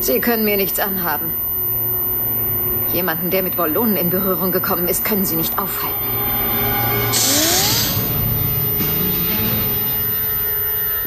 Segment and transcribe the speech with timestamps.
[0.00, 1.34] Sie können mir nichts anhaben.
[2.92, 5.96] Jemanden, der mit Wollonen in Berührung gekommen ist, können Sie nicht aufhalten.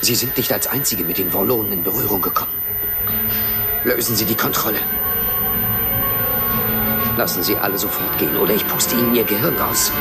[0.01, 2.53] Sie sind nicht als Einzige mit den Wollonen in Berührung gekommen.
[3.83, 4.79] Lösen Sie die Kontrolle.
[7.17, 9.91] Lassen Sie alle sofort gehen, oder ich puste Ihnen Ihr Gehirn raus.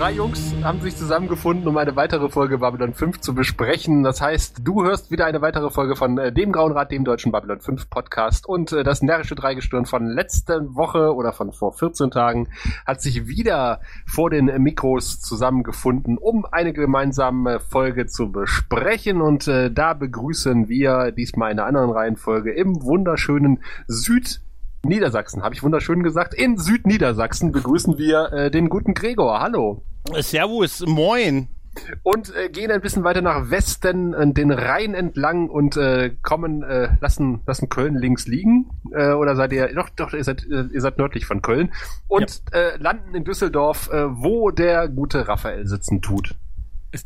[0.00, 4.02] Drei Jungs haben sich zusammengefunden, um eine weitere Folge Babylon 5 zu besprechen.
[4.02, 7.32] Das heißt, du hörst wieder eine weitere Folge von äh, dem Grauen Rat, dem deutschen
[7.32, 8.48] Babylon 5 Podcast.
[8.48, 12.48] Und äh, das närrische Dreigestirn von letzter Woche oder von vor 14 Tagen
[12.86, 19.20] hat sich wieder vor den Mikros zusammengefunden, um eine gemeinsame Folge zu besprechen.
[19.20, 24.40] Und äh, da begrüßen wir diesmal in einer anderen Reihenfolge im wunderschönen Süd
[24.84, 26.34] Niedersachsen, habe ich wunderschön gesagt.
[26.34, 29.40] In Südniedersachsen begrüßen wir äh, den guten Gregor.
[29.40, 29.82] Hallo.
[30.20, 31.48] Servus, moin.
[32.02, 36.62] Und äh, gehen ein bisschen weiter nach Westen, äh, den Rhein entlang und äh, kommen,
[36.62, 38.70] äh, lassen, lassen Köln links liegen.
[38.92, 41.72] Äh, oder seid ihr, doch, doch, ihr seid, äh, ihr seid nördlich von Köln.
[42.08, 42.58] Und ja.
[42.58, 46.34] äh, landen in Düsseldorf, äh, wo der gute Raphael sitzen tut.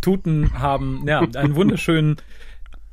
[0.00, 2.16] Tuten haben, ja, einen wunderschönen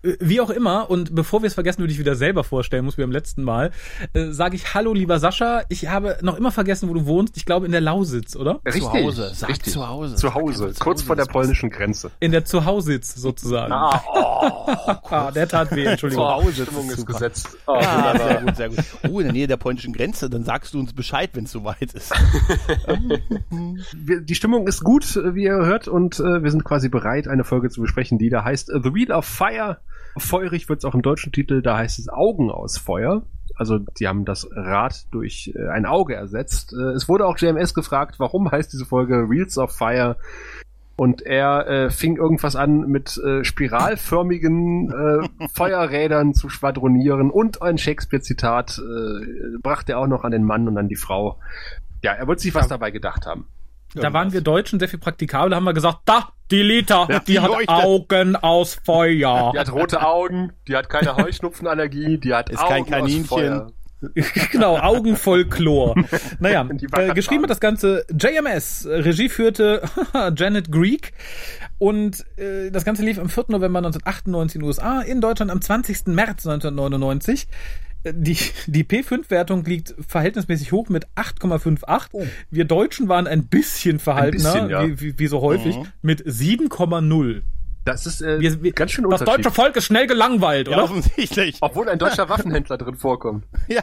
[0.04, 3.02] wie auch immer, und bevor wir es vergessen, würde ich wieder selber vorstellen muss, wie
[3.02, 3.72] beim letzten Mal,
[4.14, 5.64] äh, sage ich Hallo, lieber Sascha.
[5.70, 7.38] Ich habe noch immer vergessen, wo du wohnst.
[7.38, 8.60] Ich glaube in der Lausitz, oder?
[8.66, 8.84] Richtig.
[8.84, 9.32] Zu Hause.
[9.34, 9.74] Sag Richtig.
[9.74, 10.16] zu Hause.
[10.16, 12.12] Zu Hause, kurz vor der polnischen Grenze.
[12.20, 13.72] In der Zuhausitz sozusagen.
[13.72, 14.72] Ah, oh,
[15.10, 16.26] ah, der tat weh, Entschuldigung.
[16.26, 17.14] Zuhause Stimmung ist super.
[17.14, 17.58] gesetzt.
[17.68, 18.78] Oh, ah, sehr gut, sehr gut.
[19.10, 21.94] Oh, in der Nähe der polnischen Grenze, dann sagst du uns Bescheid, wenn es soweit
[21.94, 22.12] ist.
[23.92, 27.70] die Stimmung ist gut, wie ihr hört, und äh, wir sind quasi bereit, eine Folge
[27.70, 29.78] zu besprechen, die da heißt The Wheel of Fire
[30.18, 33.24] Feurig wird es auch im deutschen Titel, da heißt es Augen aus Feuer.
[33.56, 36.74] Also die haben das Rad durch äh, ein Auge ersetzt.
[36.74, 40.16] Äh, es wurde auch JMS gefragt, warum heißt diese Folge Wheels of Fire?
[40.96, 47.78] Und er äh, fing irgendwas an mit äh, spiralförmigen äh, Feuerrädern zu schwadronieren und ein
[47.78, 51.40] Shakespeare-Zitat äh, brachte er auch noch an den Mann und an die Frau.
[52.04, 53.46] Ja, er wollte sich was dabei gedacht haben.
[53.94, 57.34] Da waren wir Deutschen sehr viel praktikabel, haben wir gesagt, da, die Lita, ja, die,
[57.34, 57.70] die, hat leuchtet.
[57.70, 59.52] Augen aus Feuer.
[59.54, 63.72] Die hat rote Augen, die hat keine Heuschnupfenallergie, die hat Ist Augen kein Kaninchen.
[64.52, 65.96] genau, Augen voll Chlor.
[66.40, 69.84] Naja, äh, geschrieben hat das Ganze JMS, Regie führte
[70.36, 71.14] Janet Greek
[71.78, 73.46] und äh, das Ganze lief am 4.
[73.50, 76.08] November 1998 in den USA, in Deutschland am 20.
[76.08, 77.48] März 1999
[78.04, 82.08] die, die P5-Wertung liegt verhältnismäßig hoch mit 8,58.
[82.12, 82.26] Oh.
[82.50, 84.88] Wir Deutschen waren ein bisschen verhaltener, ein bisschen, ja.
[84.88, 85.88] wie, wie, wie, so häufig, mhm.
[86.02, 87.42] mit 7,0.
[87.86, 90.78] Das ist äh, wir, wir, ganz schön Das deutsche Volk ist schnell gelangweilt, oder?
[90.78, 91.58] Ja, offensichtlich.
[91.62, 93.46] Obwohl ein deutscher Waffenhändler drin vorkommt.
[93.68, 93.82] Ja.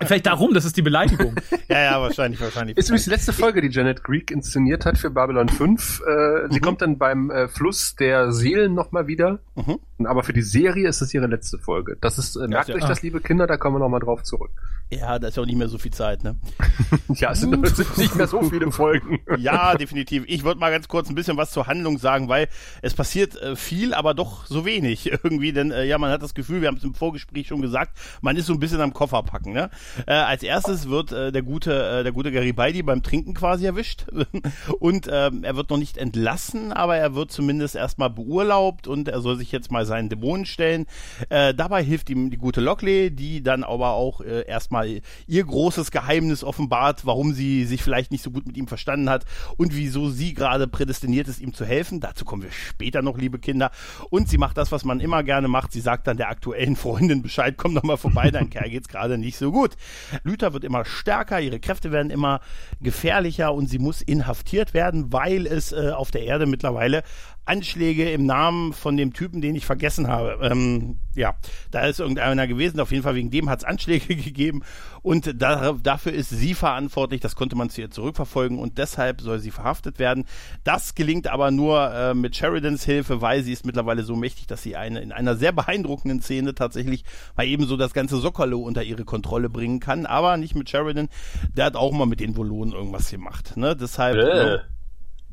[0.00, 1.34] Vielleicht darum, das ist die Beleidigung.
[1.68, 2.76] ja, ja, wahrscheinlich, wahrscheinlich.
[2.76, 6.00] Ist übrigens die letzte Folge, die Janet Greek inszeniert hat für Babylon 5.
[6.00, 6.60] Äh, sie mhm.
[6.60, 9.40] kommt dann beim äh, Fluss der Seelen nochmal wieder.
[9.54, 9.78] Mhm.
[10.06, 11.96] Aber für die Serie ist es ihre letzte Folge.
[12.00, 12.88] Das ist, äh, merkt ja, euch ja.
[12.88, 14.50] das, liebe Kinder, da kommen wir nochmal drauf zurück.
[14.90, 16.36] Ja, da ist ja auch nicht mehr so viel Zeit, ne?
[17.08, 19.18] ja, es sind, sind, nicht mehr so viele Folgen.
[19.36, 20.22] ja, definitiv.
[20.28, 22.48] Ich würde mal ganz kurz ein bisschen was zur Handlung sagen, weil
[22.82, 25.52] es passiert äh, viel, aber doch so wenig irgendwie.
[25.52, 28.36] Denn äh, ja, man hat das Gefühl, wir haben es im Vorgespräch schon gesagt, man
[28.36, 29.70] ist so ein bisschen am Koffer packen, ne?
[30.06, 34.06] Äh, als erstes wird äh, der gute, äh, der gute Garibaldi beim Trinken quasi erwischt.
[34.78, 39.20] und ähm, er wird noch nicht entlassen, aber er wird zumindest erstmal beurlaubt und er
[39.20, 40.86] soll sich jetzt mal seinen Dämonen stellen.
[41.28, 44.42] Äh, dabei hilft ihm die gute Lockley, die dann aber auch äh,
[44.76, 49.08] erstmal ihr großes Geheimnis offenbart, warum sie sich vielleicht nicht so gut mit ihm verstanden
[49.10, 49.24] hat
[49.56, 52.00] und wieso sie gerade prädestiniert ist, ihm zu helfen.
[52.00, 53.70] Dazu kommen wir später noch, liebe Kinder.
[54.10, 55.72] Und sie macht das, was man immer gerne macht.
[55.72, 59.18] Sie sagt dann der aktuellen Freundin Bescheid, komm doch mal vorbei, dein Kerl geht's gerade
[59.18, 59.76] nicht so gut.
[60.24, 62.40] Luther wird immer stärker, ihre Kräfte werden immer
[62.80, 67.02] gefährlicher und sie muss inhaftiert werden, weil es äh, auf der Erde mittlerweile
[67.46, 70.38] Anschläge im Namen von dem Typen, den ich vergessen habe.
[70.42, 71.36] Ähm, ja,
[71.70, 72.80] da ist irgendeiner gewesen.
[72.80, 74.62] Auf jeden Fall wegen dem hat es Anschläge gegeben.
[75.02, 77.20] Und da, dafür ist sie verantwortlich.
[77.20, 78.58] Das konnte man zu ihr zurückverfolgen.
[78.58, 80.24] Und deshalb soll sie verhaftet werden.
[80.64, 84.62] Das gelingt aber nur äh, mit Sheridans Hilfe, weil sie ist mittlerweile so mächtig, dass
[84.62, 87.04] sie eine in einer sehr beeindruckenden Szene tatsächlich
[87.36, 90.04] mal eben so das ganze Sockerlo unter ihre Kontrolle bringen kann.
[90.04, 91.08] Aber nicht mit Sheridan.
[91.56, 93.56] Der hat auch mal mit den Volonen irgendwas gemacht.
[93.56, 93.76] Ne?
[93.76, 94.16] Deshalb.
[94.16, 94.75] Äh.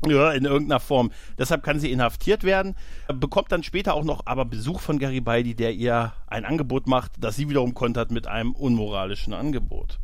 [0.06, 1.12] Ja, in irgendeiner Form.
[1.38, 2.74] Deshalb kann sie inhaftiert werden,
[3.08, 7.36] bekommt dann später auch noch aber Besuch von Garibaldi, der ihr ein Angebot macht, das
[7.36, 9.98] sie wiederum kontert mit einem unmoralischen Angebot.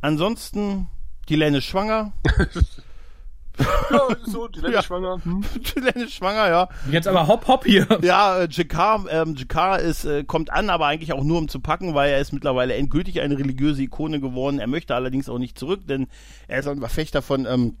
[0.00, 0.86] Ansonsten,
[1.28, 2.12] die Lenne ist schwanger.
[3.90, 4.82] ja, so, die Lenne ja.
[4.82, 5.20] schwanger.
[5.22, 5.44] Hm.
[5.54, 6.68] Die Lenne schwanger, ja.
[6.90, 7.86] Jetzt aber hopp hopp hier.
[8.02, 11.60] Ja, äh, Jakar, ähm, Jakar ist, äh, kommt an, aber eigentlich auch nur um zu
[11.60, 14.58] packen, weil er ist mittlerweile endgültig eine religiöse Ikone geworden.
[14.58, 16.06] Er möchte allerdings auch nicht zurück, denn
[16.48, 17.76] er ist ein Verfechter von ähm,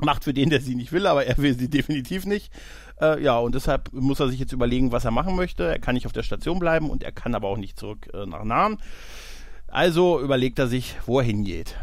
[0.00, 2.52] macht für den, der sie nicht will, aber er will sie definitiv nicht.
[3.00, 5.64] Äh, ja, und deshalb muss er sich jetzt überlegen, was er machen möchte.
[5.64, 8.26] Er kann nicht auf der Station bleiben und er kann aber auch nicht zurück äh,
[8.26, 8.78] nach Nahen.
[9.66, 11.76] Also überlegt er sich, wo er hingeht.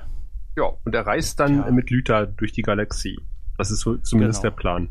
[0.57, 1.71] Ja, und er reist dann ja.
[1.71, 3.19] mit Lüther durch die Galaxie.
[3.57, 4.51] Das ist so zumindest genau.
[4.51, 4.89] der Plan.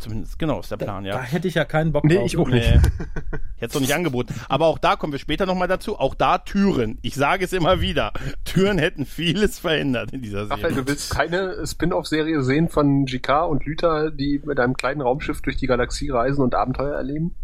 [0.00, 1.16] Zumindest, genau, ist der Plan, da, ja.
[1.16, 2.26] Da hätte ich ja keinen Bock nee, drauf.
[2.26, 2.74] Ich auch nicht.
[2.74, 2.80] Nee.
[3.56, 4.34] ich hätte es doch nicht angeboten.
[4.48, 5.98] Aber auch da kommen wir später nochmal dazu.
[5.98, 6.98] Auch da Türen.
[7.02, 8.14] Ich sage es immer wieder.
[8.44, 10.64] Türen hätten vieles verändert in dieser Serie.
[10.64, 15.42] Raphael, du willst keine Spin-off-Serie sehen von GK und Lüther, die mit einem kleinen Raumschiff
[15.42, 17.34] durch die Galaxie reisen und Abenteuer erleben?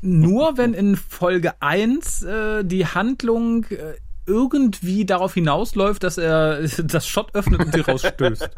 [0.00, 3.94] Nur wenn in Folge 1 äh, die Handlung äh,
[4.28, 8.50] irgendwie darauf hinausläuft, dass er das Shot öffnet und sie rausstößt.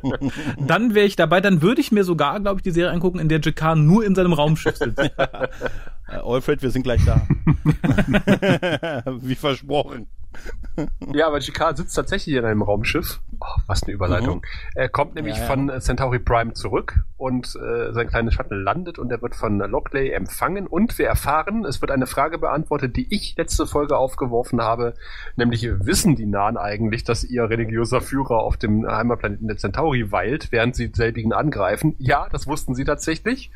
[0.66, 3.28] dann wäre ich dabei, dann würde ich mir sogar, glaube ich, die Serie angucken, in
[3.28, 4.98] der Jakar nur in seinem Raumschiff sitzt.
[4.98, 5.10] Äh,
[6.06, 7.26] Alfred, wir sind gleich da.
[9.20, 10.08] Wie versprochen.
[11.12, 13.20] Ja, aber GK sitzt tatsächlich in einem Raumschiff.
[13.40, 14.38] Oh, was eine Überleitung.
[14.38, 14.42] Mhm.
[14.74, 15.46] Er kommt nämlich ja, ja.
[15.46, 20.10] von Centauri Prime zurück und äh, sein kleines Shuttle landet und er wird von Lockley
[20.10, 24.94] empfangen und wir erfahren, es wird eine Frage beantwortet, die ich letzte Folge aufgeworfen habe,
[25.36, 30.52] nämlich wissen die Nahen eigentlich, dass ihr religiöser Führer auf dem Heimatplaneten der Centauri weilt,
[30.52, 31.94] während sie selbigen angreifen?
[31.98, 33.50] Ja, das wussten sie tatsächlich.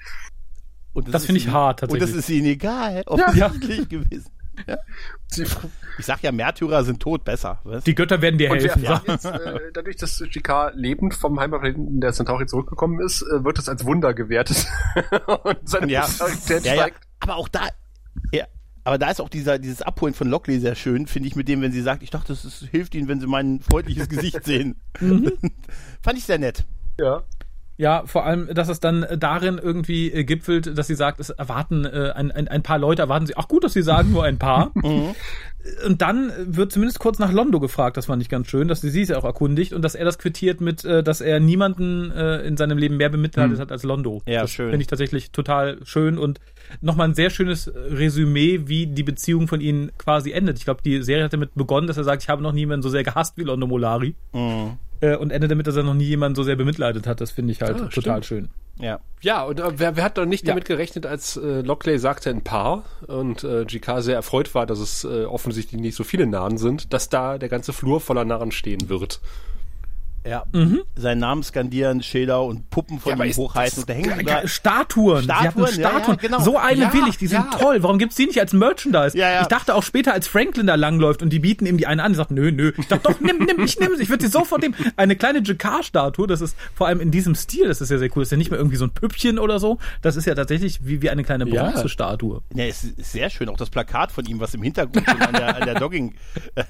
[0.92, 2.08] Und das, das finde ich hart tatsächlich.
[2.08, 3.84] Und das ist ihnen egal, offensichtlich ja.
[3.88, 4.30] gewesen.
[4.66, 4.76] Ja.
[5.98, 7.60] Ich sag ja, Märtyrer sind tot besser.
[7.64, 7.84] Was?
[7.84, 8.82] Die Götter werden dir helfen.
[8.82, 13.58] Wir, jetzt, äh, dadurch, dass GK lebend vom Heimatplaneten der Centauri zurückgekommen ist, äh, wird
[13.58, 14.66] es als Wunder gewertet.
[15.44, 16.02] und seine ja.
[16.02, 17.04] Popularität ja, steigt.
[17.04, 17.10] Ja.
[17.20, 17.68] Aber auch da,
[18.32, 18.46] ja,
[18.86, 21.60] aber da ist auch dieser, dieses Abholen von Lockley sehr schön, finde ich, mit dem,
[21.60, 24.80] wenn sie sagt, ich dachte, es hilft ihnen, wenn sie mein freundliches Gesicht sehen.
[25.00, 25.32] Mhm.
[26.02, 26.64] Fand ich sehr nett.
[26.98, 27.24] Ja.
[27.78, 31.84] Ja, vor allem, dass es dann darin irgendwie äh, gipfelt, dass sie sagt, es erwarten
[31.84, 34.38] äh, ein, ein, ein paar Leute, erwarten sie, ach gut, dass sie sagen, nur ein
[34.38, 34.72] paar.
[34.86, 35.14] Mhm.
[35.84, 38.90] Und dann wird zumindest kurz nach Londo gefragt, das fand ich ganz schön, dass sie
[38.90, 42.56] sie auch erkundigt und dass er das quittiert mit, äh, dass er niemanden äh, in
[42.56, 43.62] seinem Leben mehr bemitleidet mhm.
[43.62, 44.22] hat als Londo.
[44.26, 44.70] Ja, das schön.
[44.70, 46.40] Finde ich tatsächlich total schön und
[46.82, 50.58] nochmal ein sehr schönes Resümee, wie die Beziehung von ihnen quasi endet.
[50.58, 52.88] Ich glaube, die Serie hat damit begonnen, dass er sagt, ich habe noch niemanden so
[52.88, 54.14] sehr gehasst wie Londo Molari.
[54.32, 57.20] Mhm äh, und endet damit, dass er noch nie jemanden so sehr bemitleidet hat.
[57.20, 58.48] Das finde ich halt ah, total schön.
[58.78, 59.00] Ja.
[59.22, 60.48] Ja, und äh, wer, wer hat doch nicht ja.
[60.52, 64.78] damit gerechnet, als äh, Lockley sagte ein Paar und äh, GK sehr erfreut war, dass
[64.78, 68.52] es äh, offensichtlich nicht so viele Narren sind, dass da der ganze Flur voller Narren
[68.52, 69.20] stehen wird.
[70.26, 70.82] Ja, mhm.
[70.96, 73.84] seinen Namen skandieren, Schilder und Puppen von ja, ihm hochhalten.
[73.86, 75.22] Da hängen sogar Statuen.
[75.22, 75.80] Statuen, Statuen.
[75.80, 76.40] Ja, ja, genau.
[76.40, 77.82] So eine will ich, die sind toll.
[77.82, 79.16] Warum gibt's die nicht als Merchandise?
[79.16, 82.12] Ich dachte auch später, als Franklin da langläuft und die bieten ihm die eine an,
[82.12, 82.72] die sagt, nö, nö.
[82.76, 84.02] Ich dachte, doch, nimm, nimm, ich nimm sie.
[84.02, 84.74] Ich würde sie sofort nehmen.
[84.96, 88.22] Eine kleine Jakar-Statue, das ist vor allem in diesem Stil, das ist ja sehr cool.
[88.22, 89.78] Das ist ja nicht mehr irgendwie so ein Püppchen oder so.
[90.02, 92.42] Das ist ja tatsächlich wie, wie eine kleine Bronzestatue.
[92.54, 93.48] Ja, es ist sehr schön.
[93.48, 96.14] Auch das Plakat von ihm, was im Hintergrund an der, an der Dogging,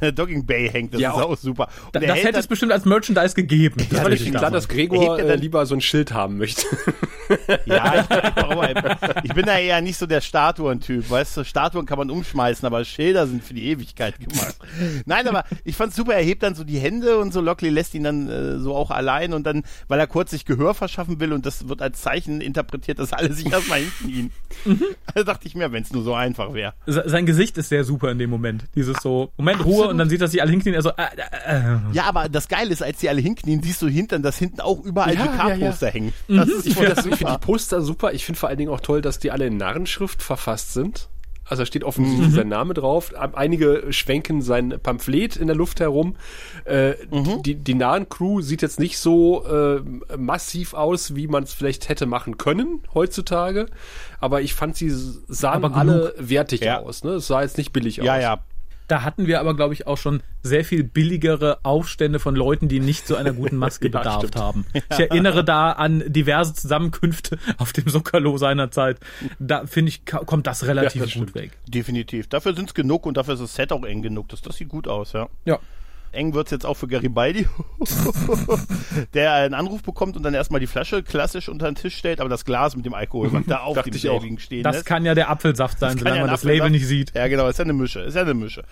[0.01, 1.69] äh, Dogging Bay hängt, das ist auch super.
[1.95, 3.46] Und das hätte es bestimmt als Merchandise gegeben.
[3.91, 6.67] Das war nicht klar, dass Gregor äh, lieber so ein Schild haben möchte.
[7.67, 11.11] ja, ich, ich, bin da eher nicht so der Statuentyp.
[11.11, 14.57] Weißt du, Statuen kann man umschmeißen, aber Schilder sind für die Ewigkeit gemacht.
[15.05, 17.95] Nein, aber ich fand's super, er hebt dann so die Hände und so Lockley lässt
[17.95, 21.33] ihn dann äh, so auch allein und dann, weil er kurz sich Gehör verschaffen will
[21.33, 24.33] und das wird als Zeichen interpretiert, dass alle sich erstmal hinknien.
[24.65, 24.83] Mhm.
[25.15, 26.75] Da dachte ich mir, wenn es nur so einfach wäre.
[26.87, 28.65] Sein Gesicht ist sehr super in dem Moment.
[28.75, 31.03] Dieses so, Moment, Ruhe und dann sieht er sich alle hinknien, er so, äh,
[31.47, 31.79] äh, äh.
[31.93, 34.83] Ja, aber das Geile ist, als sie alle hinknien, siehst du hintern, dass hinten auch
[34.85, 35.95] überall ja, GK-Poster ja, ja.
[35.95, 36.13] hängen.
[36.29, 36.53] Mhm.
[36.65, 38.13] ich finde find die Poster super.
[38.13, 41.09] Ich finde vor allen Dingen auch toll, dass die alle in Narrenschrift verfasst sind.
[41.49, 42.35] Also da steht offensichtlich mhm.
[42.35, 43.13] sein Name drauf.
[43.15, 46.17] Einige schwenken sein Pamphlet in der Luft herum.
[46.65, 47.43] Äh, mhm.
[47.45, 49.81] Die, die nahen Crew sieht jetzt nicht so äh,
[50.17, 53.67] massiv aus, wie man es vielleicht hätte machen können heutzutage.
[54.19, 56.81] Aber ich fand, sie sahen alle wertig ja.
[56.81, 57.05] aus.
[57.05, 57.13] Ne?
[57.13, 58.07] Es sah jetzt nicht billig aus.
[58.07, 58.41] Ja, ja.
[58.89, 62.81] Da hatten wir aber, glaube ich, auch schon sehr viel billigere Aufstände von Leuten, die
[62.81, 64.37] nicht so einer guten Maske ja, bedarf stimmt.
[64.37, 64.67] haben.
[64.73, 68.99] Ich erinnere da an diverse Zusammenkünfte auf dem Sokalo seinerzeit.
[69.39, 71.53] Da finde ich, kommt das relativ ja, das gut weg.
[71.67, 72.29] Definitiv.
[72.29, 74.29] Dafür sind es genug und dafür ist das Set auch eng genug.
[74.29, 75.29] Das, das sieht gut aus, ja.
[75.45, 75.59] Ja
[76.17, 77.47] eng wird's jetzt auch für Garibaldi,
[79.15, 82.29] der einen Anruf bekommt und dann erstmal die Flasche klassisch unter den Tisch stellt, aber
[82.29, 84.87] das Glas mit dem Alkohol macht da auf dem Label stehen Das lässt.
[84.87, 87.15] kann ja der Apfelsaft sein, solange ja man das Label nicht sieht.
[87.15, 88.65] Ja, genau, ist ja eine Mische, ist ja eine Mische.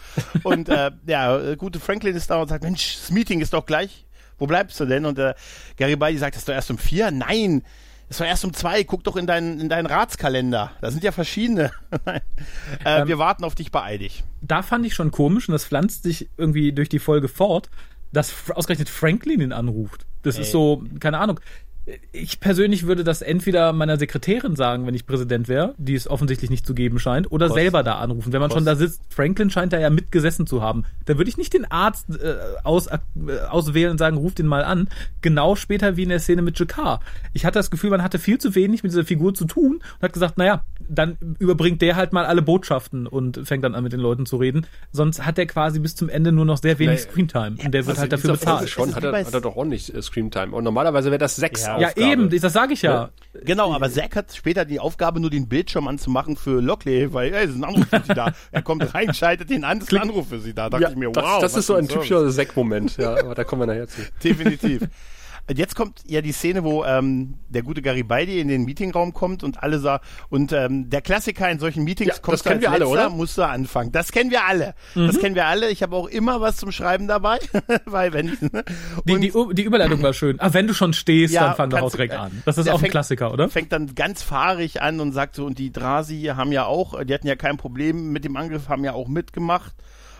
[0.42, 4.06] und äh, ja, gute Franklin ist da und sagt, Mensch, das Meeting ist doch gleich
[4.38, 5.06] wo bleibst du denn?
[5.06, 5.34] Und äh,
[5.76, 7.10] Garibaldi sagt, das ist doch erst um vier?
[7.10, 7.62] Nein,
[8.08, 10.72] es war erst um zwei, guck doch in deinen, in deinen Ratskalender.
[10.80, 11.70] Da sind ja verschiedene.
[12.04, 12.20] äh,
[12.84, 14.24] ähm, wir warten auf dich, beeil dich.
[14.40, 17.70] Da fand ich schon komisch und das pflanzt sich irgendwie durch die Folge fort,
[18.12, 20.06] dass ausgerechnet Franklin ihn anruft.
[20.22, 20.42] Das Ey.
[20.42, 21.40] ist so, keine Ahnung
[22.12, 26.48] ich persönlich würde das entweder meiner Sekretärin sagen, wenn ich Präsident wäre, die es offensichtlich
[26.50, 27.58] nicht zu geben scheint, oder Kost.
[27.58, 28.32] selber da anrufen.
[28.32, 28.58] Wenn man Kost.
[28.58, 30.84] schon da sitzt, Franklin scheint da ja mitgesessen zu haben.
[31.04, 32.98] Da würde ich nicht den Arzt äh, aus, äh,
[33.50, 34.88] auswählen und sagen, ruft ihn mal an.
[35.20, 37.00] Genau später wie in der Szene mit Jakar.
[37.34, 40.02] Ich hatte das Gefühl, man hatte viel zu wenig mit dieser Figur zu tun und
[40.02, 43.92] hat gesagt, naja, dann überbringt der halt mal alle Botschaften und fängt dann an mit
[43.92, 44.66] den Leuten zu reden.
[44.90, 47.56] Sonst hat er quasi bis zum Ende nur noch sehr wenig nee, Screentime.
[47.62, 48.70] Und der wird also halt dafür bezahlt.
[48.70, 50.54] Schon hat er, hat er doch ordentlich äh, Screentime.
[50.54, 51.66] Und normalerweise wäre das sechs.
[51.66, 53.10] Ja, ja eben, das sage ich ja.
[53.42, 57.44] Genau, aber Zack hat später die Aufgabe, nur den Bildschirm anzumachen für Lockley, weil ey,
[57.44, 58.32] es ist ein Anruf für sie da.
[58.52, 60.64] Er kommt rein, schaltet den an, es ist ein Anruf für sie da.
[60.64, 61.40] Da dachte ja, ich mir, wow.
[61.40, 64.00] Das, das ist so ein typischer Zack-Moment, ja, aber da kommen wir nachher zu.
[64.22, 64.82] Definitiv.
[65.52, 69.62] Jetzt kommt ja die Szene, wo ähm, der gute Garibaldi in den Meetingraum kommt und
[69.62, 72.88] alle sagen, und ähm, der Klassiker in solchen Meetings ja, kommt das kennen wir alle,
[72.88, 73.10] oder?
[73.10, 73.92] musst du anfangen.
[73.92, 74.74] Das kennen wir alle.
[74.94, 75.06] Mhm.
[75.06, 75.68] Das kennen wir alle.
[75.68, 77.38] Ich habe auch immer was zum Schreiben dabei,
[77.84, 78.64] weil wenn ich, ne?
[79.04, 80.40] die, die, die Überleitung war schön.
[80.40, 82.42] Ah, wenn du schon stehst, ja, dann fang doch auch direkt an.
[82.46, 83.50] Das ist auch fängt, ein Klassiker, oder?
[83.50, 87.12] Fängt dann ganz fahrig an und sagt so, und die Drasi haben ja auch, die
[87.12, 89.74] hatten ja kein Problem mit dem Angriff, haben ja auch mitgemacht.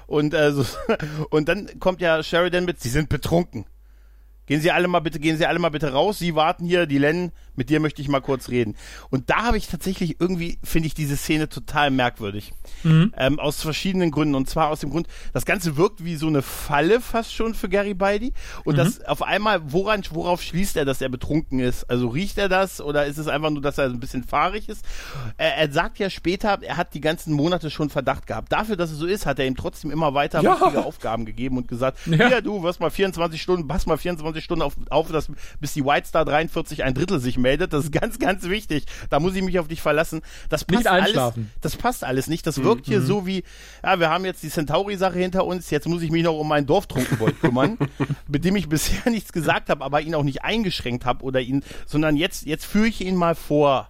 [0.07, 0.66] Und, äh, so,
[1.31, 3.64] und dann kommt ja Sheridan mit, sie sind betrunken.
[4.46, 6.18] Gehen Sie alle mal bitte, gehen Sie alle mal bitte raus.
[6.18, 8.76] Sie warten hier, die Len, mit dir möchte ich mal kurz reden.
[9.10, 12.52] Und da habe ich tatsächlich irgendwie, finde ich diese Szene total merkwürdig.
[12.82, 13.12] Mhm.
[13.16, 14.34] Ähm, aus verschiedenen Gründen.
[14.34, 17.68] Und zwar aus dem Grund, das Ganze wirkt wie so eine Falle fast schon für
[17.68, 18.30] Gary Beide.
[18.64, 18.78] Und mhm.
[18.78, 21.84] das auf einmal, woran, worauf schließt er, dass er betrunken ist?
[21.88, 24.84] Also riecht er das oder ist es einfach nur, dass er ein bisschen fahrig ist?
[25.36, 28.52] Er, er sagt ja später, er hat die ganzen Monate schon Verdacht gehabt.
[28.52, 30.60] Dafür, dass es so ist, hat er ihm trotzdem immer weiter ja.
[30.60, 34.24] wichtige Aufgaben gegeben und gesagt, ja, ja du, was mal 24 Stunden, pass mal 24
[34.40, 35.28] Stunden auf, auf dass,
[35.60, 37.72] bis die White Star 43 ein Drittel sich meldet.
[37.72, 38.84] Das ist ganz, ganz wichtig.
[39.10, 40.22] Da muss ich mich auf dich verlassen.
[40.48, 41.34] Das passt alles.
[41.60, 42.46] Das passt alles nicht.
[42.46, 42.92] Das wirkt mhm.
[42.92, 43.44] hier so wie,
[43.82, 45.70] ja, wir haben jetzt die Centauri-Sache hinter uns.
[45.70, 47.78] Jetzt muss ich mich noch um meinen Dorftrunkenbold kümmern,
[48.28, 51.62] mit dem ich bisher nichts gesagt habe, aber ihn auch nicht eingeschränkt habe oder ihn,
[51.86, 53.88] sondern jetzt, jetzt führe ich ihn mal vor.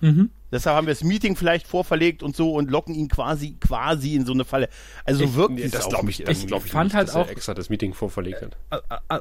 [0.00, 0.30] Mhm.
[0.56, 4.24] Deshalb haben wir das Meeting vielleicht vorverlegt und so und locken ihn quasi quasi in
[4.26, 4.68] so eine Falle.
[5.04, 7.28] Also ich, wirklich nee, das glaube ich, das ich, glaub ich fand nicht, halt auch
[7.28, 8.56] extra das Meeting vorverlegt hat.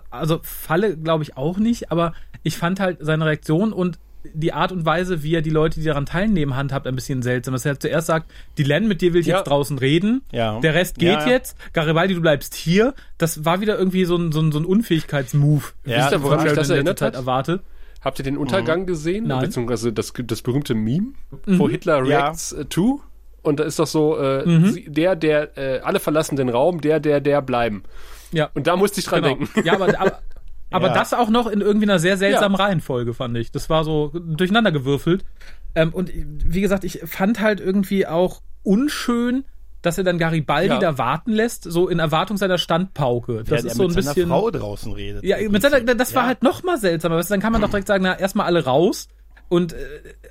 [0.09, 2.13] Also Falle glaube ich auch nicht, aber
[2.43, 3.99] ich fand halt seine Reaktion und
[4.33, 7.53] die Art und Weise, wie er die Leute, die daran teilnehmen, handhabt, ein bisschen seltsam.
[7.53, 9.37] Dass er halt zuerst sagt, die Len, mit dir will ich ja.
[9.37, 10.21] jetzt draußen reden.
[10.31, 10.59] Ja.
[10.59, 11.57] Der Rest geht ja, jetzt.
[11.73, 12.93] Garibaldi, du bleibst hier.
[13.17, 15.73] Das war wieder irgendwie so ein, so ein, so ein Unfähigkeitsmove.
[15.85, 17.15] Ja, Wisst ihr, woran mich das erinnert hat?
[17.15, 17.61] Erwarte.
[18.05, 18.85] Habt ihr den Untergang mhm.
[18.85, 19.27] gesehen?
[19.27, 19.41] Nein.
[19.41, 21.13] Beziehungsweise das, das berühmte Meme,
[21.47, 21.59] mhm.
[21.59, 22.61] wo Hitler reacts ja.
[22.61, 23.01] Äh, to.
[23.41, 24.93] Und da ist doch so, äh, mhm.
[24.93, 27.83] der, der, äh, alle verlassen den Raum, der, der, der bleiben.
[28.31, 28.51] Ja.
[28.53, 29.35] Und da musste ich dran genau.
[29.35, 29.67] denken.
[29.67, 30.19] Ja, aber, aber,
[30.71, 30.93] aber ja.
[30.93, 32.65] das auch noch in irgendwie einer sehr seltsamen ja.
[32.65, 33.51] Reihenfolge, fand ich.
[33.51, 35.25] Das war so durcheinander gewürfelt.
[35.73, 39.45] Ähm, und wie gesagt, ich fand halt irgendwie auch unschön,
[39.85, 40.79] dass er dann Garibaldi ja.
[40.79, 43.43] da warten lässt, so in Erwartung seiner Standpauke.
[43.43, 44.27] Das ja, ist so ein bisschen.
[44.27, 45.23] Frau draußen redet.
[45.23, 47.21] Ja, mit seiner, das war halt noch mal seltsamer.
[47.21, 49.07] Dann kann man doch direkt sagen, na, erstmal alle raus.
[49.47, 49.77] Und äh,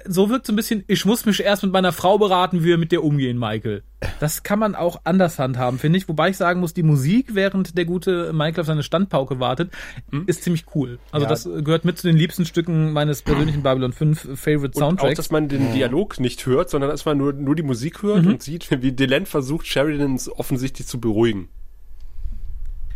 [0.06, 2.78] so wirkt so ein bisschen, ich muss mich erst mit meiner Frau beraten, wie wir
[2.78, 3.82] mit der umgehen, Michael.
[4.20, 6.08] Das kann man auch anders handhaben, finde ich.
[6.08, 9.72] Wobei ich sagen muss, die Musik, während der gute Michael auf seine Standpauke wartet,
[10.10, 10.24] hm?
[10.26, 10.98] ist ziemlich cool.
[11.12, 11.30] Also ja.
[11.30, 15.02] das gehört mit zu den liebsten Stücken meines persönlichen Babylon 5 Favorite Soundtracks.
[15.04, 18.02] Und auch, dass man den Dialog nicht hört, sondern dass man nur, nur die Musik
[18.02, 18.32] hört mhm.
[18.32, 21.48] und sieht, wie Delenn versucht, Sheridan offensichtlich zu beruhigen.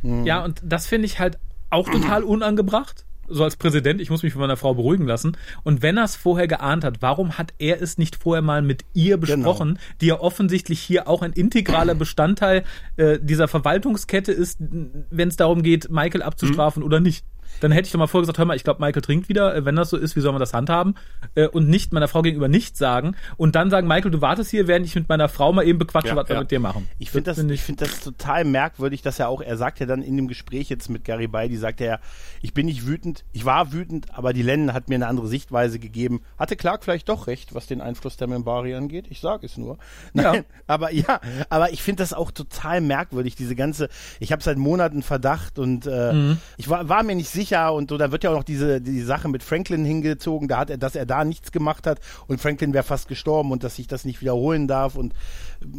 [0.03, 1.39] Ja, und das finde ich halt
[1.71, 5.37] auch total unangebracht so als Präsident, ich muss mich von meiner Frau beruhigen lassen.
[5.65, 8.85] Und wenn er es vorher geahnt hat, warum hat er es nicht vorher mal mit
[8.95, 9.37] ihr genau.
[9.37, 9.81] besprochen, genau.
[10.01, 12.65] die ja offensichtlich hier auch ein integraler Bestandteil
[12.97, 16.87] äh, dieser Verwaltungskette ist, wenn es darum geht, Michael abzustrafen mhm.
[16.87, 17.25] oder nicht?
[17.61, 19.55] Dann hätte ich doch mal vorgesagt, hör mal, ich glaube, Michael trinkt wieder.
[19.55, 20.95] Äh, wenn das so ist, wie soll man das handhaben?
[21.35, 23.17] Äh, und nicht meiner Frau gegenüber nichts sagen.
[23.37, 26.09] Und dann sagen, Michael, du wartest hier, während ich mit meiner Frau mal eben bequatsche,
[26.09, 26.37] ja, was ja.
[26.37, 26.89] wir mit dir machen.
[26.99, 29.87] Ich finde das, find ich, find das total merkwürdig, dass er auch, er sagt ja
[29.87, 32.01] dann in dem Gespräch jetzt mit Gary Beide, sagt er,
[32.41, 35.79] ich bin nicht wütend, ich war wütend, aber die Lennon hat mir eine andere Sichtweise
[35.79, 36.23] gegeben.
[36.39, 39.07] Hatte Clark vielleicht doch recht, was den Einfluss der Membari angeht?
[39.11, 39.79] Ich sage es nur.
[40.13, 40.43] Nein, ja.
[40.67, 43.89] aber ja, aber ich finde das auch total merkwürdig, diese ganze,
[44.21, 46.39] ich habe seit Monaten Verdacht und äh, mhm.
[46.57, 47.38] ich war, war mir nicht sicher
[47.69, 50.71] und so, da wird ja auch noch diese die Sache mit Franklin hingezogen, da hat
[50.71, 53.87] er, dass er da nichts gemacht hat und Franklin wäre fast gestorben und dass sich
[53.87, 55.15] das nicht wiederholen darf und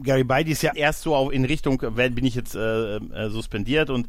[0.04, 4.08] Gary Beide ist ja erst so in Richtung, bin ich jetzt äh, äh, suspendiert und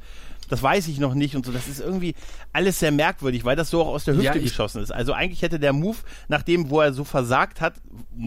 [0.50, 1.52] das weiß ich noch nicht und so.
[1.52, 2.14] Das ist irgendwie
[2.52, 4.90] alles sehr merkwürdig, weil das so auch aus der Hüfte ja, geschossen ist.
[4.90, 7.74] Also eigentlich hätte der Move, nachdem, wo er so versagt hat,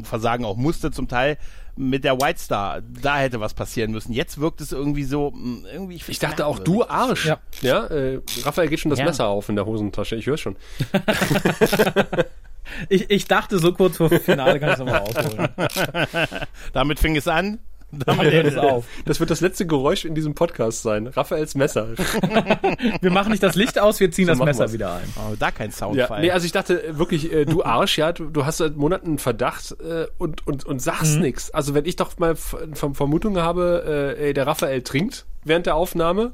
[0.03, 1.37] versagen auch musste zum Teil,
[1.75, 4.13] mit der White Star, da hätte was passieren müssen.
[4.13, 5.95] Jetzt wirkt es irgendwie so, hm, irgendwie.
[5.95, 7.25] Ich, ich dachte auch, du Arsch.
[7.25, 9.05] Ja, ja äh, Raphael geht schon das ja.
[9.05, 10.15] Messer auf in der Hosentasche.
[10.15, 10.55] Ich höre schon.
[12.89, 15.49] ich, ich dachte so kurz vor Finale kann ich es nochmal ausholen.
[16.73, 17.59] Damit fing es an.
[18.05, 18.85] Damit hört es auf.
[19.05, 21.07] Das wird das letzte Geräusch in diesem Podcast sein.
[21.07, 21.89] Raphaels Messer.
[23.01, 24.73] wir machen nicht das Licht aus, wir ziehen so das Messer wir's.
[24.73, 25.13] wieder ein.
[25.17, 26.19] Oh, da kein Soundfall.
[26.19, 28.75] Ja, nee, also ich dachte äh, wirklich, äh, du Arsch, ja, du, du hast seit
[28.75, 31.21] Monaten einen Verdacht äh, und, und, und sagst mhm.
[31.21, 31.51] nichts.
[31.51, 36.33] Also wenn ich doch mal Vermutung habe, äh, ey, der Raphael trinkt während der Aufnahme,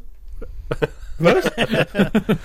[1.19, 1.51] was?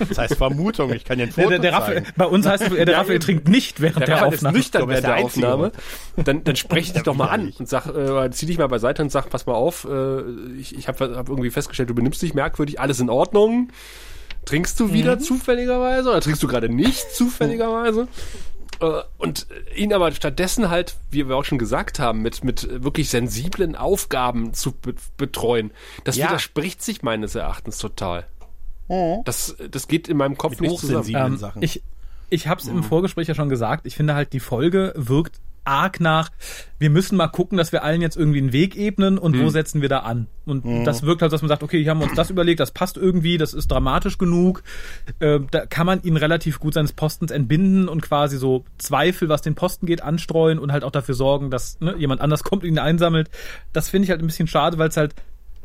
[0.08, 2.64] Das heißt Vermutung, ich kann dir ein Foto der, der, der Raphael, Bei uns heißt
[2.64, 4.58] es, der ja, Raphael trinkt nicht während der, der Aufnahme.
[4.58, 5.72] Ist nüchtern während der, der Aufnahme.
[6.16, 9.10] Dann, dann spreche dich doch mal an und sag, äh, zieh dich mal beiseite und
[9.10, 10.20] sag, pass mal auf, äh,
[10.58, 13.70] ich, ich habe hab irgendwie festgestellt, du benimmst dich merkwürdig, alles in Ordnung.
[14.44, 15.20] Trinkst du wieder mhm.
[15.20, 18.08] zufälligerweise oder trinkst du gerade nicht zufälligerweise?
[18.80, 23.10] Äh, und ihn aber stattdessen halt, wie wir auch schon gesagt haben, mit, mit wirklich
[23.10, 25.70] sensiblen Aufgaben zu be betreuen,
[26.04, 26.26] das ja.
[26.26, 28.26] widerspricht sich meines Erachtens total.
[28.88, 29.22] Mhm.
[29.24, 31.14] Das, das geht in meinem Kopf Mit nicht zusammen.
[31.14, 31.62] Ähm, Sachen.
[31.62, 31.82] Ich,
[32.30, 32.78] ich habe es mhm.
[32.78, 33.86] im Vorgespräch ja schon gesagt.
[33.86, 36.30] Ich finde halt, die Folge wirkt arg nach,
[36.78, 39.44] wir müssen mal gucken, dass wir allen jetzt irgendwie einen Weg ebnen und mhm.
[39.44, 40.26] wo setzen wir da an.
[40.44, 40.84] Und mhm.
[40.84, 42.96] das wirkt halt, dass man sagt, okay, hier haben wir uns das überlegt, das passt
[42.96, 44.62] irgendwie, das ist dramatisch genug.
[45.20, 49.42] Äh, da kann man ihn relativ gut seines Postens entbinden und quasi so Zweifel, was
[49.42, 52.68] den Posten geht, anstreuen und halt auch dafür sorgen, dass ne, jemand anders kommt und
[52.68, 53.30] ihn einsammelt.
[53.72, 55.14] Das finde ich halt ein bisschen schade, weil es halt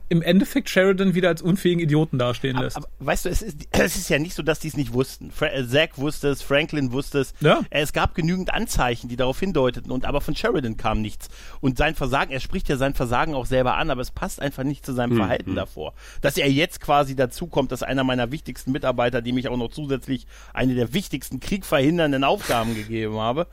[0.10, 2.76] im Endeffekt Sheridan wieder als unfähigen Idioten dastehen lässt.
[2.76, 4.94] Aber, aber weißt du, es ist, es ist ja nicht so, dass die es nicht
[4.94, 5.32] wussten.
[5.32, 7.34] Fra äh, Zack wusste es, Franklin wusste es.
[7.40, 7.62] Ja.
[7.70, 11.30] Es gab genügend Anzeichen, die darauf hindeuteten, und aber von Sheridan kam nichts.
[11.62, 14.64] Und sein Versagen, er spricht ja sein Versagen auch selber an, aber es passt einfach
[14.64, 15.18] nicht zu seinem mhm.
[15.18, 15.56] Verhalten hm.
[15.56, 15.94] davor.
[16.22, 20.26] Dass er jetzt quasi dazukommt, dass einer meiner wichtigsten Mitarbeiter, dem ich auch noch zusätzlich
[20.54, 23.48] eine der wichtigsten kriegverhindernden Aufgaben gegeben habe,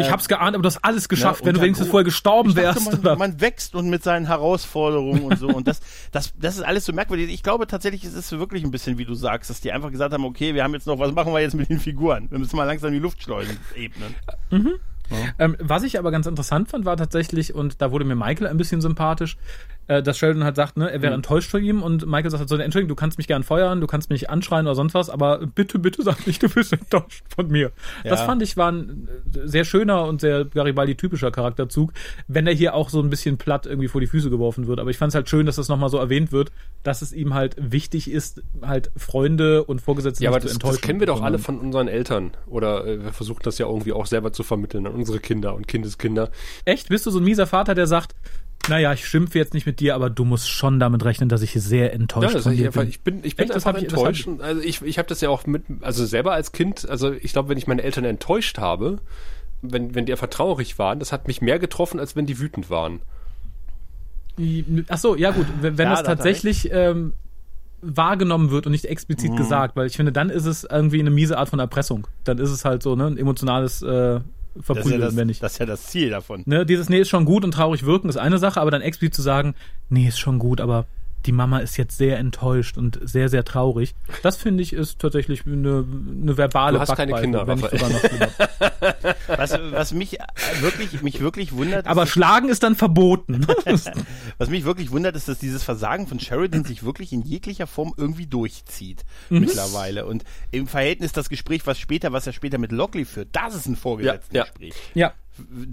[0.00, 2.86] ich hab's geahnt, aber du hast alles geschafft, ja, wenn du wenigstens vorher gestorben wärst.
[2.86, 5.48] Dachte, man, man, wächst und mit seinen Herausforderungen und so.
[5.48, 5.80] Und das,
[6.12, 7.30] das, das ist alles so merkwürdig.
[7.32, 10.12] Ich glaube tatsächlich, es ist wirklich ein bisschen, wie du sagst, dass die einfach gesagt
[10.12, 12.30] haben, okay, wir haben jetzt noch, was machen wir jetzt mit den Figuren?
[12.30, 14.14] Wir müssen mal langsam die Luftschleusen ebnen.
[14.50, 14.74] Mhm.
[15.10, 15.16] Ja.
[15.38, 18.56] Ähm, was ich aber ganz interessant fand, war tatsächlich, und da wurde mir Michael ein
[18.56, 19.36] bisschen sympathisch,
[19.86, 21.18] äh, dass Sheldon halt sagt, ne, er wäre mhm.
[21.18, 23.86] enttäuscht von ihm und Michael sagt halt so, Entschuldigung, du kannst mich gern feuern, du
[23.86, 27.48] kannst mich anschreien oder sonst was, aber bitte, bitte sag nicht, du bist enttäuscht von
[27.48, 27.72] mir.
[28.02, 28.10] Ja.
[28.10, 31.92] Das fand ich war ein äh, sehr schöner und sehr Garibaldi-typischer Charakterzug,
[32.28, 34.80] wenn er hier auch so ein bisschen platt irgendwie vor die Füße geworfen wird.
[34.80, 37.34] Aber ich fand es halt schön, dass das nochmal so erwähnt wird, dass es ihm
[37.34, 40.76] halt wichtig ist, halt Freunde und Vorgesetzte ja, aber das, zu enttäuschen.
[40.76, 42.32] Das kennen wir doch alle von unseren Eltern.
[42.46, 45.68] Oder äh, wir versuchen das ja irgendwie auch selber zu vermitteln an unsere Kinder und
[45.68, 46.30] Kindeskinder.
[46.64, 46.88] Echt?
[46.88, 48.14] Bist du so ein mieser Vater, der sagt,
[48.68, 51.52] naja, ich schimpfe jetzt nicht mit dir, aber du musst schon damit rechnen, dass ich
[51.52, 52.88] sehr enttäuscht ja, von dir bin.
[52.88, 54.26] Ich bin, ich bin Echt, einfach enttäuscht.
[54.26, 57.32] Ich, also ich, ich habe das ja auch mit, also selber als Kind, also ich
[57.32, 58.98] glaube, wenn ich meine Eltern enttäuscht habe,
[59.62, 62.70] wenn, wenn die einfach traurig waren, das hat mich mehr getroffen, als wenn die wütend
[62.70, 63.00] waren.
[64.88, 67.12] Ach so, ja gut, wenn, wenn ja, das tatsächlich ähm,
[67.82, 69.36] wahrgenommen wird und nicht explizit mhm.
[69.36, 72.06] gesagt, weil ich finde, dann ist es irgendwie eine miese Art von Erpressung.
[72.24, 74.20] Dann ist es halt so ne, ein emotionales äh,
[74.60, 75.40] verprügeln, das ja wenn ich.
[75.40, 76.42] Das ist ja das Ziel davon.
[76.46, 79.14] Ne, dieses Nee ist schon gut und traurig wirken ist eine Sache, aber dann explizit
[79.14, 79.54] zu sagen,
[79.88, 80.86] nee, ist schon gut, aber
[81.26, 83.94] die Mama ist jetzt sehr enttäuscht und sehr, sehr traurig.
[84.22, 85.84] Das finde ich ist tatsächlich eine,
[86.22, 88.02] eine verbale Du hast keine Kinder, wenn ich sogar noch
[89.38, 90.18] was, was mich
[90.60, 91.86] wirklich, mich wirklich wundert.
[91.86, 93.46] Aber Schlagen ist dann verboten.
[94.38, 97.94] was mich wirklich wundert, ist, dass dieses Versagen von Sheridan sich wirklich in jeglicher Form
[97.96, 99.40] irgendwie durchzieht mhm.
[99.40, 100.06] mittlerweile.
[100.06, 103.66] Und im Verhältnis das Gespräch, was später, was er später mit Lockley führt, das ist
[103.66, 104.74] ein vorgesetztes ja, Gespräch.
[104.94, 105.14] Ja.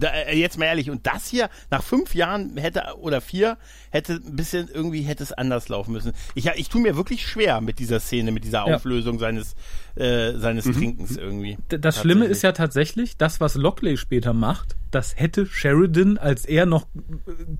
[0.02, 3.58] Äh, jetzt mal ehrlich, und das hier nach fünf Jahren hätte oder vier
[3.90, 6.12] hätte ein bisschen irgendwie hätte es anders laufen müssen.
[6.34, 9.20] Ich, ich tue mir wirklich schwer mit dieser Szene, mit dieser Auflösung ja.
[9.20, 9.54] seines
[9.94, 10.74] äh, seines mhm.
[10.74, 11.58] Trinkens irgendwie.
[11.68, 16.66] Das Schlimme ist ja tatsächlich, das was Lockley später macht, das hätte Sheridan, als er
[16.66, 16.86] noch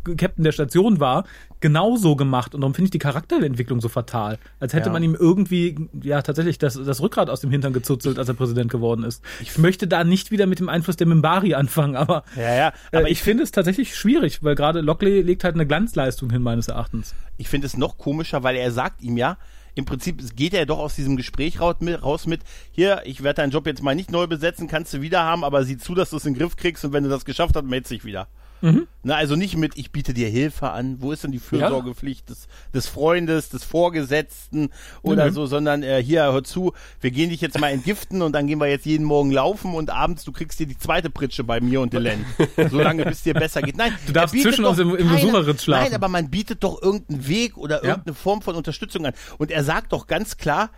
[0.07, 1.25] äh, Captain der Station war,
[1.63, 2.55] genauso gemacht.
[2.55, 4.39] Und darum finde ich die Charakterentwicklung so fatal.
[4.61, 4.93] Als hätte ja.
[4.93, 8.71] man ihm irgendwie, ja, tatsächlich das, das Rückgrat aus dem Hintern gezuzelt, als er Präsident
[8.71, 9.25] geworden ist.
[9.41, 12.69] Ich möchte da nicht wieder mit dem Einfluss der Mimbari anfangen, aber, ja, ja.
[12.69, 15.67] Äh, aber äh, ich, ich finde es tatsächlich schwierig, weil gerade Lockley legt halt eine
[15.67, 17.15] Glanzleistung hin, meines Erachtens.
[17.39, 19.39] Ich finde es noch komischer, weil er sagt ihm ja,
[19.75, 23.67] im Prinzip geht er doch aus diesem Gespräch raus mit, hier, ich werde deinen Job
[23.67, 26.27] jetzt mal nicht neu besetzen, kannst du wieder haben, aber sieh zu, dass du es
[26.27, 28.29] in den Griff kriegst und wenn du das geschafft hast, meldest dich wieder.
[28.63, 28.87] Mhm.
[29.03, 30.99] Na, also nicht mit, ich biete dir Hilfe an.
[31.01, 32.35] Wo ist denn die Fürsorgepflicht ja.
[32.35, 34.71] des, des Freundes, des Vorgesetzten
[35.03, 35.35] oder mhm.
[35.35, 38.61] so, sondern äh, hier, hör zu, wir gehen dich jetzt mal entgiften und dann gehen
[38.61, 41.81] wir jetzt jeden Morgen laufen und abends, du kriegst dir die zweite Pritsche bei mir
[41.81, 42.25] und Delenn.
[42.71, 43.77] Solange bis dir besser geht.
[43.77, 45.85] Nein, du darfst zwischen uns im, im Besucherritz schlafen.
[45.85, 48.23] Nein, aber man bietet doch irgendeinen Weg oder irgendeine ja.
[48.23, 49.15] Form von Unterstützung an.
[49.39, 50.71] Und er sagt doch ganz klar,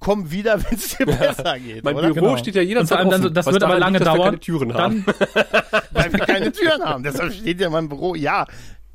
[0.00, 1.84] komm wieder, wenn es dir besser geht.
[1.84, 2.08] Mein oder?
[2.12, 2.36] Büro Genau.
[2.38, 4.18] steht ja jederzeit Und vor allem dann so, das wird aber lange liegt, dass wir
[4.18, 4.30] dauern.
[4.30, 5.04] keine Türen haben.
[5.06, 5.14] Dann,
[5.92, 7.02] Weil wir keine Türen haben.
[7.04, 8.14] Deshalb steht ja mein Büro.
[8.14, 8.46] Ja,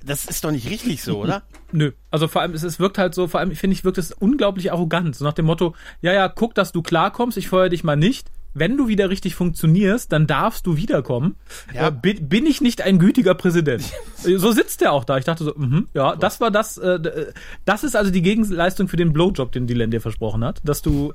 [0.04, 1.44] das ist doch nicht richtig so, oder?
[1.72, 4.12] Nö, also vor allem, es, es wirkt halt so, vor allem finde ich, wirkt es
[4.12, 5.16] unglaublich arrogant.
[5.16, 8.30] So nach dem Motto, ja, ja, guck, dass du klarkommst, ich feuer dich mal nicht.
[8.58, 11.36] Wenn du wieder richtig funktionierst, dann darfst du wiederkommen.
[11.74, 11.90] Ja.
[11.90, 13.84] Äh, bin, bin ich nicht ein gütiger Präsident?
[14.16, 15.18] so sitzt er auch da.
[15.18, 17.00] Ich dachte so, mhm, ja, das war das, äh,
[17.66, 20.62] das ist also die Gegenleistung für den Blowjob, den Dylan dir versprochen hat.
[20.64, 21.14] Dass du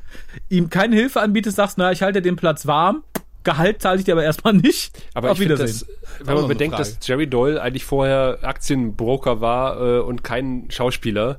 [0.50, 3.02] ihm keine Hilfe anbietest, sagst, na, ich halte den Platz warm,
[3.42, 5.02] Gehalt zahle ich dir aber erstmal nicht.
[5.14, 5.88] Aber Auf ich finde Wiedersehen.
[6.18, 6.90] das, wenn man bedenkt, Frage.
[6.90, 11.38] dass Jerry Doyle eigentlich vorher Aktienbroker war äh, und kein Schauspieler,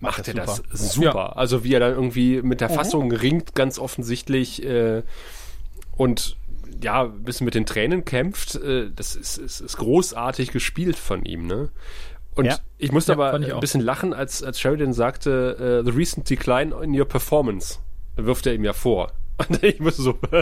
[0.00, 0.90] macht das er das super.
[0.90, 1.36] super.
[1.36, 5.02] Also wie er dann irgendwie mit der Fassung ringt, ganz offensichtlich äh,
[5.96, 6.36] und
[6.82, 11.24] ja, ein bisschen mit den Tränen kämpft, äh, das ist, ist, ist großartig gespielt von
[11.24, 11.70] ihm, ne?
[12.34, 12.58] Und Ja.
[12.76, 16.28] ich musste Ja, aber ich ein bisschen lachen, als, als Sheridan sagte, äh, the recent
[16.28, 17.78] decline in your performance.
[18.16, 19.12] Wirft er ihm ja vor.
[19.38, 20.18] Und ich musste so.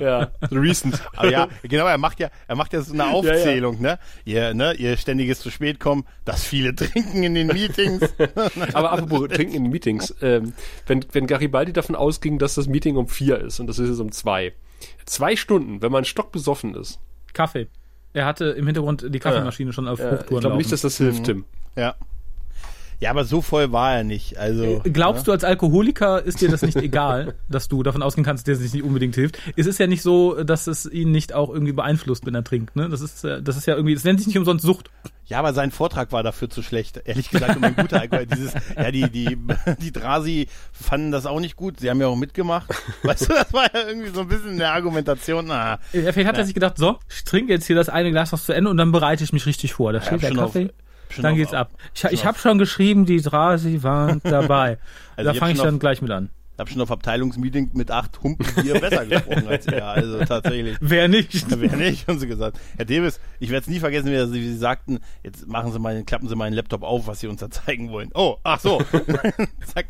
[0.00, 1.02] ja, the recent.
[1.16, 3.98] Aber ja, genau, er macht ja, er macht ja so eine Aufzählung, ne?
[4.24, 8.02] Ihr, ne, ihr ständiges zu spät kommen, das viele trinken in den Meetings.
[8.74, 10.52] Aber apropos Trinken in Meetings, ähm,
[10.86, 14.00] wenn, wenn Garibaldi davon ausging, dass das Meeting um vier ist und das ist jetzt
[14.00, 14.52] um zwei.
[15.04, 17.00] Zwei Stunden, wenn man stockbesoffen ist.
[17.32, 17.66] Kaffee.
[18.12, 20.96] Er hatte im Hintergrund die Kaffeemaschine schon auf Äh, ich Hochtouren glaube nicht, dass das
[20.96, 21.44] hilft, Tim.
[21.76, 21.94] ja.
[23.00, 24.36] Ja, aber so voll war er nicht.
[24.36, 24.80] Also.
[24.84, 28.60] Glaubst du, als Alkoholiker ist dir das nicht egal, dass du davon ausgehen kannst, dass
[28.60, 29.38] das nicht unbedingt hilft?
[29.56, 32.76] Es ist ja nicht so, dass es ihn nicht auch irgendwie beeinflusst, wenn er trinkt.
[32.76, 32.88] Ne?
[32.90, 34.90] Das ist, äh, das ist ja irgendwie, das nennt sich nicht umsonst Sucht.
[35.26, 37.00] Ja, aber sein Vortrag war dafür zu schlecht.
[37.04, 38.26] Ehrlich gesagt, um ein guter Alkohol.
[38.26, 39.38] Dieses, ja, die, die,
[39.80, 41.80] die Drasi fanden das auch nicht gut.
[41.80, 42.68] Sie haben ja auch mitgemacht.
[43.04, 45.46] Weißt du, das war ja irgendwie so ein bisschen eine Argumentation.
[45.46, 48.32] Na, Ja, Vielleicht hat er sich gedacht, so, ich trinke jetzt hier das eine Glas
[48.32, 49.92] noch zu Ende und dann bereite ich mich richtig vor.
[49.92, 50.70] Da steht hab der schon auf- Kaffee,
[51.10, 51.70] schon dann geht's ab.
[51.94, 54.78] Ich, ich habe schon geschrieben, die Drasi waren dabei.
[55.16, 56.30] Also da fange ich dann auf- gleich mit an.
[56.54, 59.86] ich habe schon auf Abteilungsmeeting mit acht Humpen Bier besser gesprochen als er.
[59.88, 60.78] Also tatsächlich.
[60.80, 61.44] Wer nicht?
[61.60, 62.58] Wer nicht, haben sie gesagt.
[62.78, 65.78] Herr Davis, ich werde es nie vergessen, wie sie, wie sie sagten, jetzt machen Sie
[65.78, 68.10] mal, klappen Sie meinen Laptop auf, was Sie uns da zeigen wollen.
[68.14, 68.80] Oh, ach so.
[69.74, 69.86] Zack.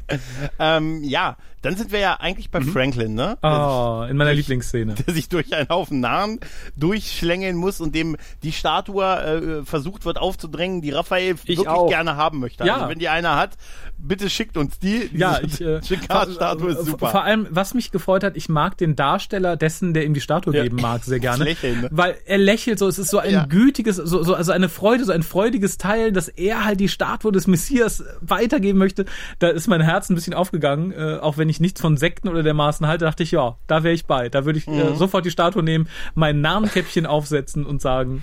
[0.58, 3.36] Ähm, ja, dann sind wir ja eigentlich bei Franklin, ne?
[3.42, 4.94] Oh, in meiner Lieblingsszene.
[5.06, 6.40] der sich durch einen Haufen Namen
[6.76, 11.88] durchschlängeln muss und dem die Statue äh, versucht wird aufzudrängen, die Raphael Ich wirklich auch.
[11.88, 12.64] gerne haben möchte.
[12.64, 12.76] Ja.
[12.76, 13.56] Also wenn die einer hat,
[13.98, 15.10] bitte schickt uns die.
[15.12, 17.10] Ja, ich, äh, Jacquard-Statue ist super.
[17.10, 20.54] Vor allem, was mich gefreut hat, ich mag den Darsteller dessen, der ihm die Statue
[20.56, 20.62] Ja.
[20.62, 21.44] geben mag, sehr gerne.
[21.44, 21.88] Lächeln, ne?
[21.92, 23.44] Weil er lächelt so, es ist so ein Ja.
[23.44, 27.32] gütiges, so, so, also eine Freude, so ein freudiges Teil, dass er halt die Statue
[27.32, 29.04] des Messias weitergeben möchte.
[29.38, 32.42] Da ist mein Herz ein bisschen aufgegangen, äh, auch wenn ich nichts von Sekten oder
[32.42, 34.28] dermaßen halte, dachte ich, ja, da wäre ich bei.
[34.28, 34.74] Da würde ich Mhm.
[34.78, 38.22] äh, sofort die Statue nehmen, mein Namenkäppchen aufsetzen und sagen,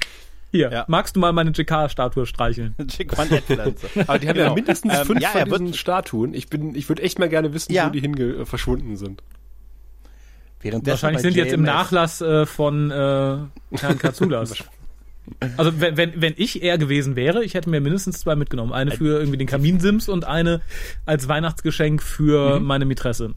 [0.52, 0.86] hier, Ja.
[0.88, 2.74] magst du mal meine JK-Statue streicheln?
[4.08, 4.56] Aber die haben ja Genau.
[4.56, 6.34] mindestens Ähm, fünf ja, von diesen Statuen.
[6.34, 7.88] Ich bin, ich würde echt mal gerne wissen, Ja.
[7.88, 9.22] wo die hinge äh, verschwunden sind.
[10.62, 14.56] Währenddessen Wahrscheinlich sind die jetzt im Nachlass äh, von äh, Herrn Katsulas.
[15.58, 18.74] Also wenn, wenn, wenn ich er gewesen wäre, ich hätte mir mindestens zwei mitgenommen.
[18.74, 20.62] Eine für irgendwie den Kaminsims und eine
[21.06, 23.34] als Weihnachtsgeschenk für meine Mätresse.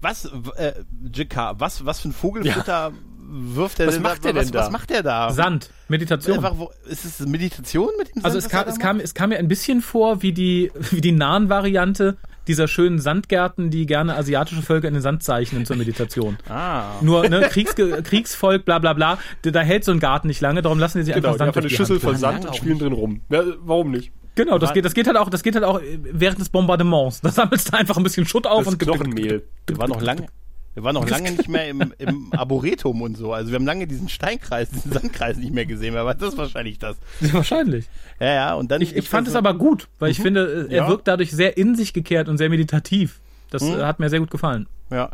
[0.00, 0.72] Was, äh,
[1.12, 2.92] JK, was, was für ein Vogelfutter
[3.30, 4.28] wirft er Was denn macht da?
[4.28, 4.58] er denn was, da?
[4.60, 5.30] was macht er da?
[5.30, 6.36] Sand, Meditation.
[6.36, 8.24] Einfach, wo, ist es Meditation mit dem Sand?
[8.24, 11.12] Also es kam, es kam, es kam mir ein bisschen vor wie die, wie die
[11.12, 12.16] nahen Variante
[12.48, 16.36] dieser schönen Sandgärten, die gerne asiatische Völker in den Sand zeichnen zur Meditation.
[16.48, 16.94] Ah.
[17.00, 20.78] Nur ne, Kriegsge Kriegsvolk, bla bla bla, da, hält so ein Garten nicht lange, darum
[20.78, 22.20] lassen sie sich Genau, einfach die Sand haben eine durch die Schüssel Hand voll geben.
[22.20, 23.22] Sand und spielen drin rum.
[23.30, 24.12] Ja, warum nicht?
[24.34, 27.20] Genau, das geht, das geht halt auch, das geht halt auch während des Bombardements.
[27.20, 29.46] Da sammelst du einfach ein bisschen Schutt auf Das und Knochenmehl.
[29.66, 30.26] Wir waren noch lange,
[30.80, 33.32] wir waren noch lange nicht mehr im, im Arboretum und so.
[33.32, 35.96] Also wir haben lange diesen Steinkreis, diesen Sandkreis nicht mehr gesehen.
[35.96, 36.96] Aber das ist wahrscheinlich das.
[37.20, 37.86] Ja, wahrscheinlich.
[38.18, 38.80] Ja, ja, und dann.
[38.80, 40.88] Ich, ich fand es so- aber gut, weil ich finde, äh, er Ja.
[40.88, 43.20] wirkt dadurch sehr in sich gekehrt und sehr meditativ.
[43.50, 43.80] Das Mhm.
[43.80, 44.66] äh, hat mir sehr gut gefallen.
[44.90, 45.10] Ja.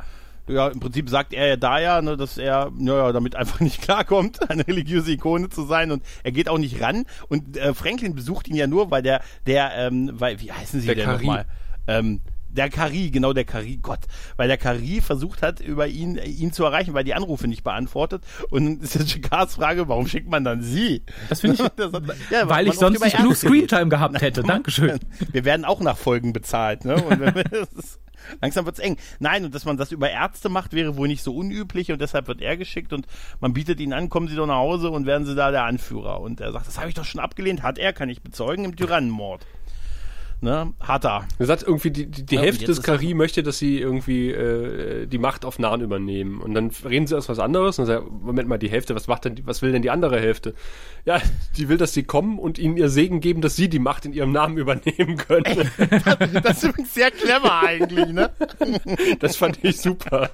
[0.48, 3.82] Ja, im Prinzip sagt er ja da ja, ne, dass er naja, damit einfach nicht
[3.82, 7.04] klarkommt, eine religiöse Ikone zu sein und er geht auch nicht ran.
[7.28, 10.86] Und äh, Franklin besucht ihn ja nur, weil der, der, ähm, weil, wie heißen sie
[10.86, 11.46] Der denn nochmal?
[11.88, 12.20] Ähm,
[12.56, 14.00] der Kari, genau der Kari, Gott,
[14.36, 17.62] weil der Kari versucht hat, über ihn, äh, ihn zu erreichen, weil die Anrufe nicht
[17.62, 18.22] beantwortet.
[18.50, 21.02] Und dann ist jetzt Jacquards Frage, warum schickt man dann sie?
[21.28, 23.36] Das finde ich, Das hat- ja, weil ich sonst nicht genug.
[23.36, 24.42] Screentime gehabt hätte.
[24.42, 24.98] Dankeschön.
[25.32, 26.96] Wir werden auch nach Folgen bezahlt, ne?
[28.40, 28.96] Langsam wird's eng.
[29.20, 32.26] Nein, und dass man das über Ärzte macht, wäre wohl nicht so unüblich und deshalb
[32.26, 33.06] wird er geschickt und
[33.40, 36.20] man bietet ihn an, kommen Sie doch nach Hause und werden Sie da der Anführer.
[36.20, 38.74] Und er sagt, das habe ich doch schon abgelehnt, hat er, kann ich bezeugen, im
[38.74, 39.46] Tyrannenmord.
[40.42, 40.74] Ne?
[40.80, 41.26] Harter.
[41.38, 45.06] Er sagt irgendwie, die, die, die ja, Hälfte des Kari möchte, dass sie irgendwie äh,
[45.06, 46.42] die Macht auf Nahen übernehmen.
[46.42, 49.24] Und dann reden sie erst was anderes und sagen, Moment mal, die Hälfte, was macht
[49.24, 50.54] denn, was will denn die andere Hälfte?
[51.06, 51.22] Ja,
[51.56, 54.12] die will, dass sie kommen und ihnen ihr Segen geben, dass sie die Macht in
[54.12, 55.70] ihrem Namen übernehmen können.
[56.42, 58.30] das ist übrigens sehr clever eigentlich, ne?
[59.20, 60.30] Das fand ich super.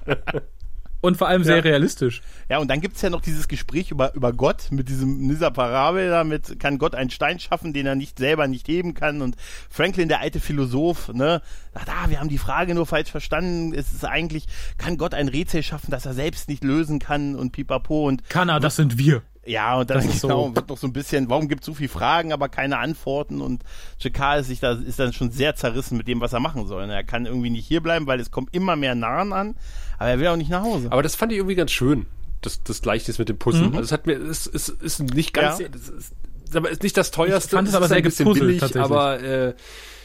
[1.03, 1.61] Und vor allem sehr ja.
[1.63, 2.21] realistisch.
[2.47, 6.09] Ja, und dann gibt's ja noch dieses Gespräch über, über Gott mit diesem, dieser Parabel
[6.09, 9.35] da mit, kann Gott einen Stein schaffen, den er nicht selber nicht heben kann und
[9.69, 11.41] Franklin, der alte Philosoph, ne,
[11.73, 14.45] sagt, ah, wir haben die Frage nur falsch verstanden, es ist eigentlich,
[14.77, 18.29] kann Gott ein Rätsel schaffen, das er selbst nicht lösen kann und pipapo und.
[18.29, 19.23] Kann er, das sind wir.
[19.45, 20.55] Ja, und dann genau, so.
[20.55, 23.63] wird noch so ein bisschen, warum gibt es so viele Fragen, aber keine Antworten und
[23.99, 26.89] Jakar ist sich da, ist dann schon sehr zerrissen mit dem, was er machen soll.
[26.89, 29.55] Er kann irgendwie nicht hierbleiben, weil es kommt immer mehr Nahen an,
[29.97, 30.91] aber er will auch nicht nach Hause.
[30.91, 32.05] Aber das fand ich irgendwie ganz schön,
[32.41, 33.69] das, das Gleichnis mit dem Pussen.
[33.69, 33.75] Mhm.
[33.75, 35.67] Also es hat mir, es ist, ist nicht ganz, ja.
[35.73, 36.13] es ist,
[36.55, 37.47] aber ist nicht das teuerste.
[37.47, 39.53] Ich fand es aber sehr gepuzzelt, aber äh,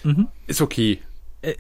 [0.03, 0.29] mhm.
[0.47, 1.01] ist okay.
[1.41, 1.53] Äh,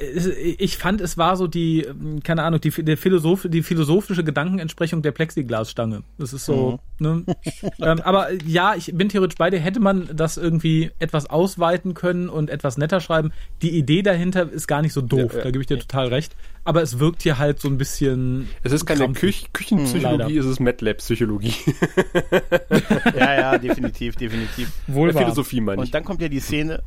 [0.58, 5.02] ich fand, es war so die, ähm, keine Ahnung, die, der Philosoph, die philosophische Gedankenentsprechung
[5.02, 6.02] der Plexiglasstange.
[6.18, 7.24] Das ist so, mhm.
[7.26, 7.36] ne?
[7.80, 9.60] ähm, aber ja, ich bin theoretisch bei dir.
[9.60, 13.32] Hätte man das irgendwie etwas ausweiten können und etwas netter schreiben.
[13.62, 15.34] Die Idee dahinter ist gar nicht so doof.
[15.34, 15.80] Ja, da gebe ich dir ja.
[15.80, 16.34] total recht.
[16.64, 18.48] Aber es wirkt hier halt so ein bisschen.
[18.62, 21.54] Es ist keine Küch Küchenpsychologie, mhm, es ist MATLAB-Psychologie.
[23.16, 24.70] ja, ja, definitiv, definitiv.
[24.86, 25.88] Wohl Philosophie meine ich.
[25.88, 26.82] Und dann kommt ja die Szene.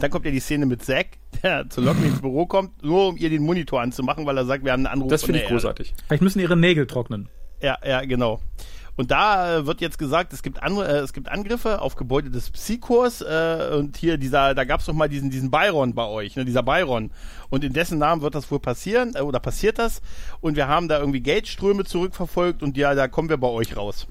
[0.00, 3.16] Dann kommt ja die Szene mit Zack, der zu Locken ins Büro kommt, nur um
[3.16, 5.10] ihr den Monitor anzumachen, weil er sagt, wir haben einen Anruf.
[5.10, 5.94] Das finde ich großartig.
[6.06, 7.28] Vielleicht müssen ihre Nägel trocknen.
[7.60, 8.40] Ja, ja, genau.
[8.96, 12.30] Und da äh, wird jetzt gesagt, es gibt, andere, äh, es gibt Angriffe auf Gebäude
[12.30, 16.06] des Psychors äh, und hier dieser, da gab es noch mal diesen, diesen Byron bei
[16.06, 17.10] euch, ne, dieser Byron.
[17.50, 20.00] Und in dessen Namen wird das wohl passieren äh, oder passiert das.
[20.40, 24.06] Und wir haben da irgendwie Geldströme zurückverfolgt und ja, da kommen wir bei euch raus.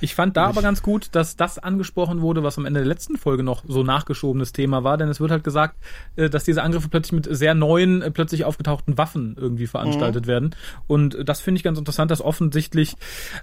[0.00, 3.16] Ich fand da aber ganz gut, dass das angesprochen wurde, was am Ende der letzten
[3.16, 5.76] Folge noch so nachgeschobenes Thema war, denn es wird halt gesagt,
[6.16, 10.28] äh, dass diese Angriffe plötzlich mit sehr neuen, äh, plötzlich aufgetauchten Waffen irgendwie veranstaltet mhm.
[10.28, 10.56] werden.
[10.86, 12.94] Und das finde ich ganz interessant, dass offensichtlich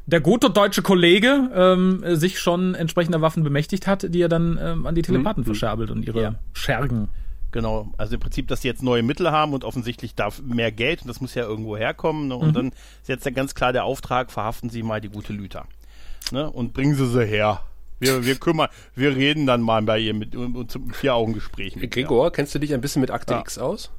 [0.06, 4.86] der gute deutsche Kollege ähm, sich schon entsprechender Waffen bemächtigt hat, die er dann ähm,
[4.86, 5.46] an die Telepathen mhm.
[5.46, 6.36] verscherbelt und ihre ja.
[6.54, 7.10] Schergen.
[7.52, 11.04] Genau, also im Prinzip, dass sie jetzt neue Mittel haben und offensichtlich darf mehr Geld
[11.04, 12.28] und das muss ja irgendwo herkommen.
[12.28, 12.36] Ne?
[12.36, 12.54] Und mhm.
[12.54, 15.66] dann ist jetzt ja ganz klar der Auftrag, verhaften Sie mal die gute Lüter
[16.32, 17.62] ne, und bringen Sie sie her.
[18.00, 21.90] Wir, wir kümmern, wir reden dann mal bei ihr mit, mit, mit vier Augen Gesprächen.
[21.90, 23.40] Gregor, kennst du dich ein bisschen mit Akte ja.
[23.40, 23.90] X aus?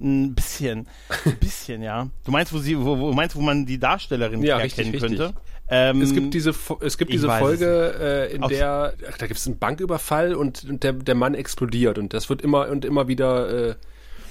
[0.00, 0.86] Ein bisschen,
[1.24, 2.08] ein bisschen, ja.
[2.24, 5.34] Du meinst, wo sie, wo, wo meinst, wo man die Darstellerin ja, erkennen richtig, könnte?
[5.68, 9.46] Ähm, es gibt diese, es gibt diese Folge, äh, in der, ach, da gibt es
[9.46, 13.70] einen Banküberfall und, und der, der Mann explodiert und das wird immer und immer wieder
[13.70, 13.74] äh,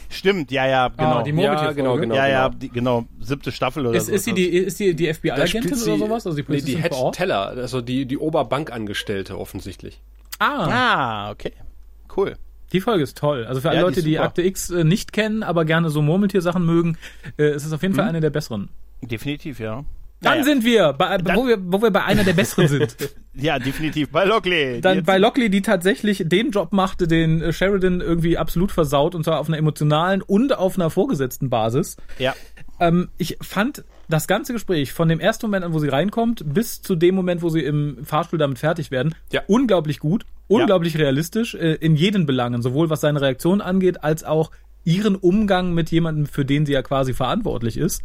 [0.10, 1.18] Stimmt, ja, ja, genau.
[1.18, 2.16] Ah, die ja, genau, genau.
[2.16, 4.14] Ja, ja, die, genau, siebte Staffel oder ist, so.
[4.14, 6.26] Ist sie die, ist die, die FBI-Agentin oder sowas?
[6.28, 10.02] Also die nee, die Head Teller, also die, die Oberbankangestellte offensichtlich.
[10.40, 11.28] Ah.
[11.28, 11.54] Ah, okay.
[12.16, 12.36] Cool.
[12.72, 13.46] Die Folge ist toll.
[13.46, 16.02] Also für alle ja, Leute, die, die Akte X äh, nicht kennen, aber gerne so
[16.02, 16.98] Murmeltier-Sachen mögen,
[17.38, 18.00] äh, ist es auf jeden hm.
[18.00, 18.70] Fall eine der besseren.
[19.02, 19.86] Definitiv, ja.
[20.26, 20.44] Dann naja.
[20.44, 22.96] sind wir, bei, Dann, wo wir, wo wir bei einer der besseren sind.
[23.36, 24.10] ja, definitiv.
[24.10, 24.82] Bei Lockley.
[24.82, 29.24] Dann bei Lockley, die tatsächlich den Job machte, den äh, Sheridan irgendwie absolut versaut, und
[29.24, 31.98] zwar auf einer emotionalen und auf einer vorgesetzten Basis.
[32.18, 32.34] Ja.
[32.80, 36.82] Ähm, ich fand das ganze Gespräch von dem ersten Moment an, wo sie reinkommt, bis
[36.82, 39.42] zu dem Moment, wo sie im Fahrstuhl damit fertig werden, ja.
[39.48, 41.02] unglaublich gut, unglaublich ja.
[41.02, 44.50] realistisch äh, in jeden Belangen, sowohl was seine Reaktion angeht, als auch
[44.86, 48.04] ihren Umgang mit jemandem, für den sie ja quasi verantwortlich ist.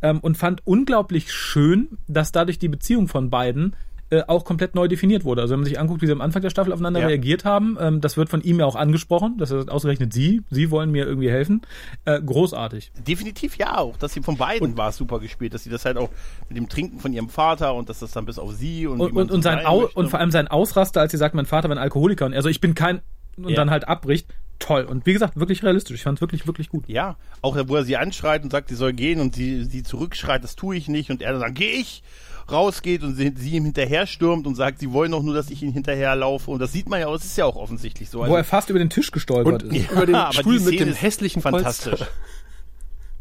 [0.00, 3.76] Ähm, und fand unglaublich schön, dass dadurch die Beziehung von beiden
[4.12, 5.40] äh, auch komplett neu definiert wurde.
[5.40, 7.06] Also wenn man sich anguckt, wie sie am Anfang der Staffel aufeinander ja.
[7.06, 10.70] reagiert haben, ähm, das wird von ihm ja auch angesprochen, dass er ausgerechnet sie, sie
[10.70, 11.62] wollen mir irgendwie helfen.
[12.04, 12.92] Äh, großartig.
[13.06, 15.96] Definitiv ja auch, dass sie von beiden und, war super gespielt, dass sie das halt
[15.96, 16.10] auch
[16.50, 19.12] mit dem Trinken von ihrem Vater und dass das dann bis auf sie und und,
[19.12, 21.76] und, und sein Au und vor allem sein Ausraster, als sie sagt, mein Vater war
[21.76, 23.00] ein Alkoholiker und also ich bin kein
[23.38, 23.56] und ja.
[23.56, 24.26] dann halt abbricht
[24.62, 24.84] toll.
[24.84, 25.96] Und wie gesagt, wirklich realistisch.
[25.96, 26.84] Ich fand es wirklich, wirklich gut.
[26.88, 30.42] Ja, auch wo er sie anschreit und sagt, sie soll gehen und sie, sie zurückschreit,
[30.42, 31.10] das tue ich nicht.
[31.10, 32.02] Und er dann sagt, geh ich!
[32.50, 35.62] rausgeht und sie, sie ihm hinterher stürmt und sagt, sie wollen doch nur, dass ich
[35.62, 36.50] ihn hinterherlaufe.
[36.50, 38.22] Und das sieht man ja, es ist ja auch offensichtlich so.
[38.22, 39.86] Also, wo er fast über den Tisch gestolpert und, ist.
[39.86, 42.00] Ja, über den Stuhl mit dem hässlichen Fantastisch.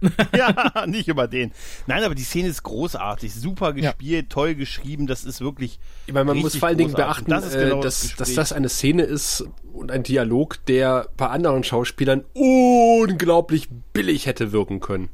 [0.38, 1.52] ja, nicht über den.
[1.88, 4.34] Nein, aber die Szene ist großartig, super gespielt, ja.
[4.34, 5.80] toll geschrieben, das ist wirklich.
[6.08, 8.54] Ich meine, man muss vor allen Dingen beachten, das äh, genau dass, das dass das
[8.54, 15.10] eine Szene ist und ein Dialog, der bei anderen Schauspielern unglaublich billig hätte wirken können.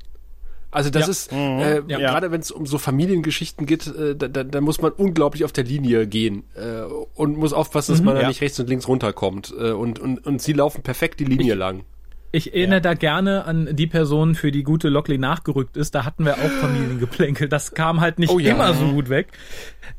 [0.69, 1.09] Also das ja.
[1.09, 1.37] ist, mhm.
[1.37, 1.97] äh, ja.
[1.97, 5.53] gerade wenn es um so Familiengeschichten geht, äh, da, da, da, muss man unglaublich auf
[5.53, 6.81] der Linie gehen äh,
[7.15, 8.07] und muss aufpassen, dass mhm.
[8.07, 9.53] man da nicht rechts und links runterkommt.
[9.57, 11.85] Äh, und, und, und sie laufen perfekt die Linie ich, lang.
[12.31, 12.81] Ich erinnere ja.
[12.81, 15.95] da gerne an die Person, für die gute Lockley nachgerückt ist.
[15.95, 17.47] Da hatten wir auch Familiengeplänkel.
[17.47, 18.53] Das kam halt nicht oh, ja.
[18.53, 19.27] immer so gut weg.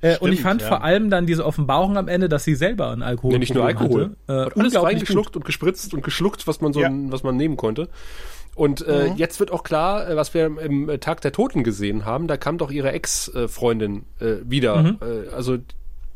[0.00, 0.68] Äh, Stimmt, und ich fand ja.
[0.68, 3.64] vor allem dann diese Offenbarung am Ende, dass sie selber einen Alkohol ja, nicht nur
[3.64, 4.52] Alkohol, hatte.
[4.54, 7.88] Äh, alles reingeschluckt und gespritzt und geschluckt, was man so, was man nehmen konnte.
[8.54, 9.16] Und äh, mhm.
[9.16, 12.26] jetzt wird auch klar, äh, was wir im Tag der Toten gesehen haben.
[12.26, 14.82] Da kam doch ihre Ex-Freundin äh, wieder.
[14.82, 14.98] Mhm.
[15.00, 15.58] Äh, also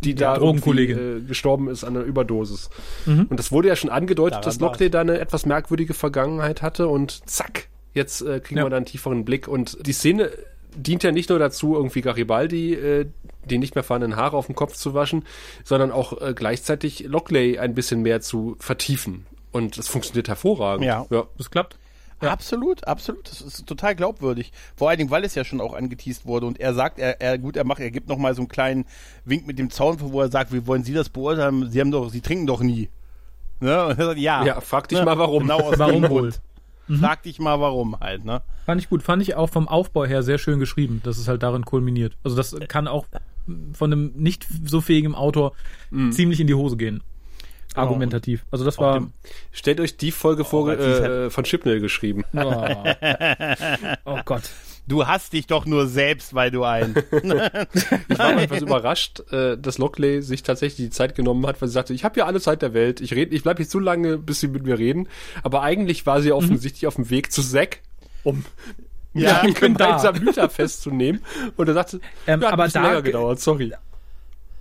[0.04, 2.70] die da äh, gestorben ist an einer Überdosis.
[3.06, 3.26] Mhm.
[3.30, 6.88] Und das wurde ja schon angedeutet, Daran dass Lockley da eine etwas merkwürdige Vergangenheit hatte
[6.88, 8.66] und zack, jetzt äh, kriegen ja.
[8.66, 9.48] wir da einen tieferen Blick.
[9.48, 10.30] Und die Szene
[10.74, 13.06] dient ja nicht nur dazu, irgendwie Garibaldi äh,
[13.44, 15.24] die nicht mehr vorhandenen Haare auf dem Kopf zu waschen,
[15.64, 19.26] sondern auch äh, gleichzeitig Lockley ein bisschen mehr zu vertiefen.
[19.50, 20.86] Und das funktioniert hervorragend.
[20.86, 21.24] Ja, ja.
[21.36, 21.76] das klappt.
[22.22, 22.30] Ja.
[22.30, 23.28] Absolut, absolut.
[23.28, 24.52] Das ist total glaubwürdig.
[24.76, 27.36] Vor allen Dingen, weil es ja schon auch angeteased wurde und er sagt, er, er
[27.36, 28.84] gut, er macht, er gibt noch mal so einen kleinen
[29.24, 31.70] Wink mit dem Zaun, wo er sagt, wie wollen Sie das beurteilen?
[31.70, 32.88] Sie haben doch, Sie trinken doch nie.
[33.60, 33.86] Ne?
[33.86, 34.44] Und er sagt, ja.
[34.44, 35.04] Ja, frag dich ne?
[35.04, 35.42] mal warum.
[35.42, 36.32] Genau aus warum wohl?
[36.88, 36.98] Mhm.
[36.98, 38.42] Frag dich mal warum halt, ne?
[38.66, 39.02] Fand ich gut.
[39.02, 42.16] Fand ich auch vom Aufbau her sehr schön geschrieben, dass es halt darin kulminiert.
[42.22, 43.06] Also das kann auch
[43.72, 45.52] von einem nicht so fähigen Autor
[45.90, 46.12] mhm.
[46.12, 47.02] ziemlich in die Hose gehen.
[47.74, 47.86] Genau.
[47.86, 48.44] argumentativ.
[48.50, 49.00] Also das war.
[49.00, 49.12] Dem,
[49.50, 52.24] stellt euch die Folge vor, oh, äh, von Chipnell geschrieben.
[52.34, 52.64] Oh.
[54.04, 54.42] oh Gott.
[54.88, 56.94] Du hast dich doch nur selbst, weil du ein.
[57.12, 61.68] ich war mal etwas überrascht, äh, dass Lockley sich tatsächlich die Zeit genommen hat, weil
[61.68, 63.78] sie sagte, ich habe ja alle Zeit der Welt, ich rede, ich bleibe jetzt so
[63.78, 65.08] lange, bis sie mit mir reden.
[65.44, 66.36] Aber eigentlich war sie mhm.
[66.36, 66.88] offensichtlich mhm.
[66.88, 67.78] auf dem Weg zu Zack,
[68.24, 68.44] um
[69.14, 71.22] ja, ja gemeinsam Lüter festzunehmen.
[71.56, 73.72] Und er sagte, ähm, ja, hat aber da, länger gedauert, sorry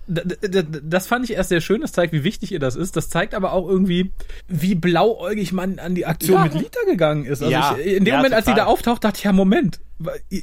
[0.06, 1.80] das fand ich erst sehr schön.
[1.80, 2.96] Das zeigt, wie wichtig ihr das ist.
[2.96, 4.12] Das zeigt aber auch irgendwie,
[4.48, 6.44] wie blauäugig man an die Aktion ja.
[6.44, 7.42] mit Lita gegangen ist.
[7.42, 7.76] Also ja.
[7.78, 8.36] ich, in dem ja, Moment, total.
[8.36, 9.80] als sie da auftaucht, dachte ich, ja, Moment.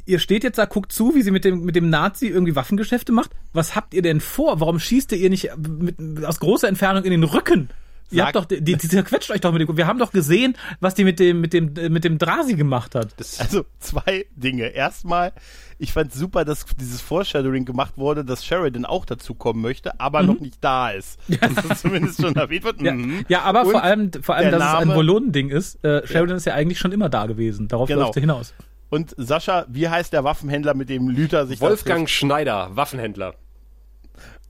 [0.06, 3.12] Ihr steht jetzt da, guckt zu, wie sie mit dem, mit dem Nazi irgendwie Waffengeschäfte
[3.12, 3.32] macht.
[3.52, 4.60] Was habt ihr denn vor?
[4.60, 7.68] Warum schießt ihr nicht mit, aus großer Entfernung in den Rücken?
[8.10, 9.76] Ihr habt doch, die, die zerquetscht euch doch mit dem.
[9.76, 13.14] Wir haben doch gesehen, was die mit dem, mit dem, mit dem Drasi gemacht hat.
[13.38, 14.66] also zwei Dinge.
[14.66, 15.32] Erstmal,
[15.78, 20.22] ich fand super, dass dieses Foreshadowing gemacht wurde, dass Sheridan auch dazu kommen möchte, aber
[20.22, 20.28] mhm.
[20.28, 21.18] noch nicht da ist.
[21.40, 22.82] Dass das zumindest schon erwähnt wird.
[22.82, 23.24] Ja, mhm.
[23.28, 25.82] ja aber Und vor allem, vor allem, dass Name, es ein Volonending ist.
[25.84, 26.36] Äh, Sheridan ja.
[26.36, 27.68] ist ja eigentlich schon immer da gewesen.
[27.68, 28.02] Darauf genau.
[28.02, 28.54] läuft er hinaus.
[28.90, 33.34] Und Sascha, wie heißt der Waffenhändler, mit dem Lüther sich Wolfgang Schneider, Waffenhändler.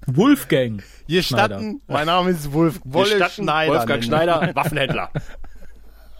[0.07, 0.83] Wolfgang.
[1.07, 3.73] Gestatten, mein Name ist Wolf, Wolle Schneider.
[3.75, 5.11] Wolfgang Schneider, Waffenhändler.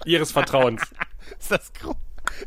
[0.05, 0.83] Ihres Vertrauens.
[1.39, 1.73] ist das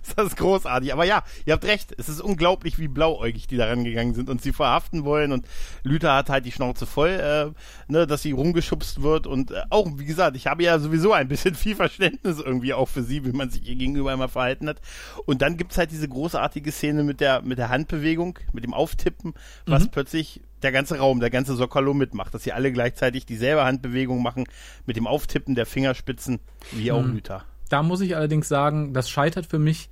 [0.02, 0.94] ist das großartig.
[0.94, 1.94] Aber ja, ihr habt recht.
[1.98, 5.32] Es ist unglaublich, wie blauäugig die da rangegangen sind und sie verhaften wollen.
[5.32, 5.46] Und
[5.84, 9.28] Lüther hat halt die Schnauze voll, äh, ne, dass sie rumgeschubst wird.
[9.28, 12.88] Und äh, auch, wie gesagt, ich habe ja sowieso ein bisschen viel Verständnis irgendwie auch
[12.88, 14.82] für sie, wie man sich ihr gegenüber immer verhalten hat.
[15.26, 19.34] Und dann gibt's halt diese großartige Szene mit der, mit der Handbewegung, mit dem Auftippen,
[19.66, 19.92] was mhm.
[19.92, 24.46] plötzlich der ganze Raum, der ganze Sokolo mitmacht, dass sie alle gleichzeitig dieselbe Handbewegung machen
[24.86, 26.40] mit dem Auftippen der Fingerspitzen,
[26.72, 27.04] wie auch.
[27.04, 27.44] Lüther.
[27.70, 29.90] Da muss ich allerdings sagen, das scheitert für mich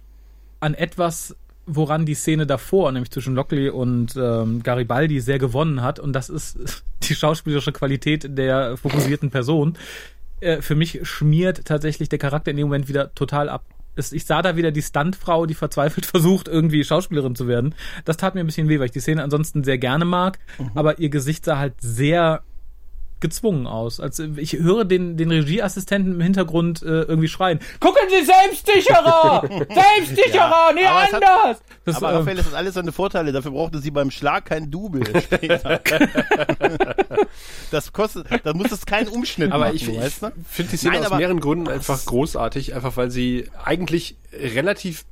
[0.60, 6.00] an etwas, woran die Szene davor, nämlich zwischen Lockley und ähm, Garibaldi, sehr gewonnen hat.
[6.00, 9.78] Und das ist die schauspielerische Qualität der fokussierten Person.
[10.40, 13.66] Äh, für mich schmiert tatsächlich der Charakter in dem Moment wieder total ab.
[13.96, 17.76] Ich sah da wieder die Stuntfrau, die verzweifelt versucht, irgendwie Schauspielerin zu werden.
[18.06, 20.40] Das tat mir ein bisschen weh, weil ich die Szene ansonsten sehr gerne mag.
[20.58, 20.72] Mhm.
[20.76, 22.44] Aber ihr Gesicht sah halt sehr
[23.22, 24.00] gezwungen aus.
[24.00, 29.44] Also ich höre den, den Regieassistenten im Hintergrund äh, irgendwie schreien, gucken Sie selbstsicherer!
[29.48, 31.22] selbstsicherer, ja, nee, anders!
[31.22, 33.32] Hat, das, aber Raphael, das ist alles seine Vorteile.
[33.32, 35.02] Dafür brauchte sie beim Schlag kein Double
[37.72, 40.14] das kostet, da muss es keinen Umschnitt aber machen, ich, ich
[40.48, 45.06] finde die Szene Nein, aus mehreren Gründen einfach großartig, einfach weil sie eigentlich relativ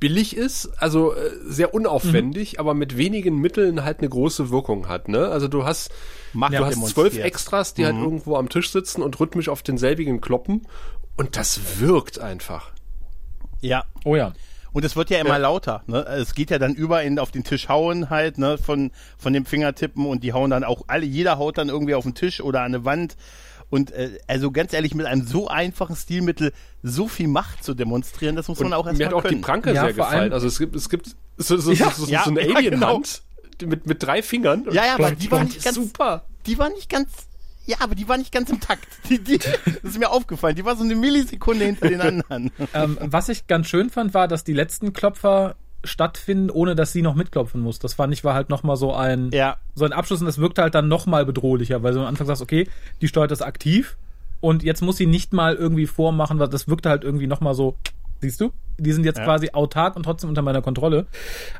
[0.00, 2.60] billig ist, also äh, sehr unaufwendig, mhm.
[2.60, 5.08] aber mit wenigen Mitteln halt eine große Wirkung hat.
[5.08, 5.28] Ne?
[5.28, 5.90] Also du hast,
[6.32, 8.00] Macht du hast zwölf Extras, die halt mhm.
[8.00, 10.66] halt irgendwo am Tisch sitzen und rhythmisch auf denselbigen kloppen
[11.16, 12.70] und das wirkt einfach.
[13.60, 13.84] Ja.
[14.04, 14.32] Oh ja.
[14.72, 15.38] Und es wird ja immer ja.
[15.38, 15.82] lauter.
[15.86, 16.04] Ne?
[16.04, 19.46] Es geht ja dann über in auf den Tisch hauen halt ne von von dem
[19.46, 21.06] Fingertippen und die hauen dann auch alle.
[21.06, 23.16] Jeder haut dann irgendwie auf den Tisch oder an eine Wand.
[23.70, 26.52] Und äh, also ganz ehrlich, mit einem so einfachen Stilmittel
[26.82, 29.36] so viel Macht zu demonstrieren, das muss man auch erstmal Mir hat auch können.
[29.36, 30.32] die Pranke ja, sehr gefallen.
[30.32, 33.22] Also es gibt, es gibt so, so, ja, so, so, ja, so eine Alien-Hand
[33.58, 33.70] genau.
[33.70, 34.64] mit, mit drei Fingern.
[34.70, 36.24] Ja, ja, aber die war nicht ganz super.
[36.46, 37.10] Die war nicht ganz
[37.68, 38.86] ja, aber die war nicht ganz im Takt.
[39.10, 40.56] Die, die, das ist mir aufgefallen.
[40.56, 42.50] Die war so eine Millisekunde hinter den anderen.
[42.72, 47.02] ähm, was ich ganz schön fand, war, dass die letzten Klopfer stattfinden, ohne dass sie
[47.02, 47.78] noch mitklopfen muss.
[47.78, 49.56] Das fand ich war halt nochmal so ein, ja.
[49.74, 52.42] so ein Abschluss und das wirkte halt dann nochmal bedrohlicher, weil du am Anfang sagst,
[52.42, 52.68] okay,
[53.00, 53.96] die steuert das aktiv
[54.40, 57.76] und jetzt muss sie nicht mal irgendwie vormachen, weil das wirkte halt irgendwie nochmal so,
[58.20, 58.52] siehst du?
[58.80, 59.24] Die sind jetzt ja.
[59.24, 61.06] quasi autark und trotzdem unter meiner Kontrolle.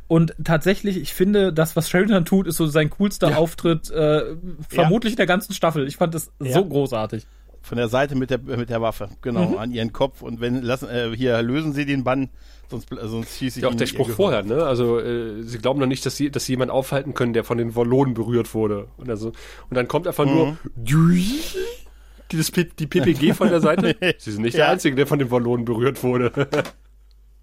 [0.07, 3.37] Und tatsächlich, ich finde, das, was Sheridan tut, ist so sein coolster ja.
[3.37, 4.37] Auftritt, äh,
[4.68, 5.16] vermutlich ja.
[5.18, 5.88] der ganzen Staffel.
[5.88, 7.26] Ich fand das so großartig
[7.61, 9.59] Von der Seite mit der, mit der Waffe, genau, mhm.
[9.59, 10.22] an ihren Kopf.
[10.22, 12.31] Und wenn, lassen, äh, hier lösen sie den Bann,
[12.70, 14.64] sonst, sonst schieße ich Ja, auch der Spruch vorher, ne?
[14.64, 17.59] Also, äh, sie glauben noch nicht, dass sie, dass sie jemanden aufhalten können, der von
[17.59, 18.88] den Wallonen berührt wurde.
[18.97, 20.34] Und, also, und dann kommt einfach mhm.
[20.34, 20.57] nur
[22.30, 23.97] dieses, die PPG von der Seite.
[24.18, 24.64] sie sind nicht ja.
[24.64, 26.32] der Einzige, der von den Wallonen berührt wurde.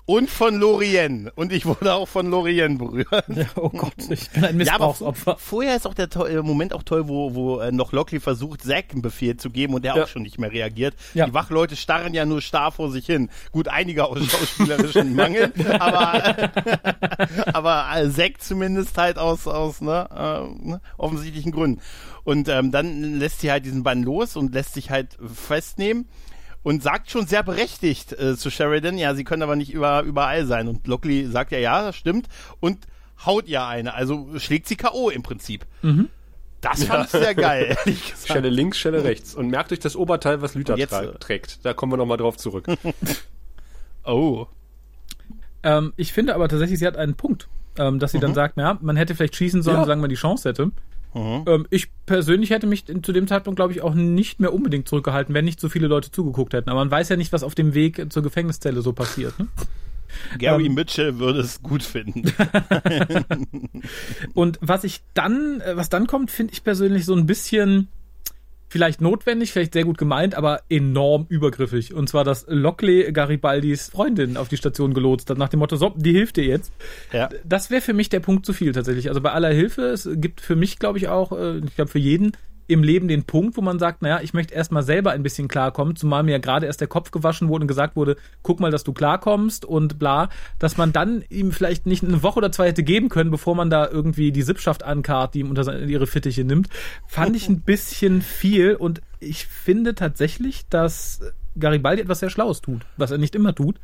[0.07, 1.31] Und von Lorien.
[1.33, 3.25] Und ich wurde auch von Lorien berührt.
[3.27, 5.31] Ja, oh Gott, ich bin ein Missbrauchsopfer.
[5.31, 8.61] Ja, vorher ist auch der äh, Moment auch toll, wo, wo äh, noch Lockley versucht,
[8.61, 10.03] Zack einen Befehl zu geben und der ja.
[10.03, 10.93] auch schon nicht mehr reagiert.
[11.15, 11.25] Ja.
[11.25, 13.29] Die Wachleute starren ja nur starr vor sich hin.
[13.51, 16.51] Gut, einige aus schauspielerischen Mangel, aber,
[17.53, 21.81] aber äh, Zack zumindest halt aus, aus ne, äh, ne, offensichtlichen Gründen.
[22.23, 26.07] Und ähm, dann lässt sie halt diesen Bann los und lässt sich halt festnehmen
[26.65, 30.47] und sagt schon sehr berechtigt äh, zu Sheridan, ja, sie können aber nicht über, überall
[30.47, 30.67] sein.
[30.67, 32.27] Und Lockley sagt ja, ja, das stimmt.
[32.59, 32.79] Und
[33.23, 33.93] haut ihr eine.
[33.93, 35.11] Also schlägt sie K.O.
[35.11, 35.67] im Prinzip.
[35.83, 36.09] Mhm.
[36.61, 37.19] Das fand ja.
[37.19, 38.27] ich sehr geil, ehrlich gesagt.
[38.29, 39.35] Schelle links, Schelle rechts.
[39.35, 41.63] Und merkt euch das Oberteil, was Lüther Jetzt, tra trägt.
[41.63, 42.65] Da kommen wir nochmal drauf zurück.
[44.03, 44.47] oh.
[45.61, 47.47] Ähm, ich finde aber tatsächlich, sie hat einen Punkt.
[47.77, 48.21] Ähm, dass sie mhm.
[48.21, 49.83] dann sagt, ja, man hätte vielleicht schießen sollen, ja.
[49.83, 50.71] solange man die Chance hätte.
[51.15, 51.45] Mhm.
[51.47, 55.33] Ähm, ich persönlich hätte mich zu dem Zeitpunkt, glaube ich, auch nicht mehr unbedingt zurückgehalten,
[55.33, 56.69] wenn nicht so viele Leute zugeguckt hätten.
[56.69, 59.39] Aber man weiß ja nicht, was auf dem Weg zur Gefängniszelle so passiert.
[59.39, 59.47] Ne?
[60.37, 62.31] Gary ähm, Mitchell würde es gut finden.
[64.33, 67.87] und was ich dann, äh, was dann kommt, finde ich persönlich so ein bisschen
[68.75, 71.93] vielleicht notwendig, vielleicht sehr gut gemeint, aber enorm übergriffig.
[71.93, 75.93] Und zwar, dass Lockley Garibaldis Freundin auf die Station gelotst hat, nach dem Motto, so,
[75.95, 76.73] die hilft dir jetzt.
[77.13, 77.29] Ja.
[77.45, 79.07] Das wäre für mich der Punkt zu viel tatsächlich.
[79.07, 81.99] Also bei aller Hilfe, es gibt für mich, glaube ich, auch, äh, ich glaube für
[81.99, 82.33] jeden,
[82.67, 85.95] im Leben den Punkt, wo man sagt, naja, ich möchte erstmal selber ein bisschen klarkommen,
[85.95, 88.83] zumal mir ja gerade erst der Kopf gewaschen wurde und gesagt wurde, guck mal, dass
[88.83, 92.83] du klarkommst und bla, dass man dann ihm vielleicht nicht eine Woche oder zwei hätte
[92.83, 96.69] geben können, bevor man da irgendwie die Sippschaft ankarrt, die ihm unter ihre Fittiche nimmt,
[97.07, 101.21] fand ich ein bisschen viel und ich finde tatsächlich, dass
[101.59, 103.79] Garibaldi etwas sehr Schlaues tut, was er nicht immer tut.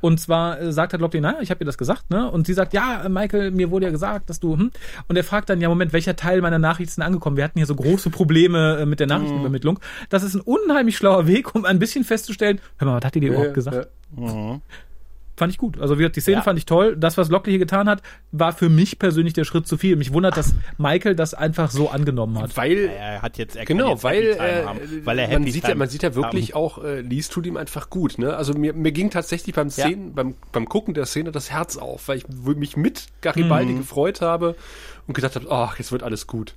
[0.00, 2.30] Und zwar äh, sagt er, glaubt ihr, naja, ich habe ihr das gesagt, ne?
[2.30, 4.70] Und sie sagt, ja, äh, Michael, mir wurde ja gesagt, dass du, hm?
[5.08, 7.36] Und er fragt dann, ja, Moment, welcher Teil meiner Nachrichten angekommen?
[7.36, 9.80] Wir hatten hier so große Probleme äh, mit der Nachrichtenübermittlung.
[10.08, 13.20] Das ist ein unheimlich schlauer Weg, um ein bisschen festzustellen, hör mal, was hat die
[13.20, 13.88] dir überhaupt gesagt?
[14.16, 14.32] Ja.
[14.32, 14.62] Mhm
[15.36, 15.80] fand ich gut.
[15.80, 16.42] Also wie gesagt, die Szene ja.
[16.42, 16.96] fand ich toll.
[16.96, 19.96] Das, was Lockley hier getan hat, war für mich persönlich der Schritt zu viel.
[19.96, 22.56] Mich wundert, dass Michael das einfach so angenommen hat.
[22.56, 24.64] Weil er hat jetzt er genau, weil, äh,
[25.04, 26.60] weil er man sieht ja, man sieht ja wirklich haben.
[26.60, 28.18] auch, äh, Lee tut ihm einfach gut.
[28.18, 28.36] Ne?
[28.36, 30.12] Also mir, mir ging tatsächlich beim Szenen, ja.
[30.14, 33.78] beim beim gucken der Szene das Herz auf, weil ich mich mit Garibaldi mhm.
[33.78, 34.56] gefreut habe
[35.06, 36.54] und gedacht habe, ach, jetzt wird alles gut.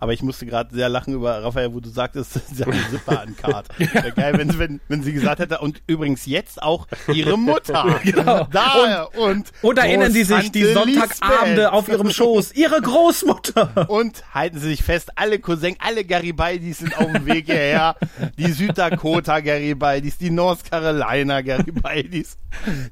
[0.00, 3.20] Aber ich musste gerade sehr lachen über Raphael, wo du sagtest, sie hat eine Zipper
[3.20, 3.68] an Kart.
[3.78, 8.00] Wäre geil, wenn, wenn, wenn sie gesagt hätte, und übrigens jetzt auch ihre Mutter.
[8.02, 8.48] genau.
[8.50, 13.90] Da und, und Oder erinnern Sie sich die Sonntagabende auf ihrem Schoß, ihre Großmutter.
[13.90, 17.94] Und halten Sie sich fest, alle Cousin, alle Garibaldis sind auf dem Weg hierher.
[18.38, 22.38] Die Süddakota Garibaldis, die North Carolina Garibaldis.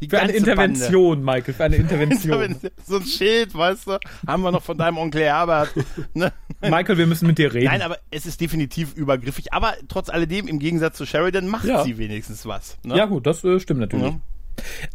[0.01, 1.39] Die für eine Intervention, Bande.
[1.39, 2.57] Michael, für eine Intervention.
[2.87, 5.71] so ein Schild, weißt du, haben wir noch von deinem Onkel Herbert.
[6.15, 6.33] Ne?
[6.61, 7.67] Michael, wir müssen mit dir reden.
[7.67, 9.53] Nein, aber es ist definitiv übergriffig.
[9.53, 11.85] Aber trotz alledem, im Gegensatz zu Sheridan, macht ja.
[11.85, 12.77] sie wenigstens was.
[12.83, 12.97] Ne?
[12.97, 14.07] Ja gut, das äh, stimmt natürlich.
[14.07, 14.21] Ja.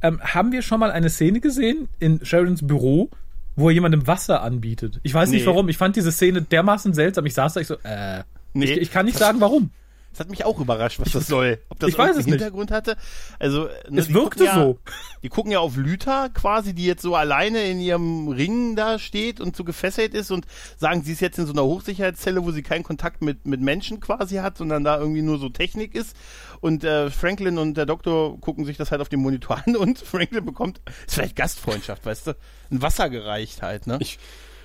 [0.01, 3.09] Ähm, haben wir schon mal eine Szene gesehen in Sheridans Büro,
[3.55, 4.99] wo er jemandem Wasser anbietet?
[5.03, 5.37] Ich weiß nee.
[5.37, 5.69] nicht warum.
[5.69, 7.25] Ich fand diese Szene dermaßen seltsam.
[7.25, 8.23] Ich saß da, ich so, äh,
[8.53, 8.65] nee.
[8.65, 9.71] ich, ich kann nicht sagen warum.
[10.13, 11.59] Das hat mich auch überrascht, was das soll.
[11.69, 12.77] Ob das ich weiß es Hintergrund nicht.
[12.77, 12.97] hatte.
[13.39, 14.77] Also, ne, es wirkte ja, so.
[15.23, 19.41] Die gucken ja auf Lüther quasi, die jetzt so alleine in ihrem Ring da steht
[19.41, 20.45] und so gefesselt ist und
[20.77, 23.99] sagen, sie ist jetzt in so einer Hochsicherheitszelle, wo sie keinen Kontakt mit, mit Menschen
[23.99, 26.15] quasi hat, sondern da irgendwie nur so Technik ist.
[26.61, 29.97] Und äh, Franklin und der Doktor gucken sich das halt auf dem Monitor an und
[29.97, 32.35] Franklin bekommt, ist vielleicht Gastfreundschaft, weißt du,
[32.71, 33.97] ein Wasser gereicht halt, ne?
[33.99, 34.19] Ich,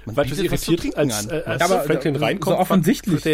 [0.04, 3.24] man weil das irritiert, als, äh, als aber, Franklin reinkommt, so offensichtlich.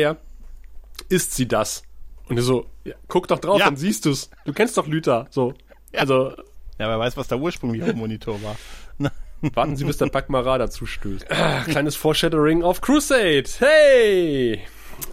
[1.08, 1.82] Ist sie das?
[2.28, 3.66] Und er so, ja, guck doch drauf, ja.
[3.66, 4.30] dann siehst du's.
[4.44, 5.26] Du kennst doch Lüther.
[5.30, 5.54] So.
[5.92, 6.00] Ja.
[6.00, 6.30] Also.
[6.78, 8.56] Ja, wer weiß, was da ursprünglich auf dem Monitor war.
[9.54, 11.30] Warten Sie, bis der Bagmara dazu stößt.
[11.30, 13.44] Ah, kleines Foreshadowing auf Crusade.
[13.58, 14.60] Hey!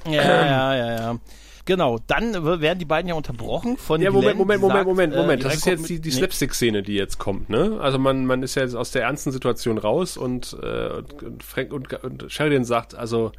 [0.05, 1.19] Ja, ja, ja, ja.
[1.65, 5.15] Genau, dann werden die beiden ja unterbrochen von Ja, Moment, Glenn, Moment, Moment, sagt, Moment,
[5.15, 5.41] Moment.
[5.41, 7.77] Äh, das ist jetzt die, die Slapstick-Szene, die jetzt kommt, ne?
[7.81, 10.89] Also man, man ist ja jetzt aus der ernsten Situation raus und, äh,
[11.23, 13.31] und Frank und, und Sheridan sagt, also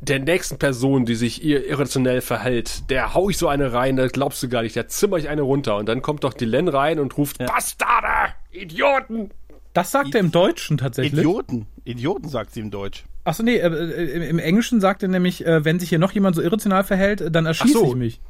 [0.00, 4.12] der nächsten Person, die sich ihr irrationell verhält, der hau ich so eine rein, das
[4.12, 5.76] glaubst du gar nicht, der zimmer ich eine runter.
[5.76, 7.46] Und dann kommt doch Dylan rein und ruft, ja.
[7.46, 8.34] Bastarde!
[8.50, 9.30] Idioten!
[9.72, 11.20] Das sagt I er im Deutschen tatsächlich.
[11.20, 11.66] Idioten.
[11.84, 13.04] Idioten sagt sie im Deutsch.
[13.26, 16.36] Achso, nee, äh, äh, im Englischen sagt er nämlich, äh, wenn sich hier noch jemand
[16.36, 17.86] so irrational verhält, dann erschieße so.
[17.86, 18.20] ich mich.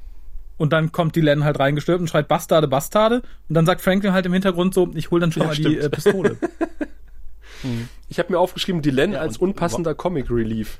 [0.56, 3.16] Und dann kommt die Len halt reingestürmt und schreit Bastarde, Bastarde.
[3.16, 5.74] Und dann sagt Franklin halt im Hintergrund so, ich hol dann schon ja, mal stimmt.
[5.74, 6.38] die äh, Pistole.
[8.08, 10.78] Ich habe mir aufgeschrieben, die Len ja, als unpassender Comic Relief.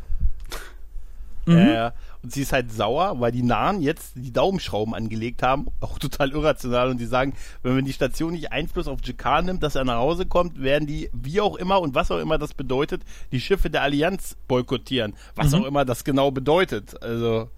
[1.46, 1.56] Mhm.
[1.56, 1.94] Ja,
[2.26, 6.32] Und sie ist halt sauer, weil die Nahen jetzt die Daumenschrauben angelegt haben, auch total
[6.32, 6.90] irrational.
[6.90, 9.98] Und die sagen, wenn man die Station nicht Einfluss auf Jakar nimmt, dass er nach
[9.98, 13.70] Hause kommt, werden die, wie auch immer und was auch immer das bedeutet, die Schiffe
[13.70, 15.14] der Allianz boykottieren.
[15.36, 15.62] Was mhm.
[15.62, 17.00] auch immer das genau bedeutet.
[17.00, 17.48] Also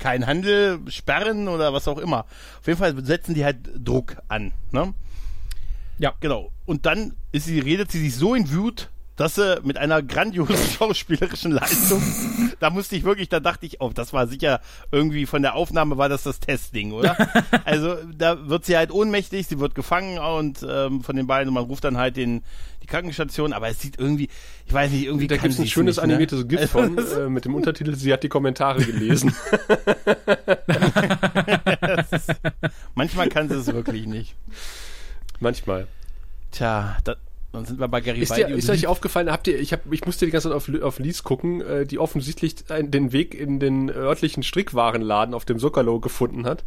[0.00, 2.24] kein Handel, sperren oder was auch immer.
[2.58, 4.50] Auf jeden Fall setzen die halt Druck an.
[4.72, 4.92] Ne?
[5.98, 6.14] Ja.
[6.18, 6.50] Genau.
[6.64, 10.56] Und dann ist sie, redet sie sich so in Wut, dass sie mit einer grandiosen
[10.78, 12.02] schauspielerischen Leistung,
[12.60, 14.60] da musste ich wirklich, da dachte ich, oh, das war sicher
[14.92, 17.16] irgendwie von der Aufnahme war das das Testding, oder?
[17.64, 21.54] also da wird sie halt ohnmächtig, sie wird gefangen und ähm, von den beiden und
[21.54, 22.42] man ruft dann halt den
[22.82, 24.28] die Krankenstation, aber es sieht irgendwie,
[24.66, 26.12] ich weiß nicht, irgendwie da gibt es ein schönes nicht, ne?
[26.12, 26.46] animiertes ne?
[26.46, 29.34] GIF von äh, mit dem Untertitel, sie hat die Kommentare gelesen.
[32.10, 32.32] ist,
[32.94, 34.34] manchmal kann sie es wirklich nicht.
[35.40, 35.88] Manchmal.
[36.52, 37.16] Tja, da,
[37.56, 40.04] dann sind wir bei Gary Ist, dir, ist euch aufgefallen, habt ihr, ich, hab, ich
[40.04, 43.90] musste die ganze Zeit auf, auf Lies gucken, äh, die offensichtlich den Weg in den
[43.90, 46.64] örtlichen Strickwarenladen auf dem Sokalo gefunden hat.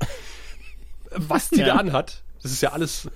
[1.12, 1.68] Was die ja.
[1.68, 3.08] da anhat, das ist ja alles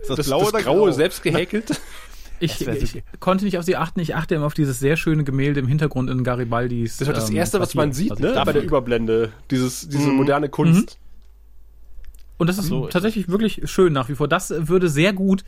[0.00, 0.90] ist das, das, blaue das Graue grau?
[0.90, 1.80] selbst gehäkelt.
[2.40, 5.58] Ich, ich, konnte nicht auf sie achten, ich achte immer auf dieses sehr schöne Gemälde
[5.58, 6.98] im Hintergrund in Garibaldis.
[6.98, 8.40] Das ist das ähm, Erste, was man sieht, ne?
[8.46, 9.32] Bei der Überblende.
[9.50, 10.18] Dieses, diese mhm.
[10.18, 10.98] moderne Kunst.
[11.00, 11.07] Mhm.
[12.38, 14.28] Und das ist so tatsächlich ist wirklich schön nach wie vor.
[14.28, 15.44] Das würde sehr gut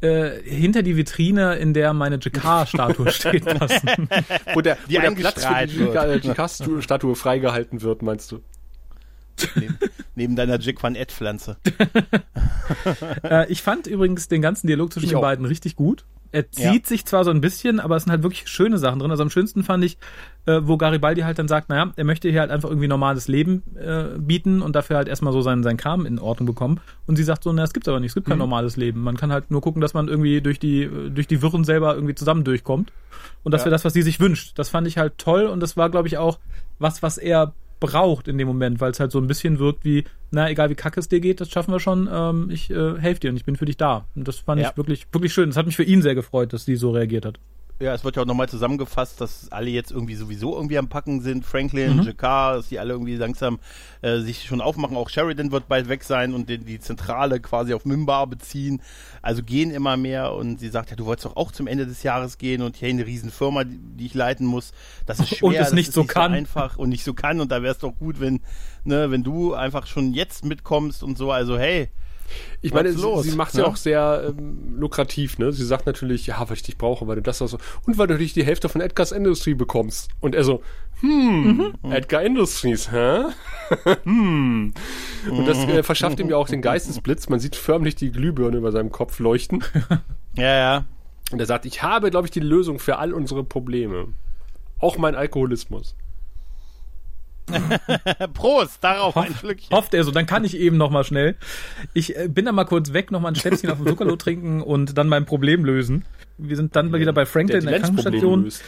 [0.00, 4.08] äh, hinter die Vitrine, in der meine Jakar-Statue steht, passen.
[4.54, 8.40] wo der, die wo der Platz für die Jakar-Statue freigehalten wird, meinst du?
[9.56, 9.78] neben,
[10.14, 11.56] neben deiner Jack Van Ed Pflanze.
[13.22, 15.22] äh, ich fand übrigens den ganzen Dialog zwischen ich den auch.
[15.22, 16.04] beiden richtig gut.
[16.30, 16.84] Er zieht ja.
[16.84, 19.10] sich zwar so ein bisschen, aber es sind halt wirklich schöne Sachen drin.
[19.10, 19.96] Also am schönsten fand ich,
[20.46, 23.62] äh, wo Garibaldi halt dann sagt, naja, er möchte hier halt einfach irgendwie normales Leben
[23.76, 26.80] äh, bieten und dafür halt erstmal so seinen, seinen Kram in Ordnung bekommen.
[27.06, 28.40] Und sie sagt so, na, es gibt's aber nicht, es gibt kein mhm.
[28.40, 29.00] normales Leben.
[29.00, 32.14] Man kann halt nur gucken, dass man irgendwie durch die, durch die Wirren selber irgendwie
[32.14, 32.92] zusammen durchkommt.
[33.42, 33.66] Und das ja.
[33.66, 34.58] wäre das, was sie sich wünscht.
[34.58, 36.38] Das fand ich halt toll und das war, glaube ich, auch
[36.78, 40.04] was, was er braucht in dem Moment, weil es halt so ein bisschen wirkt wie,
[40.30, 43.20] na, egal wie kacke es dir geht, das schaffen wir schon, ähm, ich äh, helfe
[43.20, 44.06] dir und ich bin für dich da.
[44.14, 44.70] Und das fand ja.
[44.70, 45.48] ich wirklich, wirklich schön.
[45.48, 47.38] Das hat mich für ihn sehr gefreut, dass sie so reagiert hat.
[47.80, 51.20] Ja, es wird ja auch nochmal zusammengefasst, dass alle jetzt irgendwie sowieso irgendwie am Packen
[51.20, 51.44] sind.
[51.44, 52.02] Franklin, mhm.
[52.02, 53.60] Jakar, dass die alle irgendwie langsam
[54.02, 54.96] äh, sich schon aufmachen.
[54.96, 58.82] Auch Sheridan wird bald weg sein und die, die Zentrale quasi auf Mimbar beziehen.
[59.22, 62.02] Also gehen immer mehr und sie sagt, ja, du wolltest doch auch zum Ende des
[62.02, 64.72] Jahres gehen und hier eine Riesenfirma, die, die ich leiten muss.
[65.06, 66.32] Das ist schwer, und es nicht so nicht kann.
[66.32, 68.40] So einfach und nicht so kann und da wäre es doch gut, wenn,
[68.82, 71.30] ne, wenn du einfach schon jetzt mitkommst und so.
[71.30, 71.90] Also hey,
[72.60, 73.64] ich meine, sie, sie macht es ja?
[73.64, 75.52] ja auch sehr ähm, lukrativ, ne?
[75.52, 77.44] Sie sagt natürlich, ja, weil ich dich brauche, weil du das so
[77.86, 80.10] und weil du natürlich die Hälfte von Edgar's Industry bekommst.
[80.20, 80.62] Und er so,
[81.00, 81.92] hm, mhm.
[81.92, 83.24] Edgar Industries, hä?
[84.04, 84.74] hm.
[85.30, 87.28] Und das äh, verschafft ihm ja auch den Geistesblitz.
[87.28, 89.62] Man sieht förmlich die Glühbirne über seinem Kopf leuchten.
[90.34, 90.84] ja, ja.
[91.30, 94.08] Und er sagt, ich habe, glaube ich, die Lösung für all unsere Probleme.
[94.80, 95.94] Auch mein Alkoholismus.
[98.34, 99.76] Prost, darauf Hoff, ein Schlückchen.
[99.76, 101.36] Hofft er so, dann kann ich eben noch mal schnell.
[101.94, 104.62] Ich äh, bin da mal kurz weg, noch mal ein Schnäpschen auf dem Zuckerlo trinken
[104.62, 106.04] und dann mein Problem lösen.
[106.36, 108.44] Wir sind dann wieder bei Franklin in der Krankenstation.
[108.44, 108.62] Löst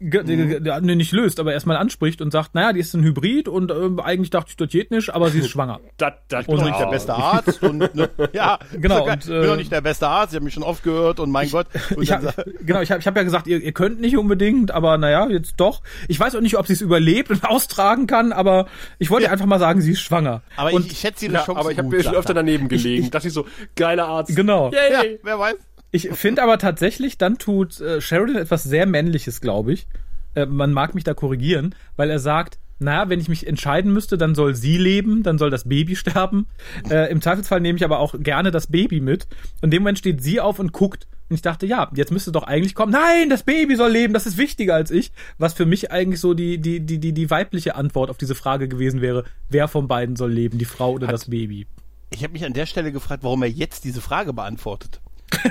[0.00, 0.86] mhm.
[0.96, 4.30] nicht löst, aber erstmal anspricht und sagt, naja, die ist ein Hybrid und äh, eigentlich
[4.30, 5.80] dachte ich, das geht nicht, aber sie ist schwanger.
[5.98, 9.04] das, das, ich bin doch nicht der beste Arzt und ne, ja, genau.
[9.04, 11.20] Und, äh, ich bin doch nicht der beste Arzt, ich habe mich schon oft gehört
[11.20, 11.66] und mein ich, Gott.
[11.96, 12.22] Und ich hab,
[12.60, 15.54] genau, ich habe ich hab ja gesagt, ihr, ihr könnt nicht unbedingt, aber naja, jetzt
[15.56, 15.82] doch.
[16.08, 18.66] Ich weiß auch nicht, ob sie es überlebt und austragen kann, aber
[18.98, 19.32] ich wollte ja.
[19.32, 20.42] einfach mal sagen, sie ist schwanger.
[20.56, 23.04] Aber und, ich, ich schätze ihre ja, Chance Aber ich habe schon öfter daneben gelegen,
[23.04, 23.46] ich, dachte ich so,
[23.76, 24.34] geiler Arzt.
[24.34, 24.70] Genau.
[24.70, 24.92] Yay.
[24.92, 25.56] Ja, wer weiß.
[25.92, 29.86] Ich finde aber tatsächlich, dann tut äh, Sheridan etwas sehr Männliches, glaube ich.
[30.34, 34.16] Äh, man mag mich da korrigieren, weil er sagt, naja, wenn ich mich entscheiden müsste,
[34.16, 36.46] dann soll sie leben, dann soll das Baby sterben.
[36.88, 39.26] Äh, Im Zweifelsfall nehme ich aber auch gerne das Baby mit.
[39.60, 41.06] Und in dem Moment steht sie auf und guckt.
[41.28, 44.26] Und ich dachte, ja, jetzt müsste doch eigentlich kommen, nein, das Baby soll leben, das
[44.26, 45.12] ist wichtiger als ich.
[45.38, 48.66] Was für mich eigentlich so die, die, die, die, die weibliche Antwort auf diese Frage
[48.66, 51.68] gewesen wäre, wer von beiden soll leben, die Frau oder Hat, das Baby.
[52.10, 55.00] Ich habe mich an der Stelle gefragt, warum er jetzt diese Frage beantwortet.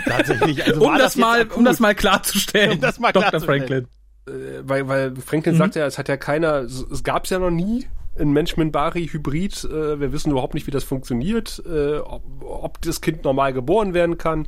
[0.06, 0.66] Tatsächlich.
[0.66, 3.30] Also um, das, das mal, um das mal klarzustellen, um das mal Dr.
[3.30, 3.68] Klarzustellen.
[3.68, 3.88] Franklin
[4.28, 5.60] äh, weil, weil Franklin mhm.
[5.60, 7.88] sagt ja, es hat ja keiner, es gab es ja noch nie
[8.20, 9.64] ein Mensch-Minbari-Hybrid.
[9.66, 13.94] Äh, wir wissen überhaupt nicht, wie das funktioniert, äh, ob, ob das Kind normal geboren
[13.94, 14.48] werden kann.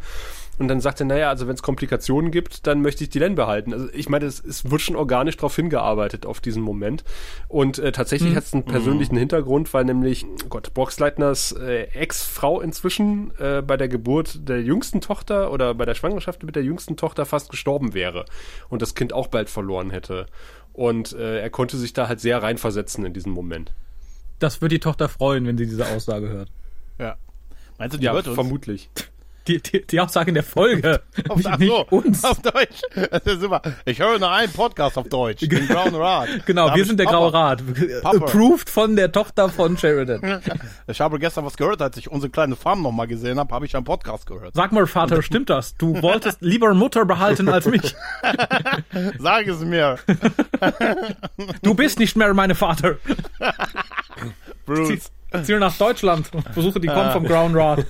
[0.61, 3.33] Und dann sagt er, naja, also wenn es Komplikationen gibt, dann möchte ich die Len
[3.33, 3.73] behalten.
[3.73, 7.03] Also ich meine, es, es wird schon organisch darauf hingearbeitet, auf diesen Moment.
[7.47, 8.35] Und äh, tatsächlich mhm.
[8.35, 9.21] hat es einen persönlichen mhm.
[9.21, 15.01] Hintergrund, weil nämlich, oh Gott, Boxleitners äh, Ex-Frau inzwischen äh, bei der Geburt der jüngsten
[15.01, 18.25] Tochter oder bei der Schwangerschaft mit der jüngsten Tochter fast gestorben wäre
[18.69, 20.27] und das Kind auch bald verloren hätte.
[20.73, 23.73] Und äh, er konnte sich da halt sehr reinversetzen in diesen Moment.
[24.37, 26.51] Das wird die Tochter freuen, wenn sie diese Aussage hört.
[26.99, 27.17] Ja.
[27.79, 28.35] Meinst du, die ja, hört uns?
[28.35, 28.91] vermutlich.
[29.51, 31.01] Die, die, die Aussage in der Folge.
[31.29, 32.23] Auf, ach so, uns.
[32.23, 32.81] auf Deutsch.
[32.95, 33.61] Das ist super.
[33.85, 35.41] Ich höre nur einen Podcast auf Deutsch.
[35.41, 36.29] Den Grauen Rat.
[36.45, 37.61] Genau, wir sind der Graue Rat.
[38.03, 40.41] Approved von der Tochter von Sheridan.
[40.87, 43.75] Ich habe gestern was gehört, als ich unsere kleine Farm nochmal gesehen habe, habe ich
[43.75, 44.55] einen Podcast gehört.
[44.55, 45.75] Sag mal, Vater, stimmt das?
[45.77, 47.95] Du wolltest lieber Mutter behalten als mich.
[49.19, 49.97] Sag es mir.
[51.61, 52.97] Du bist nicht mehr mein Vater.
[54.65, 55.11] Bruce.
[55.43, 57.85] Zieh nach Deutschland und versuche die kommen vom Ground Rod.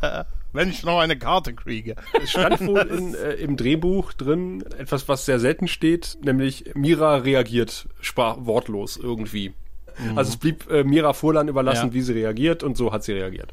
[0.52, 1.94] Wenn ich noch eine Karte kriege.
[2.22, 7.16] Es stand wohl in, äh, im Drehbuch drin etwas, was sehr selten steht, nämlich Mira
[7.16, 9.52] reagiert sprach wortlos irgendwie.
[9.98, 10.16] Mhm.
[10.16, 11.94] Also es blieb äh, Mira Furlan überlassen, ja.
[11.94, 13.52] wie sie reagiert und so hat sie reagiert.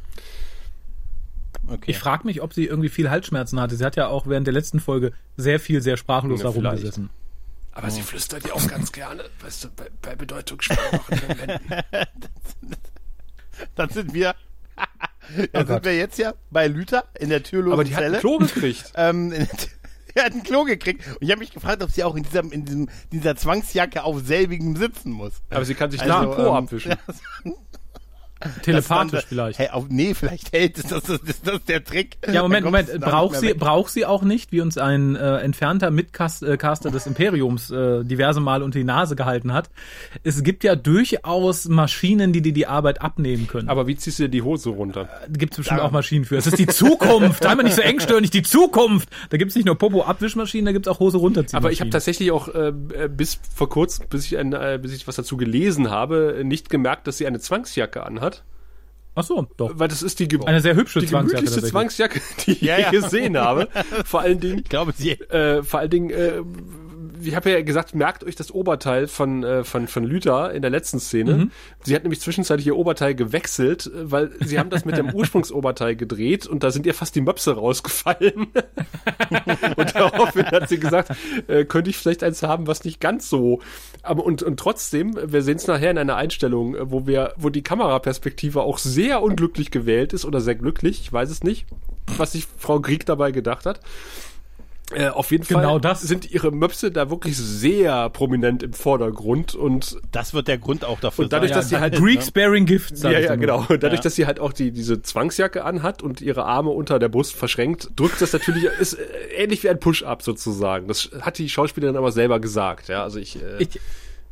[1.68, 1.92] Okay.
[1.92, 3.76] Ich frage mich, ob sie irgendwie viel Halsschmerzen hatte.
[3.76, 7.10] Sie hat ja auch während der letzten Folge sehr viel, sehr sprachlos ja, herumgesessen.
[7.72, 7.90] Aber oh.
[7.90, 11.60] sie flüstert ja auch ganz gerne, weißt du, bei, bei bedeutungsschwachen Momenten.
[13.76, 14.36] Dann sind wir
[15.54, 18.08] Dann oh sind wir jetzt ja bei Lüther in der türlosen Aber die Zelle.
[18.08, 18.92] hat ein Klo gekriegt.
[18.96, 19.32] ähm,
[20.14, 21.06] er hat ein Klo gekriegt.
[21.08, 24.22] Und ich habe mich gefragt, ob sie auch in dieser, in diesem, dieser Zwangsjacke auf
[24.22, 25.34] selbigem sitzen muss.
[25.50, 26.96] Aber sie kann sich also, da einen Po ähm, abwischen.
[28.62, 29.60] Telepathisch dann, vielleicht.
[29.60, 30.88] Hey, auf, nee, vielleicht hält es.
[30.88, 32.18] Das, das, das, das ist der Trick.
[32.32, 33.00] Ja, Moment, Moment.
[33.00, 37.72] Braucht sie, braucht sie auch nicht, wie uns ein äh, entfernter Mitcaster äh, des Imperiums
[37.72, 39.70] äh, diverse Mal unter die Nase gehalten hat.
[40.24, 43.70] Es gibt ja durchaus Maschinen, die dir die Arbeit abnehmen können.
[43.70, 45.10] Aber wie ziehst du dir die Hose runter?
[45.26, 45.86] Äh, gibt es bestimmt ja.
[45.86, 46.38] auch Maschinen für.
[46.38, 47.44] Es ist die Zukunft.
[47.44, 49.10] Sei mal nicht so engstirnig, die Zukunft.
[49.30, 51.58] Da gibt es nicht nur Popo-Abwischmaschinen, da gibt es auch Hose runterziehen.
[51.58, 52.72] Aber ich habe tatsächlich auch äh,
[53.10, 57.08] bis vor kurzem, bis ich, ein, äh, bis ich was dazu gelesen habe, nicht gemerkt,
[57.08, 58.35] dass sie eine Zwangsjacke anhat.
[59.16, 59.72] Ach so, doch.
[59.76, 62.92] Weil das ist die, eine sehr hübsche die Zwangsjacke, Zwangsjacke, die ich ja, ja.
[62.92, 63.70] gesehen habe.
[64.06, 66.42] Vor allen Dingen, ich glaube, sie, äh, vor allen Dingen, äh,
[67.22, 70.72] ich habe ja gesagt, merkt euch das Oberteil von, äh, von, von Lüther in der
[70.72, 71.34] letzten Szene.
[71.34, 71.52] Mhm.
[71.84, 75.96] Sie hat nämlich zwischenzeitlich ihr Oberteil gewechselt, äh, weil sie haben das mit dem Ursprungsoberteil
[75.96, 78.48] gedreht und da sind ihr fast die Möpse rausgefallen.
[79.78, 81.12] und daraufhin hat sie gesagt,
[81.48, 83.60] äh, könnte ich vielleicht eins haben, was nicht ganz so.
[84.02, 87.64] Aber und, und trotzdem, wir sehen es nachher in einer Einstellung, wo wir, wo die
[87.64, 91.68] Kameraperspektive auch sehr unglücklich gewählt ist oder sehr glücklich, ich weiß es nicht,
[92.18, 93.80] was sich Frau Grieg dabei gedacht hat.
[94.94, 96.02] Äh, auf jeden genau Fall das.
[96.02, 101.00] sind ihre Möpse da wirklich sehr prominent im Vordergrund und das wird der Grund auch
[101.00, 101.60] dafür und dadurch, sein.
[101.60, 104.04] dass ja, sie halt Greek Sparing Gift ja ja genau und dadurch, ja.
[104.04, 107.90] dass sie halt auch die diese Zwangsjacke anhat und ihre Arme unter der Brust verschränkt,
[107.96, 109.04] drückt das natürlich ist äh,
[109.36, 110.88] ähnlich wie ein Push-up sozusagen.
[110.88, 113.02] Das hat die Schauspielerin aber selber gesagt, ja.
[113.02, 113.80] Also ich äh, ich,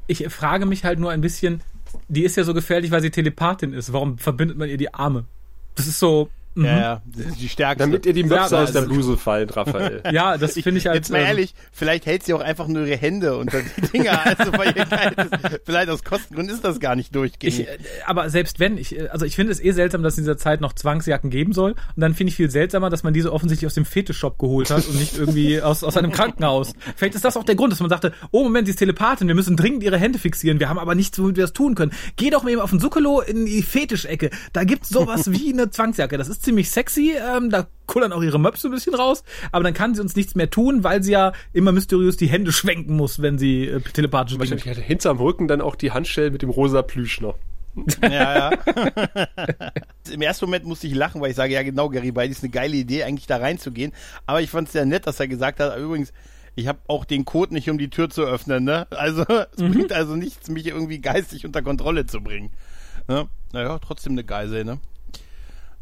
[0.05, 1.61] ich frage mich halt nur ein bisschen,
[2.09, 3.91] die ist ja so gefährlich, weil sie Telepathin ist.
[3.91, 5.25] Warum verbindet man ihr die Arme?
[5.73, 6.65] Das ist so Mhm.
[6.65, 7.85] Ja, die stärkste.
[7.85, 10.03] Damit ihr die Möpse ja, aus der Bluse fallen, Raphael.
[10.11, 10.95] ja, das finde ich halt.
[10.95, 14.19] Jetzt mal ähm, ehrlich, vielleicht hält sie auch einfach nur ihre Hände unter die Dinger.
[14.33, 17.59] Also bei ihr ist, vielleicht aus Kostengründen ist das gar nicht durchgehend.
[17.59, 20.19] Ich, äh, aber selbst wenn, ich, äh, also ich finde es eh seltsam, dass es
[20.19, 21.71] in dieser Zeit noch Zwangsjacken geben soll.
[21.71, 24.87] Und dann finde ich viel seltsamer, dass man diese offensichtlich aus dem Fetischshop geholt hat
[24.87, 26.73] und nicht irgendwie aus, aus einem Krankenhaus.
[26.95, 29.35] Vielleicht ist das auch der Grund, dass man sagte, oh Moment, sie ist Telepathin, wir
[29.35, 31.91] müssen dringend ihre Hände fixieren, wir haben aber nichts, womit wir das tun können.
[32.15, 34.29] Geh doch mal eben auf den Sukelo in die Fetischecke.
[34.53, 36.17] Da gibt's sowas wie eine Zwangsjacke.
[36.17, 39.73] Das ist ziemlich sexy ähm, da kullern auch ihre Möpse ein bisschen raus, aber dann
[39.73, 43.21] kann sie uns nichts mehr tun, weil sie ja immer mysteriös die Hände schwenken muss,
[43.21, 46.81] wenn sie äh, telepathisch Wahrscheinlich hat hinterm Rücken dann auch die Handstellen mit dem rosa
[46.81, 47.35] Plüsch noch.
[48.03, 48.51] ja, ja.
[50.11, 52.51] Im ersten Moment musste ich lachen, weil ich sage, ja genau, Gary Beide ist eine
[52.51, 53.91] geile Idee, eigentlich da reinzugehen.
[54.27, 56.13] Aber ich fand es sehr nett, dass er gesagt hat, übrigens,
[56.55, 58.87] ich habe auch den Code nicht, um die Tür zu öffnen, ne?
[58.91, 59.71] Also es mhm.
[59.71, 62.51] bringt also nichts, mich irgendwie geistig unter Kontrolle zu bringen.
[63.07, 63.27] Ne?
[63.51, 64.79] Naja, trotzdem eine Geisel, ne?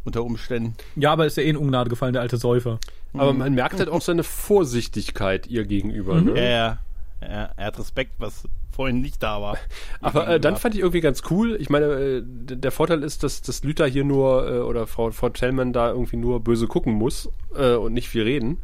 [0.04, 0.76] Unter Umständen.
[0.96, 2.80] Ja, aber ist ja eh in Ungnade gefallen, der alte Säufer.
[3.14, 6.16] Aber man merkt halt auch seine Vorsichtigkeit ihr gegenüber.
[6.16, 6.34] Mhm.
[6.34, 6.40] Ne?
[6.40, 6.78] Ja, ja,
[7.22, 7.50] ja.
[7.58, 9.58] Er hat Respekt, was vorhin nicht da war.
[10.02, 11.58] Aber äh, dann fand ich irgendwie ganz cool.
[11.60, 15.30] Ich meine, äh, der Vorteil ist, dass, dass Lüther hier nur äh, oder Frau, Frau
[15.30, 18.60] Tellman da irgendwie nur böse gucken muss äh, und nicht viel reden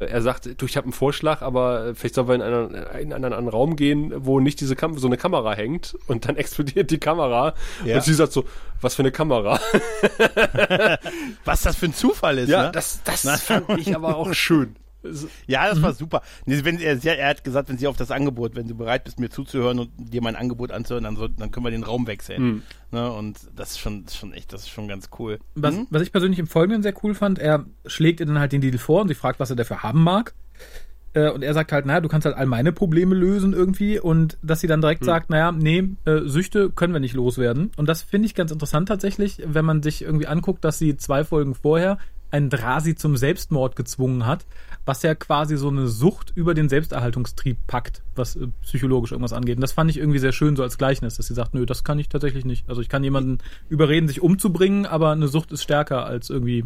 [0.00, 3.24] er sagt, du, ich habe einen Vorschlag, aber vielleicht sollen wir in, einer, in einen
[3.24, 6.98] anderen Raum gehen, wo nicht diese Kam so eine Kamera hängt und dann explodiert die
[6.98, 7.96] Kamera ja.
[7.96, 8.44] und sie sagt so,
[8.80, 9.60] was für eine Kamera.
[11.44, 12.72] was das für ein Zufall ist, ja, ne?
[12.72, 14.76] das, das fand ich aber auch schön.
[15.46, 16.22] Ja, das war super.
[16.44, 19.30] Wenn, er, er hat gesagt, wenn sie auf das Angebot, wenn du bereit bist, mir
[19.30, 22.42] zuzuhören und dir mein Angebot anzuhören, dann, so, dann können wir den Raum wechseln.
[22.42, 22.62] Mhm.
[22.92, 25.38] Ne, und das ist schon, schon echt, das ist schon ganz cool.
[25.54, 25.86] Was, mhm.
[25.90, 28.76] was ich persönlich im Folgenden sehr cool fand, er schlägt ihr dann halt den Deal
[28.78, 30.34] vor und sie fragt, was er dafür haben mag.
[31.12, 34.38] Äh, und er sagt halt, naja, du kannst halt all meine Probleme lösen irgendwie und
[34.42, 35.06] dass sie dann direkt mhm.
[35.06, 37.72] sagt, naja, nee, äh, Süchte können wir nicht loswerden.
[37.76, 41.24] Und das finde ich ganz interessant tatsächlich, wenn man sich irgendwie anguckt, dass sie zwei
[41.24, 41.98] Folgen vorher
[42.30, 44.46] einen Drasi zum Selbstmord gezwungen hat,
[44.84, 49.56] was ja quasi so eine Sucht über den Selbsterhaltungstrieb packt, was äh, psychologisch irgendwas angeht.
[49.56, 51.82] Und das fand ich irgendwie sehr schön so als Gleichnis, dass sie sagt, nö, das
[51.84, 52.68] kann ich tatsächlich nicht.
[52.68, 56.64] Also ich kann jemanden überreden, sich umzubringen, aber eine Sucht ist stärker als irgendwie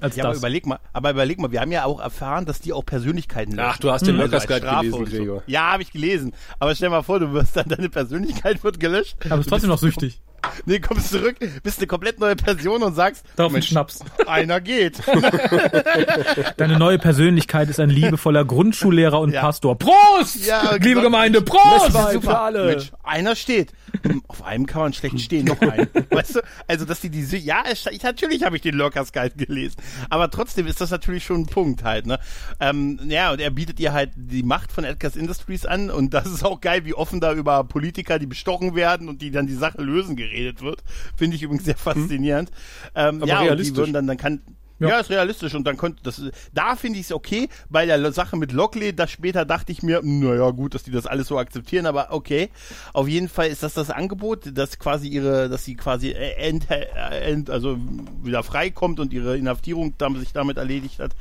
[0.00, 0.30] als ja, das.
[0.30, 3.58] Aber überleg mal, aber überleg mal, wir haben ja auch erfahren, dass die auch Persönlichkeiten
[3.58, 5.16] Ach, du hast den also Lurkers als Guide gelesen, und so.
[5.16, 5.42] Gregor.
[5.46, 6.32] Ja, habe ich gelesen.
[6.58, 9.16] Aber stell mal vor, du wirst dann, deine Persönlichkeit wird gelöscht.
[9.28, 10.20] aber ist trotzdem noch süchtig.
[10.66, 14.00] Nee, kommst zurück, bist eine komplett neue Person und sagst, Darauf Mensch, Schnaps.
[14.26, 15.00] einer geht.
[16.56, 19.40] Deine neue Persönlichkeit ist ein liebevoller Grundschullehrer und Ja.
[19.40, 19.78] Pastor.
[19.78, 20.46] Prost!
[20.46, 21.02] Ja, Liebe.
[21.02, 21.94] Gemeinde, Prost!
[21.94, 22.42] Das Super.
[22.42, 22.66] alle.
[22.66, 23.72] Mensch, einer steht.
[24.28, 25.88] Auf einem kann man schlecht stehen, noch einen.
[26.10, 26.40] Weißt du?
[26.66, 29.76] Also, dass die diese, ja, ich, natürlich habe ich den Lurkers Guide gelesen.
[30.10, 32.18] Aber trotzdem ist das natürlich schon ein Punkt halt, ne?
[32.60, 36.26] Ähm, ja, und er bietet ihr halt die Macht von Edgar's Industries an und das
[36.26, 39.54] ist auch geil, wie offen da über Politiker, die bestochen werden und die dann die
[39.54, 40.82] Sache lösen, geredet wird.
[41.16, 42.50] Finde ich übrigens sehr faszinierend.
[42.94, 44.40] Ähm, Aber ja, und die würden dann, dann kann,
[44.82, 44.88] Ja.
[44.90, 45.00] ja.
[45.00, 46.22] ist realistisch und dann könnte das
[46.52, 50.00] da finde ich es okay, bei der Sache mit Lockley, das später dachte ich mir,
[50.02, 52.50] naja, gut, dass die das alles so akzeptieren, aber okay.
[52.92, 56.86] Auf jeden Fall ist das das Angebot, dass quasi ihre, dass sie quasi ent, äh,
[57.22, 57.78] ent, also
[58.22, 61.12] wieder freikommt und ihre Inhaftierung sich damit erledigt hat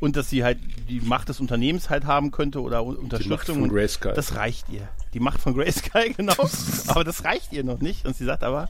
[0.00, 0.58] und dass sie halt
[0.88, 3.54] die Macht des Unternehmens halt haben könnte oder Un- Unterstützung.
[3.56, 4.12] von Und Grayskull.
[4.14, 4.88] Das reicht ihr.
[5.14, 6.34] Die Macht von Grayskull, genau.
[6.86, 8.06] aber das reicht ihr noch nicht.
[8.06, 8.68] Und sie sagt aber,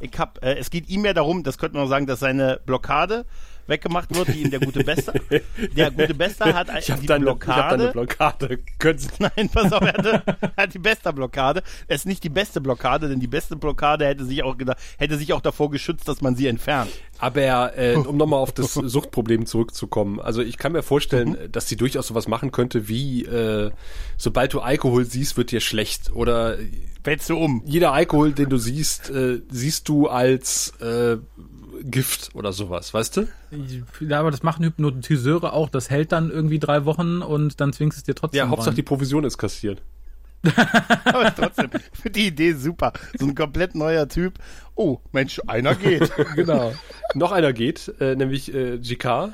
[0.00, 2.60] ich hab, äh, es geht ihm mehr darum, das könnte man auch sagen, dass seine
[2.66, 3.24] Blockade
[3.66, 5.12] weggemacht wird, die ihm der gute Bester.
[5.76, 8.58] Der gute Bester hat Ich die da, eine- ich hab da eine Blockade.
[8.78, 8.98] Blockade.
[8.98, 10.22] Sie Nein, pass auf, er hatte,
[10.56, 11.62] hat die beste Blockade.
[11.88, 15.16] Es ist nicht die beste Blockade, denn die beste Blockade hätte sich auch gedacht, hätte
[15.18, 16.90] sich auch davor geschützt, dass man sie entfernt.
[17.18, 21.76] Aber äh, um nochmal auf das Suchtproblem zurückzukommen, also ich kann mir vorstellen, dass sie
[21.76, 23.70] durchaus sowas machen könnte wie, äh,
[24.16, 26.12] sobald du Alkohol siehst, wird dir schlecht.
[26.12, 26.58] Oder
[27.02, 27.62] Fällst du um.
[27.66, 31.16] jeder Alkohol, den du siehst, äh, siehst du als äh,
[31.82, 33.28] Gift oder sowas, weißt du?
[34.00, 35.68] Ja, aber das machen Hypnotiseure auch.
[35.68, 38.76] Das hält dann irgendwie drei Wochen und dann zwingst es dir trotzdem Ja, Hauptsache rein.
[38.76, 39.82] die Provision ist kassiert.
[41.04, 42.92] Aber trotzdem, finde die Idee super.
[43.18, 44.38] So ein komplett neuer Typ.
[44.76, 46.10] Oh, Mensch, einer geht.
[46.34, 46.72] Genau.
[47.14, 49.32] Noch einer geht, äh, nämlich äh, GK.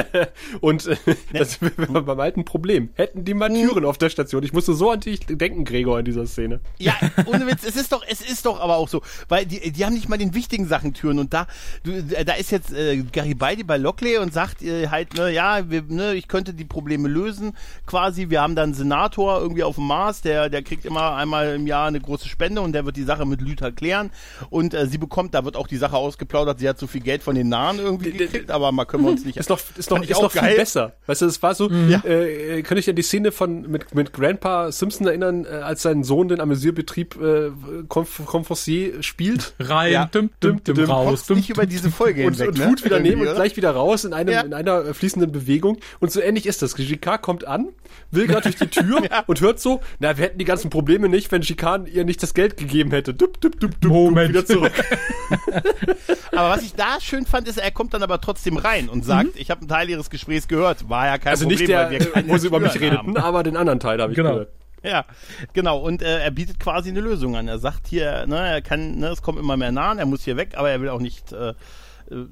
[0.60, 0.96] Und äh,
[1.32, 2.90] das wir beim alten Problem.
[2.94, 4.44] Hätten die mal Türen auf der Station.
[4.44, 6.60] Ich musste so an dich denken, Gregor, in dieser Szene.
[6.78, 6.94] Ja,
[7.26, 9.94] ohne Witz, es ist doch, es ist doch aber auch so, weil die, die haben
[9.94, 11.48] nicht mal den wichtigen Sachen Türen und da,
[11.82, 15.82] du, da ist jetzt äh, Garibaldi bei Lockley und sagt äh, halt, ne, ja, wir,
[15.88, 18.30] ne, ich könnte die Probleme lösen, quasi.
[18.30, 21.66] Wir haben dann einen Senator irgendwie auf dem Mars, der, der kriegt immer einmal im
[21.66, 24.10] Jahr eine große Spende und der wird die Sache mit Luther klären
[24.50, 27.22] und äh, sie bekommt, da wird auch die Sache ausgeplaudert, sie hat so viel Geld
[27.22, 29.36] von den Nahen irgendwie gekriegt, aber mal können wir uns nicht.
[29.36, 30.92] Ist noch, ist ich ist auch noch viel besser.
[31.06, 32.02] Weißt du, das war so, Ja.
[32.04, 36.04] äh, könnte ich an die Szene von, mit, mit Grandpa Simpson erinnern, äh, als sein
[36.04, 37.50] Sohn den Amüsierbetrieb äh,
[37.88, 39.54] Conf Conforcier spielt.
[39.58, 40.04] Rein, Ja.
[40.06, 42.68] düm, düm, düm, raus, Kommst düm, nicht über diese Folge und, hinweg, und ne?
[42.68, 44.40] Hut wieder nehmen und gleich wieder raus in, einem, Ja.
[44.42, 45.78] in einer äh, fließenden Bewegung.
[46.00, 46.74] Und so ähnlich ist das.
[46.74, 47.68] GK kommt an,
[48.10, 51.32] will gerade durch die Tür und hört so, na, wir hätten die ganzen Probleme nicht,
[51.32, 53.14] wenn Chikan ihr nicht das Geld gegeben hätte.
[53.14, 54.28] Dup, dup, dup, dup, Moment.
[54.28, 54.72] Wieder zurück.
[56.32, 59.30] Aber was ich da schön fand, ist, er kommt dann aber trotzdem rein und sagt,
[59.36, 60.88] ich habe einen Teil ihres Gesprächs gehört.
[60.88, 62.84] War ja kein Also Problem, nicht der, weil wir keine wo sie über mich haben.
[62.84, 64.32] redeten, aber den anderen Teil habe ich Genau.
[64.32, 64.48] gehört.
[64.82, 65.04] Ja,
[65.52, 65.78] genau.
[65.78, 67.48] Und äh, er bietet quasi eine Lösung an.
[67.48, 70.36] Er sagt hier, ne, er kann, ne, es kommt immer mehr Nahen, er muss hier
[70.36, 71.54] weg, aber er will auch nicht äh,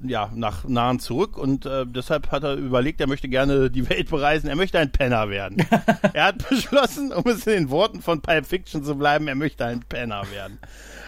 [0.02, 4.10] ja, nach Nahen zurück und äh, deshalb hat er überlegt, er möchte gerne die Welt
[4.10, 5.64] bereisen, er möchte ein Penner werden.
[6.12, 9.64] er hat beschlossen, um es in den Worten von Pulp Fiction zu bleiben, er möchte
[9.64, 10.58] ein Penner werden.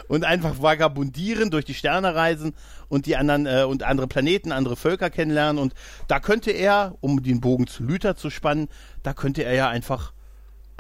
[0.06, 2.54] Und einfach vagabundieren, durch die Sterne reisen
[2.88, 5.60] und die anderen äh, und andere Planeten, andere Völker kennenlernen.
[5.60, 5.74] Und
[6.08, 8.68] da könnte er, um den Bogen zu Luther zu spannen,
[9.02, 10.12] da könnte er ja einfach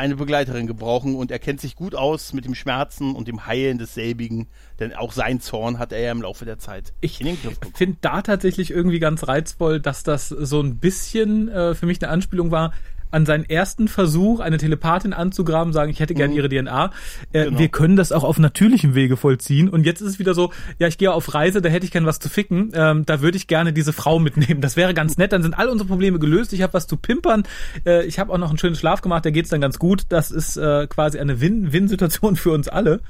[0.00, 3.78] eine Begleiterin gebrauchen und er kennt sich gut aus mit dem Schmerzen und dem Heilen
[3.78, 4.48] desselbigen,
[4.78, 7.60] denn auch sein Zorn hat er ja im Laufe der Zeit Ich in den Griff
[7.60, 7.76] bekommen.
[7.76, 12.10] finde da tatsächlich irgendwie ganz reizvoll, dass das so ein bisschen äh, für mich eine
[12.10, 12.72] Anspielung war
[13.10, 16.90] an seinen ersten Versuch, eine Telepathin anzugraben, sagen, ich hätte gern ihre DNA.
[17.32, 17.58] Äh, Genau.
[17.58, 19.68] Wir können das auch auf natürlichem Wege vollziehen.
[19.68, 22.06] Und jetzt ist es wieder so, ja, ich gehe auf Reise, da hätte ich gern
[22.06, 22.70] was zu ficken.
[22.74, 24.60] Ähm, da würde ich gerne diese Frau mitnehmen.
[24.60, 25.32] Das wäre ganz nett.
[25.32, 26.52] Dann sind all unsere Probleme gelöst.
[26.52, 27.42] Ich habe was zu pimpern.
[27.86, 29.24] Äh, ich habe auch noch einen schönen Schlaf gemacht.
[29.24, 30.02] Da geht's dann ganz gut.
[30.10, 33.00] Das ist äh, quasi eine Win-Win-Situation für uns alle.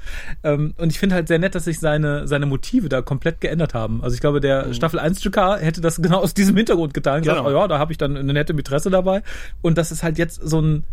[0.43, 3.73] Ähm, und ich finde halt sehr nett, dass sich seine, seine Motive da komplett geändert
[3.73, 4.01] haben.
[4.03, 7.21] Also ich glaube, der Staffel 1 GK hätte das genau aus diesem Hintergrund getan.
[7.21, 7.49] Gesagt, Genau.
[7.49, 9.23] oh ja, da habe ich dann eine nette Mätresse dabei.
[9.61, 10.83] Und das ist halt jetzt so ein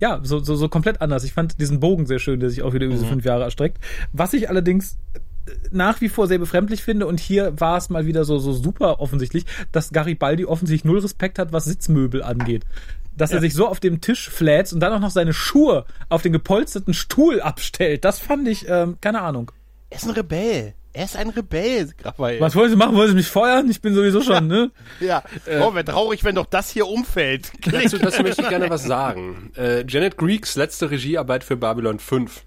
[0.00, 1.24] ja, so, so, so komplett anders.
[1.24, 3.78] Ich fand diesen Bogen sehr schön, der sich auch wieder über diese fünf Jahre erstreckt.
[4.12, 8.06] Was ich allerdings äh, nach wie vor sehr befremdlich finde, und hier war es mal
[8.06, 12.64] wieder so, so super offensichtlich, dass Garibaldi offensichtlich null Respekt hat, was Sitzmöbel angeht.
[13.14, 16.22] Dass er sich so auf dem Tisch fläzt und dann auch noch seine Schuhe auf
[16.22, 19.52] den gepolsterten Stuhl abstellt, das fand ich, ähm, keine Ahnung.
[19.90, 20.72] Er ist ein Rebell.
[20.92, 22.40] Er ist ein Rebell, Raphael.
[22.40, 22.96] Was wollen Sie machen?
[22.96, 23.70] Wollen Sie mich feuern?
[23.70, 24.72] Ich bin sowieso schon, ne?
[24.98, 25.22] Ja.
[25.46, 27.52] Äh, oh, wäre traurig, wenn doch das hier umfällt.
[27.70, 29.52] Dazu, dazu möchte ich gerne was sagen.
[29.56, 32.42] Äh, Janet Greeks letzte Regiearbeit für Babylon 5.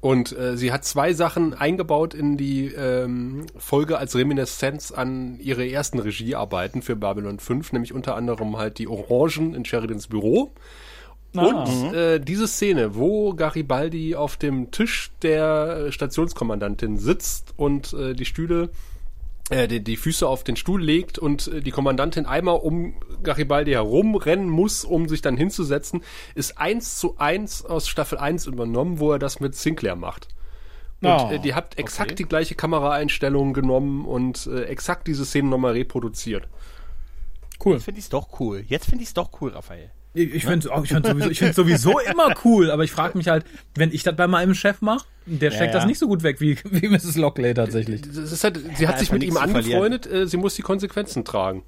[0.00, 5.66] Und äh, sie hat zwei Sachen eingebaut in die ähm, Folge als Reminiszenz an ihre
[5.66, 10.52] ersten Regiearbeiten für Babylon 5, nämlich unter anderem halt die Orangen in Sheridans Büro.
[11.42, 11.94] Und mhm.
[11.94, 18.70] äh, diese Szene, wo Garibaldi auf dem Tisch der Stationskommandantin sitzt und äh, die Stühle,
[19.50, 23.72] äh, die, die Füße auf den Stuhl legt und äh, die Kommandantin einmal um Garibaldi
[23.72, 26.02] herumrennen muss, um sich dann hinzusetzen,
[26.34, 30.28] ist eins zu eins aus Staffel 1 übernommen, wo er das mit Sinclair macht.
[31.00, 32.16] Und oh, äh, die hat exakt okay.
[32.16, 36.48] die gleiche Kameraeinstellung genommen und äh, exakt diese Szene nochmal reproduziert.
[37.62, 37.74] Cool.
[37.74, 38.64] Jetzt finde ich es doch cool.
[38.66, 39.90] Jetzt finde ich es doch cool, Raphael.
[40.14, 43.28] Ich, ich finde ich find sowieso, ich find sowieso immer cool, aber ich frage mich
[43.28, 43.44] halt,
[43.74, 45.78] wenn ich das bei meinem Chef mache, der steckt ja, ja.
[45.78, 47.16] das nicht so gut weg wie, wie Mrs.
[47.16, 48.02] Lockley tatsächlich.
[48.02, 51.24] Das ist halt, sie ja, hat sich mit ihm angefreundet, äh, sie muss die Konsequenzen
[51.24, 51.64] tragen.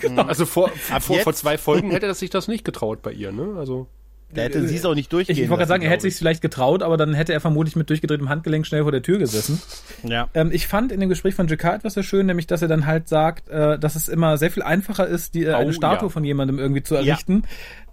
[0.00, 0.22] genau.
[0.28, 3.56] Also vor, vor, vor zwei Folgen hätte er sich das nicht getraut bei ihr, ne?
[3.58, 3.88] Also.
[4.34, 5.36] Da hätte sie es auch nicht durchgehen.
[5.36, 7.76] Ich, ich wollte gerade sagen, er hätte sich vielleicht getraut, aber dann hätte er vermutlich
[7.76, 9.60] mit durchgedrehtem Handgelenk schnell vor der Tür gesessen.
[10.02, 10.28] Ja.
[10.34, 12.86] Ähm, ich fand in dem Gespräch von Jacquard etwas sehr schön, nämlich, dass er dann
[12.86, 16.08] halt sagt, äh, dass es immer sehr viel einfacher ist, die, äh, oh, eine Statue
[16.08, 16.12] ja.
[16.12, 17.42] von jemandem irgendwie zu errichten,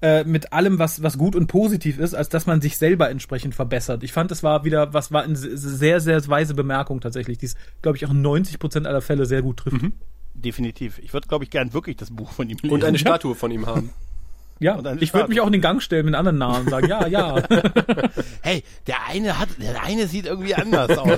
[0.01, 0.19] ja.
[0.19, 3.55] äh, mit allem, was, was gut und positiv ist, als dass man sich selber entsprechend
[3.55, 4.03] verbessert.
[4.03, 7.55] Ich fand, das war wieder, was war eine sehr, sehr weise Bemerkung tatsächlich, die es,
[7.81, 9.81] glaube ich, auch in 90 Prozent aller Fälle sehr gut trifft.
[9.81, 9.93] Mhm.
[10.33, 10.99] Definitiv.
[10.99, 12.73] Ich würde, glaube ich, gern wirklich das Buch von ihm lesen.
[12.73, 13.91] Und eine Statue von ihm haben.
[14.61, 17.07] Ja, ich würde mich auch in den Gang stellen mit anderen Namen und sagen, ja,
[17.07, 17.41] ja.
[18.43, 21.17] hey, der eine hat, der eine sieht irgendwie anders aus.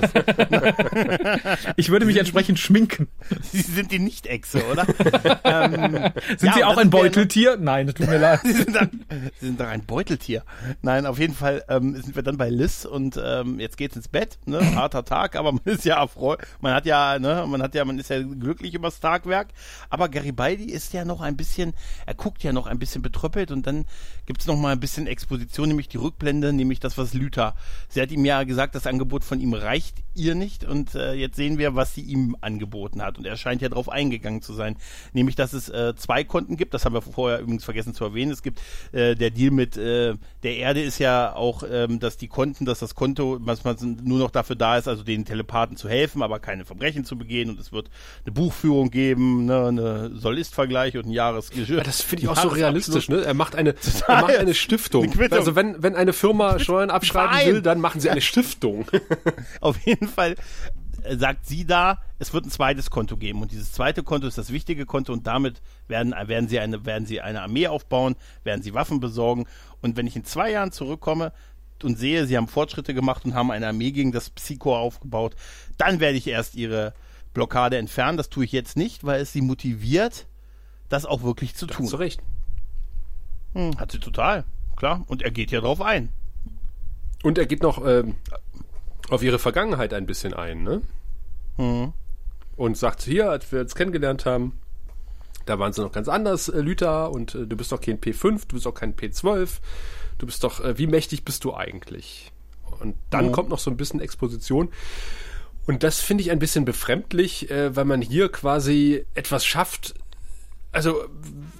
[1.76, 3.08] ich würde mich entsprechend schminken.
[3.42, 4.86] Sie sind die Nicht-Echse, oder?
[5.44, 7.58] ähm, sind ja, Sie auch ein Beuteltier?
[7.60, 8.40] Nein, das tut mir leid.
[8.44, 9.04] Sie sind, dann,
[9.38, 10.42] Sie sind doch ein Beuteltier.
[10.80, 14.08] Nein, auf jeden Fall ähm, sind wir dann bei Liz und ähm, jetzt geht's ins
[14.08, 14.74] Bett, ne?
[14.74, 17.98] Harter Tag, aber man ist ja erfreut, man hat ja, ne, man hat ja, man
[17.98, 19.48] ist ja glücklich übers Tagwerk.
[19.90, 21.74] Aber Garibaldi ist ja noch ein bisschen,
[22.06, 23.84] er guckt ja noch ein bisschen betrübt doppelt und dann
[24.26, 27.54] gibt es noch mal ein bisschen Exposition, nämlich die Rückblende, nämlich das, was Lüther.
[27.88, 31.36] Sie hat ihm ja gesagt, das Angebot von ihm reicht ihr nicht und äh, jetzt
[31.36, 34.76] sehen wir, was sie ihm angeboten hat und er scheint ja darauf eingegangen zu sein,
[35.12, 38.32] nämlich, dass es äh, zwei Konten gibt, das haben wir vorher übrigens vergessen zu erwähnen,
[38.32, 38.60] es gibt
[38.92, 42.78] äh, der Deal mit äh, der Erde ist ja auch, ähm, dass die Konten, dass
[42.78, 46.38] das Konto, was man nur noch dafür da ist, also den Telepathen zu helfen, aber
[46.38, 47.90] keine Verbrechen zu begehen und es wird
[48.24, 51.50] eine Buchführung geben, ne, eine Soll-Ist-Vergleich und ein Jahres
[51.84, 53.24] Das finde ich auch so realistisch, ne?
[53.24, 53.74] Er macht eine,
[54.06, 55.12] er macht eine Stiftung.
[55.12, 57.46] Eine also wenn, wenn eine Firma Steuern abschreiben Nein.
[57.46, 58.86] will, dann machen sie eine Stiftung.
[59.60, 60.36] Auf jeden Fall
[61.02, 64.38] äh, sagt sie da, es wird ein zweites Konto geben und dieses zweite Konto ist
[64.38, 68.62] das wichtige Konto und damit werden, werden sie eine, werden sie eine Armee aufbauen, werden
[68.62, 69.46] sie Waffen besorgen
[69.80, 71.32] und wenn ich in zwei Jahren zurückkomme
[71.82, 75.34] und sehe, sie haben Fortschritte gemacht und haben eine Armee gegen das Psycho aufgebaut,
[75.76, 76.94] dann werde ich erst ihre
[77.34, 78.16] Blockade entfernen.
[78.16, 80.26] Das tue ich jetzt nicht, weil es sie motiviert,
[80.88, 81.86] das auch wirklich zu tun.
[81.86, 82.22] Zu Recht.
[83.52, 84.44] Hm, hat sie total,
[84.76, 85.02] klar.
[85.06, 86.08] Und er geht ja drauf ein.
[87.22, 88.16] Und er geht noch ähm,
[89.08, 90.82] auf ihre Vergangenheit ein bisschen ein, ne?
[91.56, 91.92] Mhm.
[92.56, 94.58] Und sagt hier, als wir uns kennengelernt haben,
[95.46, 98.42] da waren sie noch ganz anders, äh, Lüther, und äh, du bist doch kein P5,
[98.48, 99.58] du bist auch kein P12,
[100.18, 102.32] du bist doch, äh, wie mächtig bist du eigentlich?
[102.80, 103.32] Und dann mhm.
[103.32, 104.70] kommt noch so ein bisschen Exposition.
[105.66, 109.94] Und das finde ich ein bisschen befremdlich, äh, weil man hier quasi etwas schafft,
[110.72, 111.04] also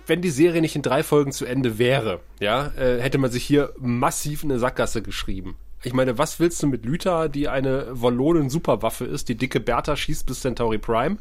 [0.07, 3.45] wenn die Serie nicht in drei Folgen zu Ende wäre, ja, äh, hätte man sich
[3.45, 5.57] hier massiv in eine Sackgasse geschrieben.
[5.85, 10.27] Ich meine, was willst du mit Lyta, die eine Wallonen-Superwaffe ist, die dicke Bertha schießt
[10.27, 11.19] bis Centauri Prime,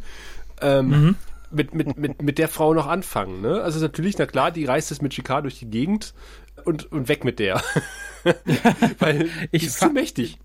[0.62, 1.16] ähm, mhm.
[1.52, 3.62] mit, mit, mit, mit der Frau noch anfangen, ne?
[3.62, 6.14] Also natürlich, na klar, die reist jetzt mit Chicard durch die Gegend
[6.64, 7.62] und, und weg mit der.
[9.00, 10.40] Weil ich ist zu mächtig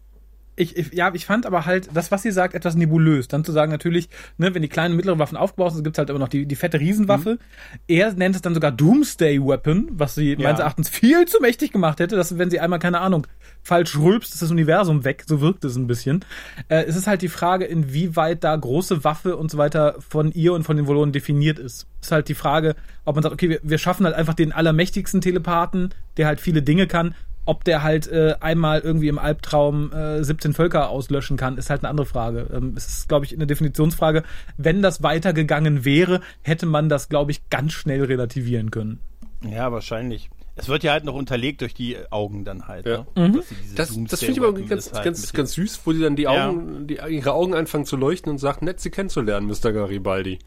[0.59, 3.29] ich, ich, ja, ich fand aber halt das, was sie sagt, etwas nebulös.
[3.29, 6.11] Dann zu sagen, natürlich, ne, wenn die kleinen und mittleren Waffen aufgebaut sind, gibt's halt
[6.11, 7.35] immer noch die, die fette Riesenwaffe.
[7.35, 7.39] Mhm.
[7.87, 10.39] Er nennt es dann sogar Doomsday Weapon, was sie ja.
[10.41, 13.27] meines Erachtens viel zu mächtig gemacht hätte, dass wenn sie einmal, keine Ahnung,
[13.63, 15.25] falsch rülpst, ist das Universum weg.
[15.27, 16.25] So wirkt es ein bisschen.
[16.69, 20.53] Äh, es ist halt die Frage, inwieweit da große Waffe und so weiter von ihr
[20.55, 21.87] und von den Volonen definiert ist.
[22.01, 25.21] Ist halt die Frage, ob man sagt, okay, wir, wir schaffen halt einfach den allermächtigsten
[25.21, 27.15] Telepathen, der halt viele Dinge kann,
[27.49, 31.83] ob der halt äh, einmal irgendwie im Albtraum äh, 17 Völker auslöschen kann, ist halt
[31.83, 32.47] eine andere Frage.
[32.53, 34.23] Ähm, es ist, glaube ich, eine Definitionsfrage.
[34.59, 39.01] Wenn das weitergegangen wäre, hätte man das, glaube ich, ganz schnell relativieren können.
[39.43, 40.29] Ja, wahrscheinlich.
[40.59, 42.87] Es wird ja halt noch unterlegt durch die Augen dann halt.
[42.87, 43.07] Ja.
[43.15, 43.29] Ne?
[43.29, 43.43] Mhm.
[43.77, 46.87] Das, das finde ich aber ganz, halt ganz, ganz süß, wo die dann die Augen,
[46.89, 47.07] ja.
[47.07, 49.73] die, ihre Augen anfangen zu leuchten und sagt, nett, sie kennenzulernen, Mr.
[49.73, 50.39] Garibaldi.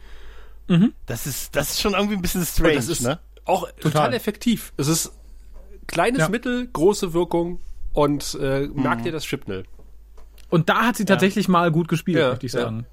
[0.68, 0.94] Mhm.
[1.06, 3.20] Das ist, das ist schon irgendwie ein bisschen strange, das ist ne?
[3.46, 3.92] Auch total.
[3.92, 4.74] total effektiv.
[4.78, 5.14] Es ist
[5.88, 6.30] kleines ja.
[6.30, 7.60] Mittel, große Wirkung
[7.94, 9.08] und äh, merkt mhm.
[9.08, 9.66] ihr das Chipnell.
[10.50, 11.52] Und da hat sie tatsächlich ja.
[11.52, 12.80] mal gut gespielt, ja, möchte ich sagen.
[12.82, 12.86] Ja.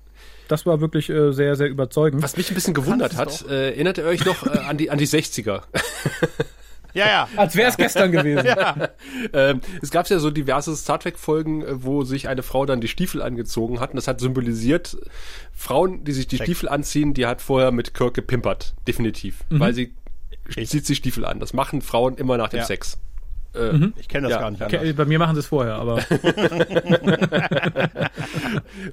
[0.48, 2.22] Das war wirklich äh, sehr, sehr überzeugend.
[2.22, 4.98] Was mich ein bisschen gewundert hat, äh, erinnert ihr euch noch äh, an, die, an
[4.98, 5.62] die 60er?
[6.98, 7.28] Ja, ja.
[7.36, 8.46] Als wäre es gestern gewesen.
[8.46, 8.88] ja.
[9.32, 12.88] ähm, es gab ja so diverse Star Trek-Folgen, äh, wo sich eine Frau dann die
[12.88, 13.90] Stiefel angezogen hat.
[13.90, 14.96] Und das hat symbolisiert,
[15.52, 16.46] Frauen, die sich die Check.
[16.46, 18.74] Stiefel anziehen, die hat vorher mit Kirk gepimpert.
[18.86, 19.44] Definitiv.
[19.50, 19.60] Mhm.
[19.60, 19.94] Weil sie
[20.56, 20.68] ich.
[20.68, 21.40] zieht sich Stiefel an.
[21.40, 22.64] Das machen Frauen immer nach dem ja.
[22.64, 22.98] Sex.
[23.54, 23.94] Äh, mhm.
[23.96, 24.40] Ich kenne das ja.
[24.40, 24.62] gar nicht.
[24.62, 24.94] Anders.
[24.94, 25.98] Bei mir machen sie es vorher, aber.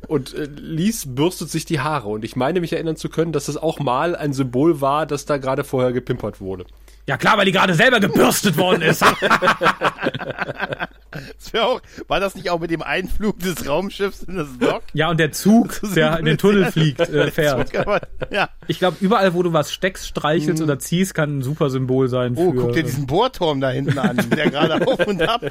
[0.08, 2.08] und äh, Lies bürstet sich die Haare.
[2.08, 5.26] Und ich meine mich erinnern zu können, dass das auch mal ein Symbol war, dass
[5.26, 6.66] da gerade vorher gepimpert wurde.
[7.08, 9.02] Ja klar, weil die gerade selber gebürstet worden ist.
[11.12, 14.82] das auch, war das nicht auch mit dem Einflug des Raumschiffs in das Dock?
[14.94, 17.76] Ja, und der Zug, der in den Tunnel fliegt, äh, fährt.
[17.76, 18.02] Aber,
[18.32, 18.50] ja.
[18.68, 20.66] Ich glaube, überall, wo du was steckst, streichelst mhm.
[20.66, 22.34] oder ziehst, kann ein super Symbol sein.
[22.36, 25.42] Oh, für, guck dir diesen Bohrturm da hinten an, der gerade auf und ab.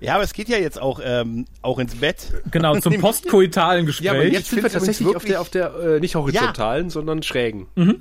[0.00, 2.32] Ja, aber es geht ja jetzt auch, ähm, auch ins Bett.
[2.50, 4.06] Genau, zum postkoitalen Gespräch.
[4.06, 6.90] Ja, aber jetzt sind wir tatsächlich auf der, auf der äh, nicht horizontalen, ja.
[6.90, 7.68] sondern schrägen.
[7.76, 7.98] Mhm.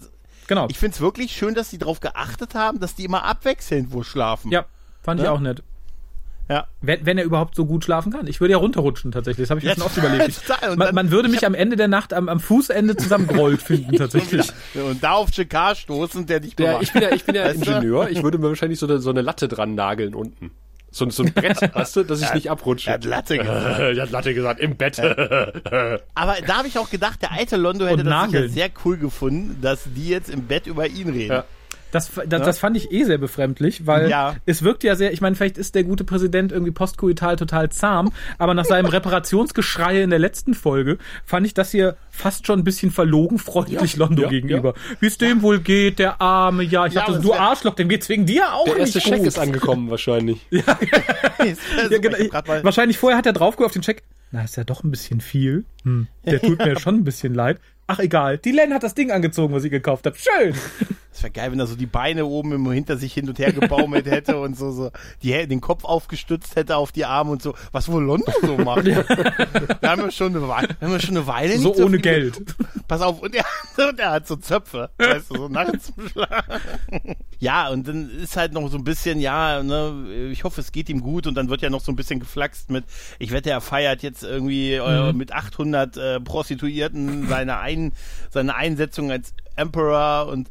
[0.52, 0.68] Genau.
[0.70, 4.04] Ich finde es wirklich schön, dass die darauf geachtet haben, dass die immer abwechselnd wo
[4.04, 4.52] schlafen.
[4.52, 4.66] Ja,
[5.02, 5.28] fand ja?
[5.28, 5.64] ich auch nett.
[6.49, 6.68] Ja.
[6.82, 8.28] Wenn, wenn er überhaupt so gut schlafen kann.
[8.28, 9.47] Ich würde ja runterrutschen tatsächlich.
[9.47, 10.41] Das habe ich mir schon oft überlegt.
[10.76, 14.52] man, man, würde mich am Ende der Nacht am, am Fußende zusammengerollt finden tatsächlich.
[14.74, 18.10] und da auf Jacquard stoßen, der dich ja, Ich bin ja, ich bin ja Ingenieur.
[18.10, 20.52] Ich würde mir wahrscheinlich so eine, so eine Latte dran nageln unten.
[20.94, 22.89] So, so ein Brett, weißt du, dass ich nicht abrutsche.
[22.89, 23.80] Er hat Latte gesagt.
[23.80, 25.00] er hat Latte gesagt, im Bett.
[26.14, 29.84] Aber da habe ich auch gedacht, der alte Londo hätte das sehr cool gefunden, dass
[29.86, 31.32] die jetzt im Bett über ihn reden.
[31.32, 31.46] Ja.
[31.92, 32.39] Das, das, ja?
[32.39, 34.36] das fand ich eh sehr befremdlich, weil ja.
[34.46, 38.12] es wirkt ja sehr, ich meine, vielleicht ist der gute Präsident irgendwie postkoital total zahm,
[38.38, 42.64] aber nach seinem Reparationsgeschrei in der letzten Folge fand ich das hier fast schon ein
[42.64, 44.74] bisschen verlogen freundlich ja, Londo gegenüber.
[45.00, 48.26] Wie es dem wohl geht, der Arme, ja, ich dachte, du Arschloch, dem geht's wegen
[48.26, 48.96] dir auch der nicht gut.
[48.96, 50.46] Der erste Check ist angekommen wahrscheinlich.
[50.50, 50.64] ja,
[51.89, 52.18] ja, genau.
[52.64, 54.04] Wahrscheinlich vorher hat er draufgeguckt auf den Check.
[54.32, 55.66] Na, ist ja doch ein bisschen viel.
[55.84, 57.60] Hm, der tut mir schon ein bisschen leid.
[57.88, 60.16] Ach egal, die Len hat das Ding angezogen, was ich gekauft habe.
[60.18, 60.54] Schön.
[61.12, 63.52] Das wäre geil, wenn er so die Beine oben immer hinter sich hin und her
[63.52, 67.54] gebaumelt hätte und so, so die, den Kopf aufgestützt hätte auf die Arme und so.
[67.74, 68.88] Was wohl Londo so macht.
[68.88, 69.04] Ja.
[69.10, 72.02] Wir haben ja schon eine Weile, wir haben ja schon eine Weile So ohne so
[72.02, 72.42] Geld.
[72.88, 73.44] Pass auf, und er,
[73.90, 76.62] und er hat so Zöpfe, weißt du, so nachts zum Schlafen.
[77.40, 80.90] Ja, und dann ist halt noch so ein bisschen, ja, ne, ich hoffe, es geht
[80.90, 82.86] ihm gut und dann wird ja noch so ein bisschen geflaxt mit,
[83.20, 85.18] ich wette, er feiert jetzt irgendwie äh, mhm.
[85.18, 87.91] mit 800 äh, Prostituierten seine, Ein,
[88.30, 90.49] seine Einsetzung als Emperor und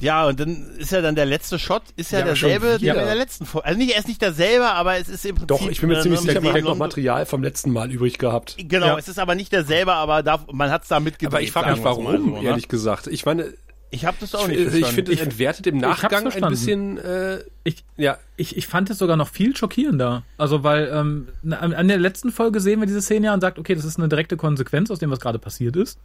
[0.00, 3.06] ja, und dann ist ja dann der letzte Shot, ist ja, ja derselbe, der in
[3.06, 3.68] der letzten Folge.
[3.68, 5.48] Also nicht, er ist nicht derselbe, aber es ist im Prinzip.
[5.48, 8.56] Doch, ich bin mir ziemlich sicher, man hat noch Material vom letzten Mal übrig gehabt.
[8.58, 8.98] Genau, ja.
[8.98, 11.32] es ist aber nicht derselbe, aber da, man hat es da mitgedreht.
[11.32, 12.44] Aber ich frage mich, warum, so, ne?
[12.44, 13.06] ehrlich gesagt.
[13.06, 13.54] Ich meine,
[13.94, 14.86] ich habe das auch nicht verstanden.
[14.86, 16.98] Ich finde, es entwertet im Nachgang ein bisschen.
[16.98, 18.18] Äh, ich, ja.
[18.36, 20.22] ich, ich fand es sogar noch viel schockierender.
[20.36, 23.74] Also, weil ähm, an der letzten Folge sehen wir diese Szene ja und sagt, okay,
[23.74, 25.98] das ist eine direkte Konsequenz aus dem, was gerade passiert ist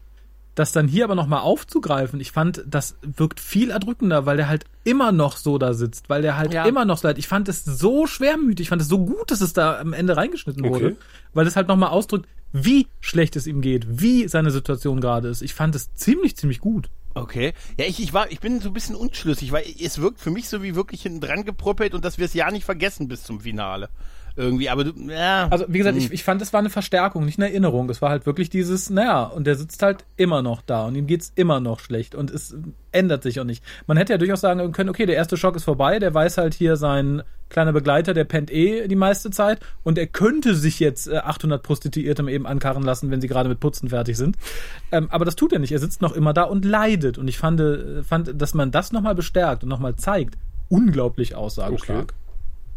[0.60, 4.66] das dann hier aber nochmal aufzugreifen, ich fand, das wirkt viel erdrückender, weil der halt
[4.84, 6.66] immer noch so da sitzt, weil der halt ja.
[6.66, 9.54] immer noch so Ich fand es so schwermütig, ich fand es so gut, dass es
[9.54, 10.74] da am Ende reingeschnitten okay.
[10.74, 10.96] wurde,
[11.34, 15.42] weil es halt nochmal ausdrückt, wie schlecht es ihm geht, wie seine Situation gerade ist.
[15.42, 16.90] Ich fand es ziemlich, ziemlich gut.
[17.20, 17.54] Okay.
[17.78, 20.48] Ja, ich, ich war, ich bin so ein bisschen unschlüssig, weil es wirkt für mich
[20.50, 23.42] so wie wirklich hinten dran geproppelt und dass wir es ja nicht vergessen bis zum
[23.42, 23.90] Finale
[24.36, 25.48] irgendwie, aber du, ja.
[25.50, 26.14] Also, wie gesagt, ich, hm.
[26.14, 27.90] ich fand, es war eine Verstärkung, nicht eine Erinnerung.
[27.90, 31.08] Es war halt wirklich dieses, naja, und der sitzt halt immer noch da und ihm
[31.08, 32.56] geht's immer noch schlecht und es
[32.92, 33.64] ändert sich auch nicht.
[33.88, 36.54] Man hätte ja durchaus sagen können, okay, der erste Schock ist vorbei, der weiß halt
[36.54, 41.12] hier sein kleiner Begleiter, der pennt eh die meiste Zeit und er könnte sich jetzt
[41.12, 44.38] 800 äh, Prostituierte eben ankarren lassen, wenn sie gerade mit Putzen fertig sind.
[44.92, 45.72] Ähm, aber das tut er nicht.
[45.72, 47.18] Er sitzt noch immer da und leidet.
[47.18, 50.38] Und ich fand, äh, fand dass man das nochmal bestärkt und nochmal zeigt,
[50.70, 52.04] unglaublich aussagenstark.
[52.04, 52.29] Okay.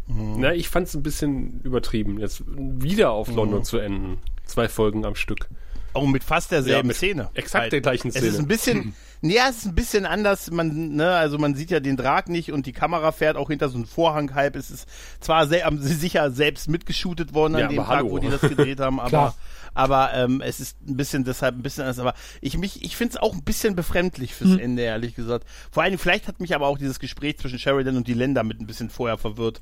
[0.07, 0.35] Mhm.
[0.37, 3.35] Na, ich fand es ein bisschen übertrieben, jetzt wieder auf mhm.
[3.35, 4.19] London zu enden.
[4.45, 5.47] Zwei Folgen am Stück.
[5.95, 7.29] Oh, mit fast derselben ja, Szene.
[7.35, 7.71] Exakt halt.
[7.71, 8.27] der gleichen Szene.
[8.27, 10.49] Es ist ein bisschen, ja, es ist ein bisschen anders.
[10.49, 13.69] Man, ne, also man sieht ja den Drag nicht und die Kamera fährt auch hinter
[13.69, 14.55] so einem Vorhang halb.
[14.55, 14.87] Es ist
[15.19, 18.11] zwar sehr, sicher selbst mitgeschootet worden an ja, dem Tag, hallo.
[18.11, 19.35] wo die das gedreht haben, aber,
[19.75, 21.99] aber ähm, es ist ein bisschen deshalb ein bisschen anders.
[21.99, 24.59] Aber ich mich, ich finde es auch ein bisschen befremdlich fürs mhm.
[24.59, 25.45] Ende, ehrlich gesagt.
[25.71, 28.59] Vor allem, vielleicht hat mich aber auch dieses Gespräch zwischen Sheridan und die Länder mit
[28.59, 29.61] ein bisschen vorher verwirrt.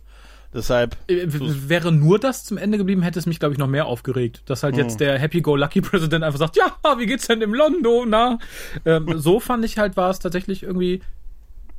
[0.53, 0.97] Deshalb.
[1.07, 4.41] Äh, wäre nur das zum Ende geblieben, hätte es mich, glaube ich, noch mehr aufgeregt.
[4.45, 4.81] Dass halt mhm.
[4.81, 8.39] jetzt der Happy-Go-Lucky-Präsident einfach sagt, ja, wie geht's denn im London, na?
[8.85, 11.01] Ähm, so fand ich halt, war es tatsächlich irgendwie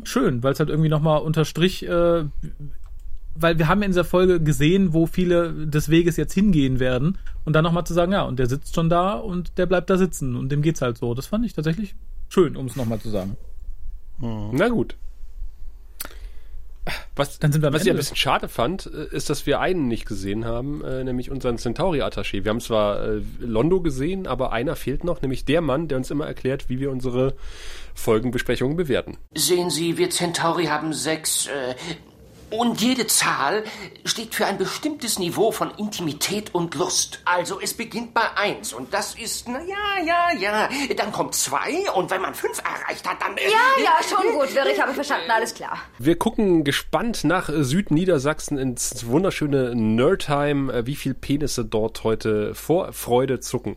[0.04, 2.24] schön, weil es halt irgendwie nochmal unterstrich, äh,
[3.34, 7.54] weil wir haben in dieser Folge gesehen, wo viele des Weges jetzt hingehen werden und
[7.54, 10.36] dann nochmal zu sagen, ja, und der sitzt schon da und der bleibt da sitzen
[10.36, 11.14] und dem geht's halt so.
[11.14, 11.94] Das fand ich tatsächlich
[12.28, 13.36] schön, um es nochmal zu sagen.
[14.18, 14.50] Mhm.
[14.52, 14.96] Na gut.
[17.14, 19.86] Was, dann sind wir was ich ein bisschen schade fand, äh, ist, dass wir einen
[19.86, 22.44] nicht gesehen haben, äh, nämlich unseren Centauri-Attaché.
[22.44, 26.10] Wir haben zwar äh, Londo gesehen, aber einer fehlt noch, nämlich der Mann, der uns
[26.10, 27.34] immer erklärt, wie wir unsere
[27.94, 29.18] Folgenbesprechungen bewerten.
[29.34, 31.74] Sehen Sie, wir Centauri haben sechs äh,
[32.52, 33.64] und jede Zahl
[34.04, 37.20] steht für ein bestimmtes Niveau von Intimität und Lust.
[37.24, 40.68] Also es beginnt bei eins und das ist, na ja, ja, ja.
[40.96, 43.36] Dann kommt zwei und wenn man fünf erreicht hat, dann...
[43.36, 45.78] Äh, ja, ja, schon gut, Wirr, ich habe verstanden, alles klar.
[45.98, 52.92] Wir gucken gespannt nach Südniedersachsen ins wunderschöne Nerdheim, äh, wie viel Penisse dort heute vor
[52.92, 53.76] Freude zucken.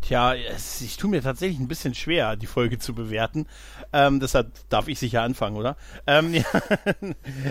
[0.00, 3.46] Tja, es, ich tue mir tatsächlich ein bisschen schwer, die Folge zu bewerten.
[3.92, 5.76] Ähm, deshalb darf ich sicher anfangen, oder?
[6.06, 6.44] Ähm, ja,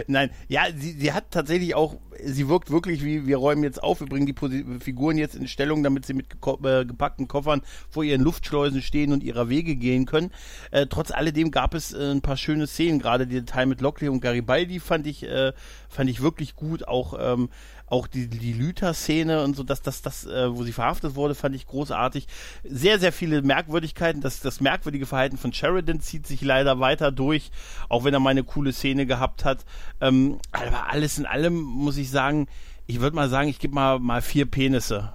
[0.07, 3.99] Nein, ja, sie, sie hat tatsächlich auch, sie wirkt wirklich wie, wir räumen jetzt auf,
[3.99, 6.27] wir bringen die Posi Figuren jetzt in Stellung, damit sie mit
[6.63, 10.31] äh, gepackten Koffern vor ihren Luftschleusen stehen und ihrer Wege gehen können.
[10.71, 14.09] Äh, trotz alledem gab es äh, ein paar schöne Szenen, gerade der Teil mit Lockley
[14.09, 15.51] und Garibaldi fand ich, äh,
[15.89, 16.87] fand ich wirklich gut.
[16.87, 17.49] Auch ähm,
[17.87, 21.55] auch die, die Lüther-Szene und so, dass das, das, äh, wo sie verhaftet wurde, fand
[21.55, 22.27] ich großartig.
[22.63, 24.21] Sehr, sehr viele Merkwürdigkeiten.
[24.21, 27.49] Das, das merkwürdige Verhalten von Sheridan zieht sich leider weiter durch,
[27.87, 29.65] auch wenn er mal eine coole Szene gehabt hat.
[30.01, 32.47] Ähm, aber alles in allem muss ich sagen,
[32.87, 35.13] ich würde mal sagen, ich gebe mal, mal vier Penisse.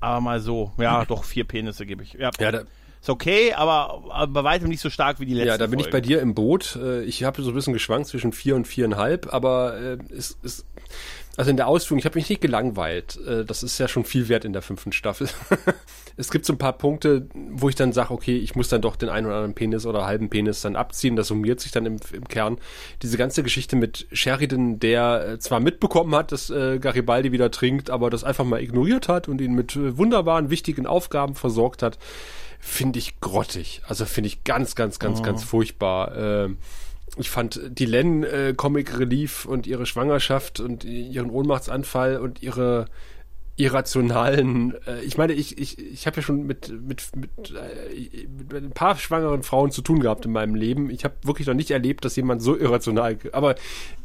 [0.00, 0.72] Aber mal so.
[0.78, 2.12] Ja, doch, vier Penisse gebe ich.
[2.12, 2.62] Ja, ja da
[3.04, 5.48] ist okay, aber, aber bei weitem nicht so stark wie die letzte.
[5.48, 5.88] Ja, da bin Folge.
[5.88, 6.76] ich bei dir im Boot.
[6.76, 10.64] Äh, ich habe so ein bisschen geschwankt zwischen vier und viereinhalb, aber äh, es, es
[11.36, 13.18] also in der Ausführung, ich habe mich nicht gelangweilt.
[13.26, 15.28] Äh, das ist ja schon viel wert in der fünften Staffel.
[16.16, 18.96] es gibt so ein paar Punkte, wo ich dann sage, okay, ich muss dann doch
[18.96, 21.16] den einen oder anderen Penis oder halben Penis dann abziehen.
[21.16, 22.58] Das summiert sich dann im, im Kern.
[23.02, 27.90] Diese ganze Geschichte mit Sheridan, der äh, zwar mitbekommen hat, dass äh, Garibaldi wieder trinkt,
[27.90, 31.98] aber das einfach mal ignoriert hat und ihn mit wunderbaren, wichtigen Aufgaben versorgt hat,
[32.60, 33.82] finde ich grottig.
[33.86, 35.22] Also finde ich ganz, ganz, ganz, oh.
[35.22, 36.16] ganz furchtbar.
[36.16, 36.48] Äh,
[37.16, 42.86] ich fand die Len äh, Comic Relief und ihre Schwangerschaft und ihren Ohnmachtsanfall und ihre
[43.56, 48.64] irrationalen äh, ich meine ich ich ich habe ja schon mit mit mit, äh, mit
[48.64, 50.90] ein paar schwangeren Frauen zu tun gehabt in meinem Leben.
[50.90, 53.54] Ich habe wirklich noch nicht erlebt dass jemand so irrational aber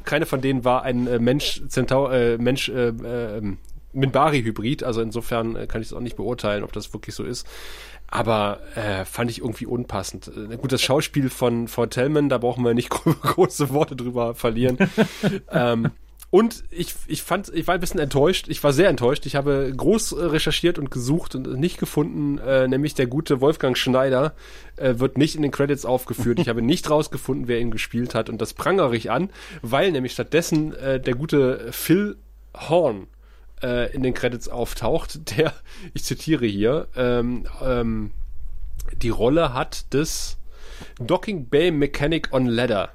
[0.03, 3.41] keine von denen war ein äh, Mensch Zentaur äh, Mensch äh, äh,
[3.91, 7.23] Minbari Hybrid also insofern äh, kann ich es auch nicht beurteilen ob das wirklich so
[7.23, 7.47] ist
[8.11, 10.31] aber äh, fand ich irgendwie unpassend.
[10.35, 14.77] Äh, gut, das Schauspiel von, von Tellman, da brauchen wir nicht große Worte drüber verlieren.
[15.51, 15.91] ähm,
[16.31, 18.49] und ich, ich fand, ich war ein bisschen enttäuscht.
[18.49, 19.25] Ich war sehr enttäuscht.
[19.25, 24.35] Ich habe groß recherchiert und gesucht und nicht gefunden, äh, nämlich der gute Wolfgang Schneider
[24.75, 26.39] äh, wird nicht in den Credits aufgeführt.
[26.39, 29.31] Ich habe nicht rausgefunden, wer ihn gespielt hat und das prangere ich an,
[29.63, 32.17] weil nämlich stattdessen äh, der gute Phil
[32.55, 33.07] Horn
[33.63, 35.53] äh, in den Credits auftaucht, der,
[35.93, 38.11] ich zitiere hier, ähm, ähm,
[39.01, 40.37] die Rolle hat des
[40.99, 42.91] Docking Bay Mechanic on Ladder.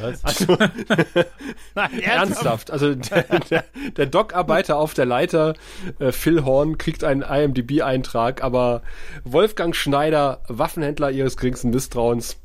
[0.00, 0.24] Was?
[0.24, 0.56] Also,
[1.74, 2.70] Nein, ernsthaft.
[2.70, 3.64] Also der, der,
[3.96, 5.54] der Dockarbeiter auf der Leiter,
[5.98, 8.82] äh, Phil Horn, kriegt einen IMDb-Eintrag, aber
[9.24, 12.36] Wolfgang Schneider, Waffenhändler ihres geringsten Misstrauens,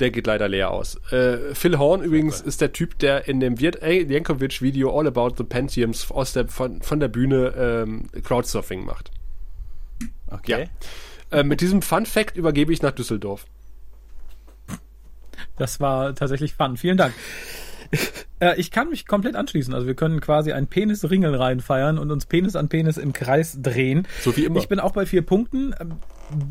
[0.00, 0.96] der geht leider leer aus.
[1.10, 6.10] Äh, Phil Horn übrigens ist der Typ, der in dem Jankovic-Video All About the Pentiums
[6.10, 9.10] aus der, von, von der Bühne ähm, Crowdsurfing macht.
[10.28, 10.68] Okay.
[11.32, 11.38] Ja.
[11.38, 13.46] Äh, mit diesem Fun Fact übergebe ich nach Düsseldorf.
[15.56, 16.76] Das war tatsächlich fun.
[16.76, 17.14] Vielen Dank.
[18.38, 19.72] Äh, ich kann mich komplett anschließen.
[19.72, 24.06] Also wir können quasi ein Penis-Ringel reinfeiern und uns Penis an Penis im Kreis drehen.
[24.20, 24.58] So wie immer.
[24.58, 25.74] Ich bin auch bei vier Punkten.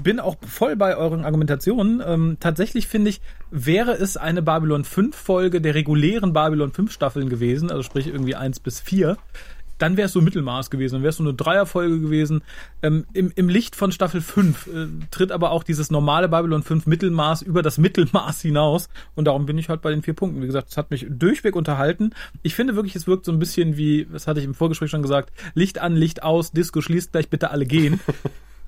[0.04, 2.02] Bin auch voll bei euren Argumentationen.
[2.06, 3.22] Ähm, tatsächlich finde ich,
[3.52, 8.36] wäre es eine Babylon 5 Folge der regulären Babylon 5 Staffeln gewesen, also sprich irgendwie
[8.36, 9.18] eins bis vier,
[9.78, 12.42] dann wäre es so Mittelmaß gewesen, dann wäre es so eine Dreierfolge gewesen.
[12.82, 16.86] Ähm, im, Im Licht von Staffel 5 äh, tritt aber auch dieses normale Babylon 5
[16.86, 20.42] Mittelmaß über das Mittelmaß hinaus und darum bin ich halt bei den vier Punkten.
[20.42, 22.12] Wie gesagt, es hat mich durchweg unterhalten.
[22.42, 25.02] Ich finde wirklich, es wirkt so ein bisschen wie, das hatte ich im Vorgespräch schon
[25.02, 28.00] gesagt, Licht an, Licht aus, Disco schließt gleich bitte alle gehen.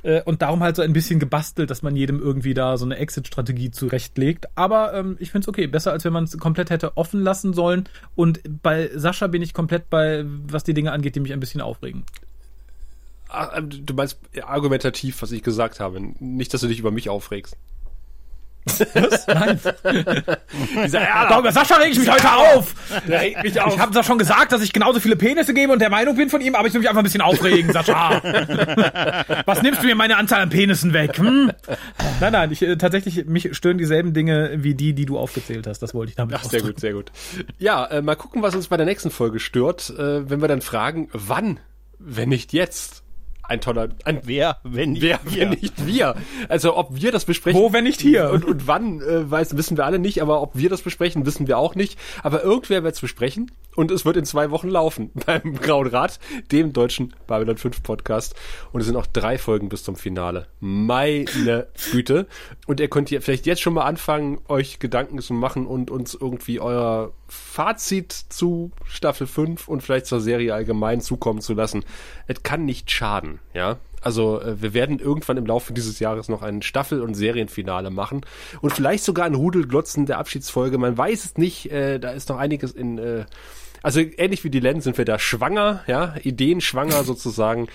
[0.07, 2.95] Äh, und darum halt so ein bisschen gebastelt, dass man jedem irgendwie da so eine
[2.95, 4.45] Exit-Strategie zurechtlegt.
[4.55, 5.67] Aber ähm, ich finde es okay.
[5.67, 7.89] Besser, als wenn man es komplett hätte offen lassen sollen.
[8.15, 11.59] Und bei Sascha bin ich komplett bei, was die Dinge angeht, die mich ein bisschen
[11.59, 12.05] aufregen.
[13.27, 15.99] Ah, du meinst argumentativ, was ich gesagt habe.
[16.19, 17.57] Nicht, dass du dich über mich aufregst.
[18.93, 19.27] Was?
[19.27, 19.59] Nein.
[20.85, 21.39] Dieser Erler.
[21.39, 22.73] Über Sascha reg ich mich heute auf.
[23.07, 23.73] Der regt mich auf.
[23.73, 26.29] Ich habe doch schon gesagt, dass ich genauso viele Penisse gebe und der Meinung bin
[26.29, 28.21] von ihm, aber ich will mich einfach ein bisschen aufregen, Sascha.
[29.45, 31.17] Was nimmst du mir meine Anzahl an Penissen weg?
[31.17, 31.51] Hm?
[32.19, 35.79] Nein, nein, ich, äh, tatsächlich, mich stören dieselben Dinge wie die, die du aufgezählt hast.
[35.79, 37.11] Das wollte ich damit Ach, sehr gut, sehr gut.
[37.59, 40.61] Ja, äh, mal gucken, was uns bei der nächsten Folge stört, äh, wenn wir dann
[40.61, 41.59] fragen, wann,
[41.99, 43.03] wenn nicht jetzt?
[43.47, 45.41] Ein toller, ein Wer, wenn nicht wer, wir?
[45.41, 46.15] wenn nicht wir.
[46.49, 47.59] Also ob wir das besprechen.
[47.59, 48.29] Wo, wenn nicht hier?
[48.31, 51.47] Und, und wann, äh, weiß, wissen wir alle nicht, aber ob wir das besprechen, wissen
[51.47, 51.97] wir auch nicht.
[52.23, 56.19] Aber irgendwer wird es besprechen und es wird in zwei Wochen laufen beim Grauen Rat,
[56.51, 58.35] dem deutschen Babylon 5 Podcast.
[58.71, 60.47] Und es sind auch drei Folgen bis zum Finale.
[60.59, 62.27] Meine Güte.
[62.65, 66.15] Und ihr könnt hier vielleicht jetzt schon mal anfangen, euch Gedanken zu machen und uns
[66.15, 71.83] irgendwie euer Fazit zu Staffel 5 und vielleicht zur Serie allgemein zukommen zu lassen.
[72.27, 73.77] Es kann nicht schaden, ja.
[74.01, 78.21] Also äh, wir werden irgendwann im Laufe dieses Jahres noch ein Staffel- und Serienfinale machen
[78.61, 80.77] und vielleicht sogar ein Rudelglotzen der Abschiedsfolge.
[80.77, 81.71] Man weiß es nicht.
[81.71, 82.97] Äh, da ist noch einiges in.
[82.97, 83.25] Äh,
[83.83, 87.67] also ähnlich wie die Len sind wir da schwanger, ja, Ideen schwanger sozusagen.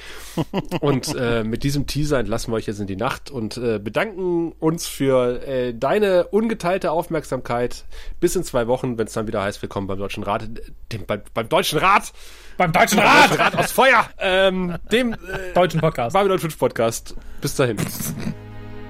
[0.80, 4.52] Und äh, mit diesem Teaser entlassen wir euch jetzt in die Nacht und äh, bedanken
[4.58, 7.84] uns für äh, deine ungeteilte Aufmerksamkeit.
[8.20, 10.48] Bis in zwei Wochen, wenn es dann wieder heißt, willkommen beim Deutschen Rat,
[10.92, 12.12] dem, beim, beim Deutschen Rat,
[12.56, 13.30] Beim Deutschen beim Rat!
[13.30, 15.16] Deutschen Rat aus Feuer, ähm, dem äh,
[15.54, 16.14] Deutschen Podcast.
[16.14, 17.16] Babylon 5 Podcast.
[17.40, 17.76] Bis dahin.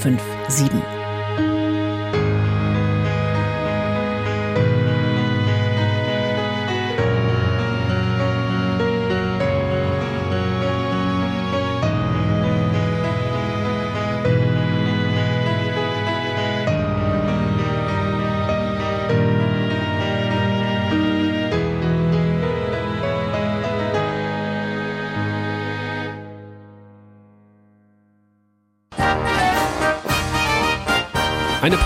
[0.00, 0.70] 8257.
[0.70, 1.01] Eine